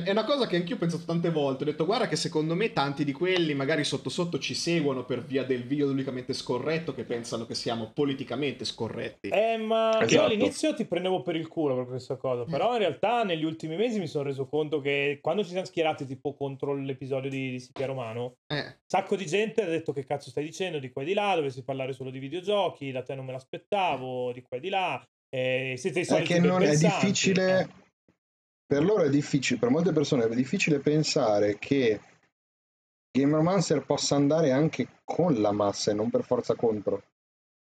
È, 0.00 0.10
una 0.10 0.24
cosa 0.24 0.46
che 0.46 0.56
anch'io 0.56 0.76
ho 0.76 0.78
pensato 0.78 1.04
tante 1.04 1.30
volte. 1.30 1.64
Ho 1.64 1.66
detto, 1.66 1.84
guarda, 1.84 2.08
che 2.08 2.16
secondo 2.16 2.54
me 2.54 2.72
tanti 2.72 3.04
di 3.04 3.12
quelli 3.12 3.54
magari 3.54 3.84
sotto 3.84 4.08
sotto 4.08 4.38
ci 4.38 4.54
seguono 4.54 5.04
per 5.04 5.22
via 5.24 5.44
del 5.44 5.64
video 5.64 5.90
unicamente 5.90 6.32
scorretto, 6.32 6.94
che 6.94 7.04
pensano 7.04 7.46
che 7.46 7.54
siamo 7.54 7.90
politicamente 7.92 8.64
scorretti. 8.64 9.28
Eh, 9.28 9.56
ma 9.58 9.98
io 9.98 10.00
Esatto. 10.00 10.24
all'inizio 10.24 10.74
ti 10.74 10.84
prendevo 10.86 11.22
per 11.22 11.36
il 11.36 11.48
culo 11.48 11.76
per 11.76 11.86
questa 11.86 12.16
cosa, 12.16 12.44
però 12.44 12.72
in 12.72 12.78
realtà 12.78 13.22
negli 13.22 13.44
ultimi 13.44 13.76
mesi 13.76 13.98
mi 13.98 14.06
sono 14.06 14.24
reso 14.24 14.46
conto 14.46 14.80
che 14.80 15.18
quando 15.20 15.42
ci 15.42 15.50
siamo 15.50 15.66
schierati 15.66 16.06
tipo 16.06 16.34
contro 16.34 16.74
l'episodio 16.74 17.28
di, 17.28 17.50
di 17.50 17.60
Sipia 17.60 17.86
Romano, 17.86 18.36
Eh, 18.46 18.60
un 18.60 18.76
sacco 18.86 19.16
di 19.16 19.26
gente 19.26 19.62
ha 19.62 19.66
detto 19.66 19.92
che 19.92 20.04
cazzo 20.04 20.30
stai 20.30 20.44
dicendo 20.44 20.78
di 20.78 20.90
qua 20.90 21.02
e 21.02 21.04
di 21.04 21.14
là, 21.14 21.34
dovessi 21.34 21.62
parlare 21.62 21.92
solo 21.92 22.10
di 22.10 22.18
videogiochi, 22.18 22.92
da 22.92 23.02
te 23.02 23.14
non 23.14 23.24
me 23.24 23.32
l'aspettavo, 23.32 24.32
di 24.32 24.42
qua 24.42 24.56
e 24.56 24.60
di 24.60 24.68
là, 24.68 25.02
eh, 25.28 25.74
siete 25.76 26.00
i 26.00 26.04
soliti 26.04 26.34
che 26.34 26.40
non 26.40 26.62
è 26.62 26.76
difficile, 26.76 27.60
Eh, 27.60 27.68
per 28.72 28.84
loro 28.84 29.02
è 29.02 29.10
difficile, 29.10 29.58
per 29.58 29.68
molte 29.68 29.92
persone 29.92 30.24
è 30.24 30.34
difficile 30.34 30.78
pensare 30.78 31.58
che 31.58 32.00
Game 33.10 33.34
Romancer 33.34 33.84
possa 33.84 34.14
andare 34.16 34.50
anche 34.50 35.00
con 35.04 35.34
la 35.42 35.52
massa 35.52 35.90
e 35.90 35.94
non 35.94 36.08
per 36.08 36.24
forza 36.24 36.54
contro. 36.54 37.02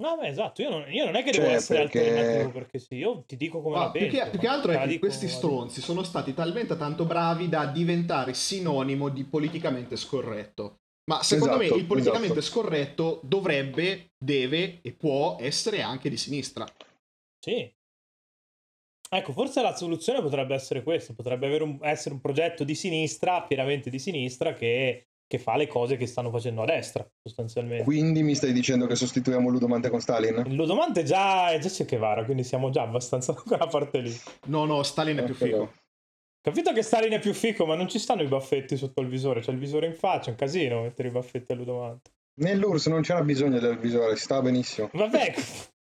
No, 0.02 0.18
beh, 0.18 0.28
esatto, 0.28 0.62
io 0.64 0.70
non, 0.70 0.92
io 0.92 1.06
non 1.06 1.16
è 1.16 1.24
che 1.24 1.32
devo 1.32 1.46
Cioè, 1.46 1.54
essere 1.54 1.82
perché- 1.84 2.00
alternativo 2.10 2.52
perché 2.52 2.80
sì, 2.80 2.96
io 2.96 3.24
ti 3.28 3.38
dico 3.38 3.62
come 3.62 3.76
ma 3.78 3.84
la 3.86 3.92
più, 3.92 4.02
penso. 4.02 4.24
che, 4.24 4.30
più 4.32 4.40
che 4.40 4.48
altro 4.48 4.72
è 4.72 4.80
che 4.80 4.88
dico- 4.88 5.06
questi 5.06 5.28
stronzi 5.28 5.82
sono 5.82 6.02
stati 6.04 6.34
talmente 6.34 6.76
tanto 6.78 7.06
bravi 7.06 7.48
da 7.48 7.66
diventare 7.68 8.34
sinonimo 8.34 9.10
di 9.10 9.24
politicamente 9.24 9.96
scorretto. 9.98 10.78
Ma 11.12 11.22
secondo 11.24 11.60
Esatto, 11.60 11.74
me 11.76 11.80
il 11.82 11.86
politicamente 11.86 12.40
esatto. 12.40 12.60
scorretto 12.62 13.20
dovrebbe, 13.24 14.10
deve 14.18 14.80
e 14.82 14.92
può 14.94 15.38
essere 15.40 15.82
anche 15.84 16.10
di 16.10 16.18
sinistra. 16.18 16.66
Sì. 17.40 17.72
Ecco, 19.10 19.32
forse 19.32 19.62
la 19.62 19.76
soluzione 19.76 20.22
potrebbe 20.22 20.54
essere 20.54 20.84
questa, 20.84 21.14
potrebbe 21.14 21.46
avere 21.48 21.64
un- 21.64 21.78
essere 21.82 22.14
un 22.14 22.22
progetto 22.22 22.64
di 22.64 22.76
sinistra, 22.76 23.42
pienamente 23.44 23.90
di 23.90 24.00
sinistra, 24.00 24.54
che, 24.54 25.08
che 25.26 25.40
fa 25.40 25.56
le 25.56 25.68
cose 25.68 25.96
che 25.98 26.06
stanno 26.08 26.30
facendo 26.30 26.62
a 26.62 26.66
destra, 26.66 27.08
sostanzialmente. 27.22 27.84
Quindi 27.84 28.22
mi 28.24 28.36
stai 28.36 28.52
dicendo 28.54 28.86
che 28.86 28.96
sostituiamo 28.96 29.50
Ludomante 29.50 29.90
con 29.90 30.02
Stalin? 30.02 30.44
Il 30.46 30.56
Lodomante 30.56 31.04
già 31.04 31.52
è 31.52 31.60
già 31.60 31.70
Che 31.70 31.86
Guevara, 31.86 32.26
quindi 32.26 32.44
siamo 32.44 32.70
già 32.70 32.82
abbastanza 32.84 33.32
da 33.34 33.42
quella 33.42 33.68
parte 33.68 34.00
lì. 34.00 34.14
No, 34.48 34.66
no, 34.66 34.84
Stalin 34.84 35.18
è 35.18 35.24
più 35.24 35.36
però. 35.38 35.52
figo. 35.52 35.74
Capito 36.42 36.72
che 36.72 36.82
Stalin 36.82 37.12
è 37.12 37.20
più 37.20 37.34
fico, 37.34 37.66
ma 37.66 37.76
non 37.76 37.90
ci 37.90 38.00
stanno 38.00 38.22
i 38.22 38.28
baffetti 38.28 38.78
sotto 38.78 39.02
il 39.02 39.08
visore, 39.10 39.42
c'è 39.42 39.52
il 39.52 39.58
visore 39.58 39.86
in 39.88 39.96
faccia, 39.96 40.28
è 40.28 40.30
un 40.32 40.38
casino 40.38 40.82
mettere 40.84 41.10
i 41.10 41.12
baffetti 41.12 41.52
a 41.52 41.56
Ludomante. 41.56 42.12
Nell'URSS 42.40 42.88
non 42.88 43.02
c'era 43.02 43.22
bisogno 43.22 43.60
del 43.60 43.78
visore, 43.78 44.16
si 44.16 44.24
stava 44.24 44.44
benissimo. 44.44 44.90
Vabbè, 44.94 45.34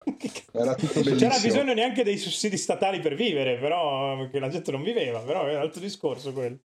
Era 0.52 0.76
tutto 0.76 0.94
non 1.02 1.04
c'era 1.04 1.30
bellissimo. 1.30 1.54
bisogno 1.54 1.74
neanche 1.74 2.04
dei 2.04 2.18
sussidi 2.18 2.58
statali 2.58 3.00
per 3.00 3.16
vivere, 3.16 3.58
però 3.58 4.18
perché 4.18 4.40
la 4.40 4.50
gente 4.50 4.72
non 4.72 4.84
viveva, 4.84 5.22
però 5.22 5.46
è 5.46 5.56
un 5.56 5.62
altro 5.62 5.82
discorso 5.82 6.34
quello. 6.34 6.60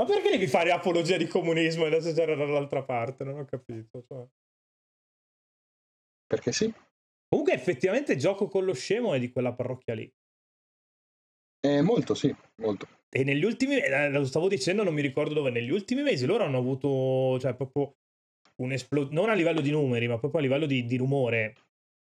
Ma 0.00 0.06
perché 0.06 0.30
devi 0.30 0.46
fare 0.46 0.70
apologia 0.70 1.16
di 1.16 1.26
comunismo 1.26 1.84
e 1.84 1.88
adesso 1.88 2.12
c'era 2.14 2.34
dall'altra 2.34 2.82
parte? 2.82 3.24
Non 3.24 3.38
ho 3.40 3.44
capito. 3.44 4.02
cioè. 4.06 4.24
Perché 6.26 6.52
sì. 6.52 6.72
Comunque 7.28 7.54
effettivamente 7.54 8.16
gioco 8.16 8.48
con 8.48 8.64
lo 8.64 8.72
scemo 8.72 9.14
è 9.14 9.18
di 9.18 9.30
quella 9.30 9.52
parrocchia 9.52 9.94
lì. 9.94 10.10
Eh, 11.60 11.82
molto, 11.82 12.14
sì, 12.14 12.34
molto. 12.56 12.88
E 13.10 13.24
negli 13.24 13.44
ultimi, 13.44 13.76
eh, 13.76 14.08
lo 14.08 14.24
stavo 14.24 14.48
dicendo, 14.48 14.82
non 14.82 14.94
mi 14.94 15.02
ricordo 15.02 15.34
dove, 15.34 15.50
negli 15.50 15.70
ultimi 15.70 16.02
mesi 16.02 16.24
loro 16.24 16.44
hanno 16.44 16.58
avuto, 16.58 17.38
cioè 17.38 17.54
proprio 17.54 17.96
un'esplosione, 18.62 19.14
non 19.14 19.28
a 19.28 19.34
livello 19.34 19.60
di 19.60 19.70
numeri, 19.70 20.08
ma 20.08 20.18
proprio 20.18 20.40
a 20.40 20.42
livello 20.42 20.66
di, 20.66 20.86
di 20.86 20.96
rumore. 20.96 21.54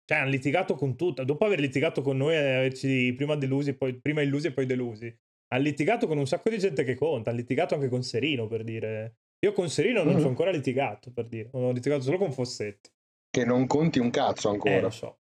Cioè 0.05 0.19
hanno 0.19 0.29
litigato 0.29 0.75
con 0.75 0.95
tutto, 0.95 1.23
dopo 1.23 1.45
aver 1.45 1.59
litigato 1.59 2.01
con 2.01 2.17
noi 2.17 2.35
e 2.35 2.37
averci 2.37 3.13
prima 3.15 3.35
delusi, 3.35 3.73
poi, 3.75 3.99
prima 3.99 4.21
illusi 4.21 4.47
e 4.47 4.51
poi 4.51 4.65
delusi. 4.67 5.13
Hanno 5.47 5.63
litigato 5.63 6.05
con 6.07 6.17
un 6.17 6.27
sacco 6.27 6.49
di 6.49 6.59
gente 6.59 6.83
che 6.83 6.95
conta, 6.95 7.29
hanno 7.31 7.39
litigato 7.39 7.73
anche 7.75 7.89
con 7.89 8.03
Serino 8.03 8.47
per 8.47 8.63
dire. 8.63 9.15
Io 9.45 9.51
con 9.53 9.69
Serino 9.69 10.03
non 10.03 10.13
Mhm. 10.13 10.19
ci 10.19 10.25
ho 10.25 10.29
ancora 10.29 10.51
litigato, 10.51 11.11
per 11.11 11.27
dire. 11.27 11.49
Ho 11.53 11.71
litigato 11.71 12.01
solo 12.03 12.17
con 12.17 12.31
Fossetti. 12.31 12.89
Che 13.29 13.45
non 13.45 13.65
conti 13.67 13.99
un 13.99 14.09
cazzo 14.11 14.49
Eh, 14.49 14.53
ancora. 14.53 14.81
lo 14.81 14.89
so. 14.91 15.19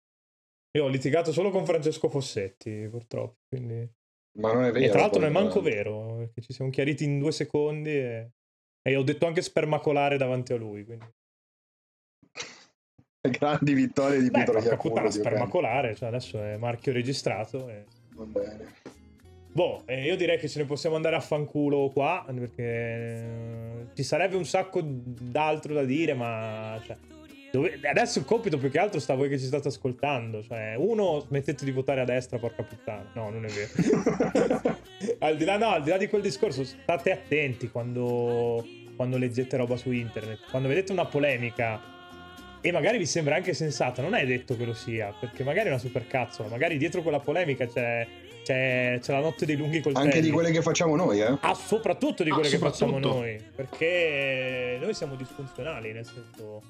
Io 0.77 0.83
ho 0.85 0.87
litigato 0.87 1.31
solo 1.31 1.49
con 1.51 1.65
Francesco 1.65 2.09
Fossetti, 2.09 2.87
purtroppo. 2.89 3.39
Quindi... 3.47 3.87
Ma 4.39 4.53
non 4.53 4.63
è 4.63 4.71
vero. 4.71 4.85
e 4.85 4.89
tra 4.89 4.99
l'altro 5.01 5.19
non 5.19 5.29
è 5.29 5.31
manco 5.33 5.61
vero, 5.61 6.17
perché 6.17 6.41
ci 6.41 6.53
siamo 6.53 6.69
chiariti 6.71 7.03
in 7.03 7.19
due 7.19 7.31
secondi 7.31 7.89
e, 7.89 8.31
e 8.81 8.95
ho 8.95 9.03
detto 9.03 9.25
anche 9.25 9.41
spermacolare 9.41 10.17
davanti 10.17 10.53
a 10.53 10.57
lui. 10.57 10.85
Quindi... 10.85 11.05
Grandi 13.29 13.73
vittorie 13.73 14.21
di 14.21 14.29
Beh, 14.29 14.43
Pietro 14.43 14.59
Iacuno. 14.59 14.93
Open. 14.95 15.11
spermacolare, 15.11 15.95
cioè 15.95 16.07
adesso 16.07 16.41
è 16.41 16.55
marchio 16.55 16.93
registrato. 16.93 17.67
E... 17.67 17.83
Va 18.15 18.23
bene. 18.23 18.73
Boh, 19.51 19.81
eh, 19.85 20.05
io 20.05 20.15
direi 20.15 20.37
che 20.37 20.47
ce 20.47 20.59
ne 20.59 20.65
possiamo 20.65 20.95
andare 20.95 21.17
a 21.17 21.19
fanculo 21.19 21.89
qua, 21.91 22.25
perché 22.33 22.63
eh, 22.63 23.85
ci 23.93 24.03
sarebbe 24.03 24.37
un 24.37 24.45
sacco 24.45 24.79
d'altro 24.81 25.73
da 25.73 25.83
dire, 25.83 26.13
ma... 26.13 26.79
Cioè, 26.85 26.95
dove- 27.51 27.79
Adesso 27.83 28.19
il 28.19 28.25
compito 28.25 28.57
più 28.57 28.69
che 28.69 28.79
altro 28.79 29.01
sta 29.01 29.13
a 29.13 29.15
voi 29.17 29.27
che 29.27 29.37
ci 29.37 29.45
state 29.47 29.67
ascoltando. 29.67 30.41
Cioè, 30.41 30.75
uno, 30.77 31.19
smettete 31.19 31.65
di 31.65 31.71
votare 31.71 31.99
a 31.99 32.05
destra, 32.05 32.37
porca 32.37 32.63
puttana. 32.63 33.11
No, 33.15 33.29
non 33.31 33.43
è 33.43 33.49
vero. 33.49 34.77
al, 35.19 35.35
di 35.35 35.43
là, 35.43 35.57
no, 35.57 35.71
al 35.71 35.83
di 35.83 35.89
là 35.89 35.97
di 35.97 36.07
quel 36.07 36.21
discorso, 36.21 36.63
state 36.63 37.11
attenti 37.11 37.69
quando, 37.69 38.65
quando 38.95 39.17
leggete 39.17 39.57
roba 39.57 39.75
su 39.75 39.91
internet. 39.91 40.39
Quando 40.49 40.69
vedete 40.69 40.93
una 40.93 41.05
polemica 41.05 41.97
e 42.61 42.71
magari 42.71 42.97
vi 42.97 43.05
sembra 43.05 43.35
anche 43.35 43.53
sensata, 43.53 44.01
non 44.01 44.13
è 44.15 44.25
detto 44.25 44.55
che 44.57 44.65
lo 44.65 44.73
sia, 44.73 45.13
perché 45.19 45.43
magari 45.43 45.67
è 45.67 45.69
una 45.71 45.79
supercazzola. 45.79 46.49
Magari 46.49 46.77
dietro 46.77 47.01
quella 47.01 47.19
polemica 47.19 47.65
c'è, 47.67 48.05
c'è, 48.43 48.97
c'è 49.01 49.11
la 49.13 49.19
notte 49.21 49.45
dei 49.45 49.55
lunghi 49.55 49.79
coltelli. 49.79 50.05
Anche 50.07 50.21
di 50.21 50.29
quelle 50.31 50.51
che 50.51 50.61
facciamo 50.61 50.95
noi, 50.95 51.21
eh? 51.21 51.37
Ah, 51.41 51.53
soprattutto 51.53 52.23
di 52.23 52.29
Ah, 52.31 52.33
quelle 52.33 52.49
che 52.49 52.57
facciamo 52.57 52.93
soprattutto. 52.93 53.19
noi. 53.19 53.41
Perché 53.55 54.77
noi 54.81 54.93
siamo 54.93 55.15
disfunzionali, 55.15 55.91
nel 55.93 56.05
senso. 56.05 56.61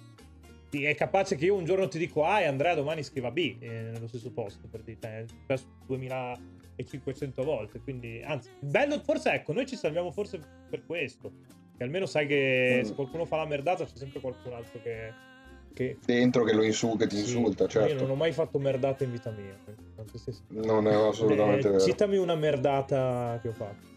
sì, 0.69 0.83
è 0.83 0.93
capace 0.93 1.35
che 1.35 1.45
io 1.45 1.55
un 1.55 1.65
giorno 1.65 1.87
ti 1.87 1.97
dico 1.97 2.23
A 2.23 2.41
e 2.41 2.45
Andrea 2.45 2.75
domani 2.75 3.01
scriva 3.01 3.31
B 3.31 3.55
eh, 3.59 3.67
nello 3.91 4.07
stesso 4.07 4.29
posto. 4.31 4.67
Per 4.69 4.81
dire, 4.81 4.97
cioè, 5.01 5.23
è 5.23 5.25
successo 5.27 5.65
2500 5.87 7.43
volte. 7.43 7.79
Quindi, 7.79 8.21
anzi, 8.23 8.49
bello, 8.59 8.99
forse 9.03 9.31
ecco, 9.33 9.53
noi 9.53 9.65
ci 9.65 9.75
salviamo 9.75 10.11
forse 10.11 10.39
per 10.69 10.85
questo. 10.85 11.31
Che 11.75 11.83
almeno 11.83 12.05
sai 12.05 12.27
che 12.27 12.81
Mm. 12.81 12.85
se 12.85 12.93
qualcuno 12.93 13.25
fa 13.25 13.37
la 13.37 13.45
merdata 13.45 13.85
c'è 13.85 13.95
sempre 13.95 14.19
qualcun 14.19 14.53
altro 14.53 14.79
che. 14.83 15.27
Che 15.73 15.97
Dentro 16.05 16.43
che 16.43 16.53
lo 16.53 16.63
insulta, 16.63 17.05
che 17.05 17.09
ti 17.09 17.17
sì, 17.17 17.35
insulta, 17.37 17.63
Io 17.63 17.69
certo. 17.69 18.01
non 18.01 18.11
ho 18.11 18.15
mai 18.15 18.31
fatto 18.31 18.59
merdate 18.59 19.03
in 19.05 19.11
vita 19.11 19.31
mia. 19.31 19.55
quindi, 19.63 19.83
se- 20.17 20.31
se- 20.31 20.41
Non 20.49 20.87
è 20.87 20.93
assolutamente 20.93 21.67
Eh, 21.67 21.71
vero. 21.71 21.83
Citami 21.83 22.17
una 22.17 22.35
merdata 22.35 23.39
che 23.41 23.47
ho 23.49 23.53
fatto. 23.53 23.87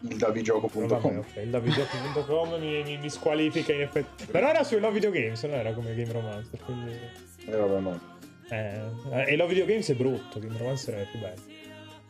Il 0.00 0.16
davigioco.com. 0.16 0.86
Vabbè, 0.86 1.16
ok, 1.18 1.36
il 1.42 1.50
davidoc.com 1.50 2.60
mi, 2.60 2.82
mi, 2.84 2.98
mi 2.98 3.10
squalifica 3.10 3.72
in 3.72 3.80
effetti. 3.80 4.26
Però 4.26 4.48
era 4.48 4.62
sui 4.62 4.78
Love 4.78 4.92
Video 4.94 5.10
Games, 5.10 5.42
non 5.44 5.54
era 5.58 5.72
come 5.72 5.94
Game 5.94 6.12
Romancer. 6.12 6.60
Quindi... 6.60 6.92
Eh, 7.46 7.56
vabbè, 7.56 7.80
no. 7.80 8.00
Eh, 8.50 9.32
e 9.32 9.36
Love 9.36 9.48
Video 9.52 9.66
Games 9.66 9.90
è 9.90 9.94
brutto, 9.94 10.38
Game 10.38 10.56
Romancer 10.56 10.94
è 10.94 11.06
più 11.10 11.18
bello. 11.18 11.40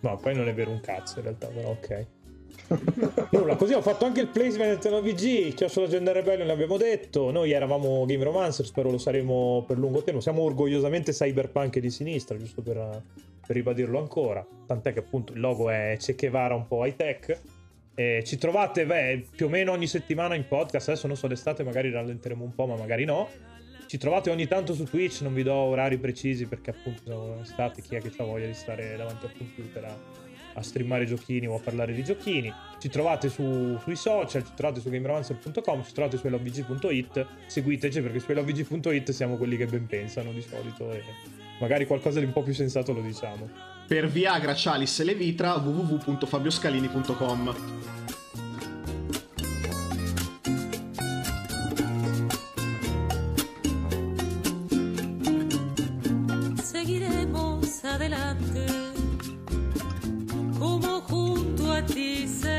No, 0.00 0.16
poi 0.16 0.34
non 0.34 0.46
è 0.48 0.54
vero 0.54 0.70
un 0.70 0.80
cazzo 0.80 1.18
in 1.18 1.24
realtà, 1.24 1.46
però 1.48 1.70
ok. 1.70 2.06
Nulla, 3.30 3.56
così 3.56 3.72
ho 3.72 3.80
fatto 3.80 4.04
anche 4.04 4.20
il 4.20 4.28
placement 4.28 4.88
del 4.88 5.02
VG, 5.02 5.54
Chiocciola 5.54 5.86
Gender 5.88 6.14
Rebellion 6.14 6.46
l'abbiamo 6.46 6.76
detto, 6.76 7.30
noi 7.30 7.52
eravamo 7.52 8.04
Game 8.04 8.22
Romancer, 8.22 8.66
spero 8.66 8.90
lo 8.90 8.98
saremo 8.98 9.64
per 9.66 9.78
lungo 9.78 10.02
tempo, 10.02 10.20
siamo 10.20 10.42
orgogliosamente 10.42 11.12
cyberpunk 11.12 11.78
di 11.78 11.90
sinistra, 11.90 12.36
giusto 12.36 12.60
per, 12.60 12.74
per 13.46 13.56
ribadirlo 13.56 13.98
ancora, 13.98 14.46
tant'è 14.66 14.92
che 14.92 14.98
appunto 14.98 15.32
il 15.32 15.40
logo 15.40 15.70
è 15.70 15.96
Che 15.98 16.14
Guevara 16.14 16.54
un 16.54 16.66
po' 16.66 16.84
high 16.84 16.96
tech. 16.96 17.40
E 17.94 18.22
ci 18.24 18.38
trovate 18.38 18.86
beh, 18.86 19.26
più 19.34 19.46
o 19.46 19.48
meno 19.48 19.72
ogni 19.72 19.88
settimana 19.88 20.36
in 20.36 20.46
podcast, 20.46 20.90
adesso 20.90 21.08
non 21.08 21.16
so 21.16 21.26
d'estate 21.26 21.64
magari 21.64 21.90
rallenteremo 21.90 22.44
un 22.44 22.54
po', 22.54 22.66
ma 22.66 22.76
magari 22.76 23.04
no. 23.04 23.28
Ci 23.86 23.98
trovate 23.98 24.30
ogni 24.30 24.46
tanto 24.46 24.74
su 24.74 24.84
Twitch, 24.84 25.22
non 25.22 25.34
vi 25.34 25.42
do 25.42 25.54
orari 25.54 25.96
precisi 25.98 26.46
perché 26.46 26.70
appunto 26.70 27.40
estate 27.40 27.80
chi 27.82 27.96
è 27.96 28.00
che 28.00 28.12
ha 28.18 28.24
voglia 28.24 28.46
di 28.46 28.54
stare 28.54 28.96
davanti 28.96 29.24
al 29.24 29.32
computer 29.36 29.84
a, 29.84 29.96
a 30.58 30.62
streamare 30.62 31.06
giochini 31.06 31.46
o 31.46 31.54
a 31.54 31.60
parlare 31.60 31.94
di 31.94 32.04
giochini. 32.04 32.52
Ci 32.78 32.88
trovate 32.88 33.28
su- 33.28 33.78
sui 33.82 33.96
social, 33.96 34.44
ci 34.44 34.52
trovate 34.54 34.80
su 34.80 34.88
gameromancer.com, 34.90 35.84
ci 35.84 35.92
trovate 35.92 36.16
su 36.16 36.28
lovg.it, 36.28 37.26
seguiteci 37.46 38.00
perché 38.00 38.20
su 38.20 38.32
lovg.it 38.32 39.10
siamo 39.10 39.36
quelli 39.36 39.56
che 39.56 39.66
ben 39.66 39.86
pensano 39.86 40.32
di 40.32 40.42
solito 40.42 40.92
e 40.92 41.02
magari 41.60 41.86
qualcosa 41.86 42.20
di 42.20 42.26
un 42.26 42.32
po' 42.32 42.42
più 42.42 42.54
sensato 42.54 42.92
lo 42.92 43.00
diciamo. 43.00 43.48
Per 43.86 44.08
Viagra, 44.08 44.52
Chalice 44.54 45.02
e 45.02 45.06
Levitra 45.06 45.54
www.fabioscalini.com 45.54 47.97
dice 61.94 62.57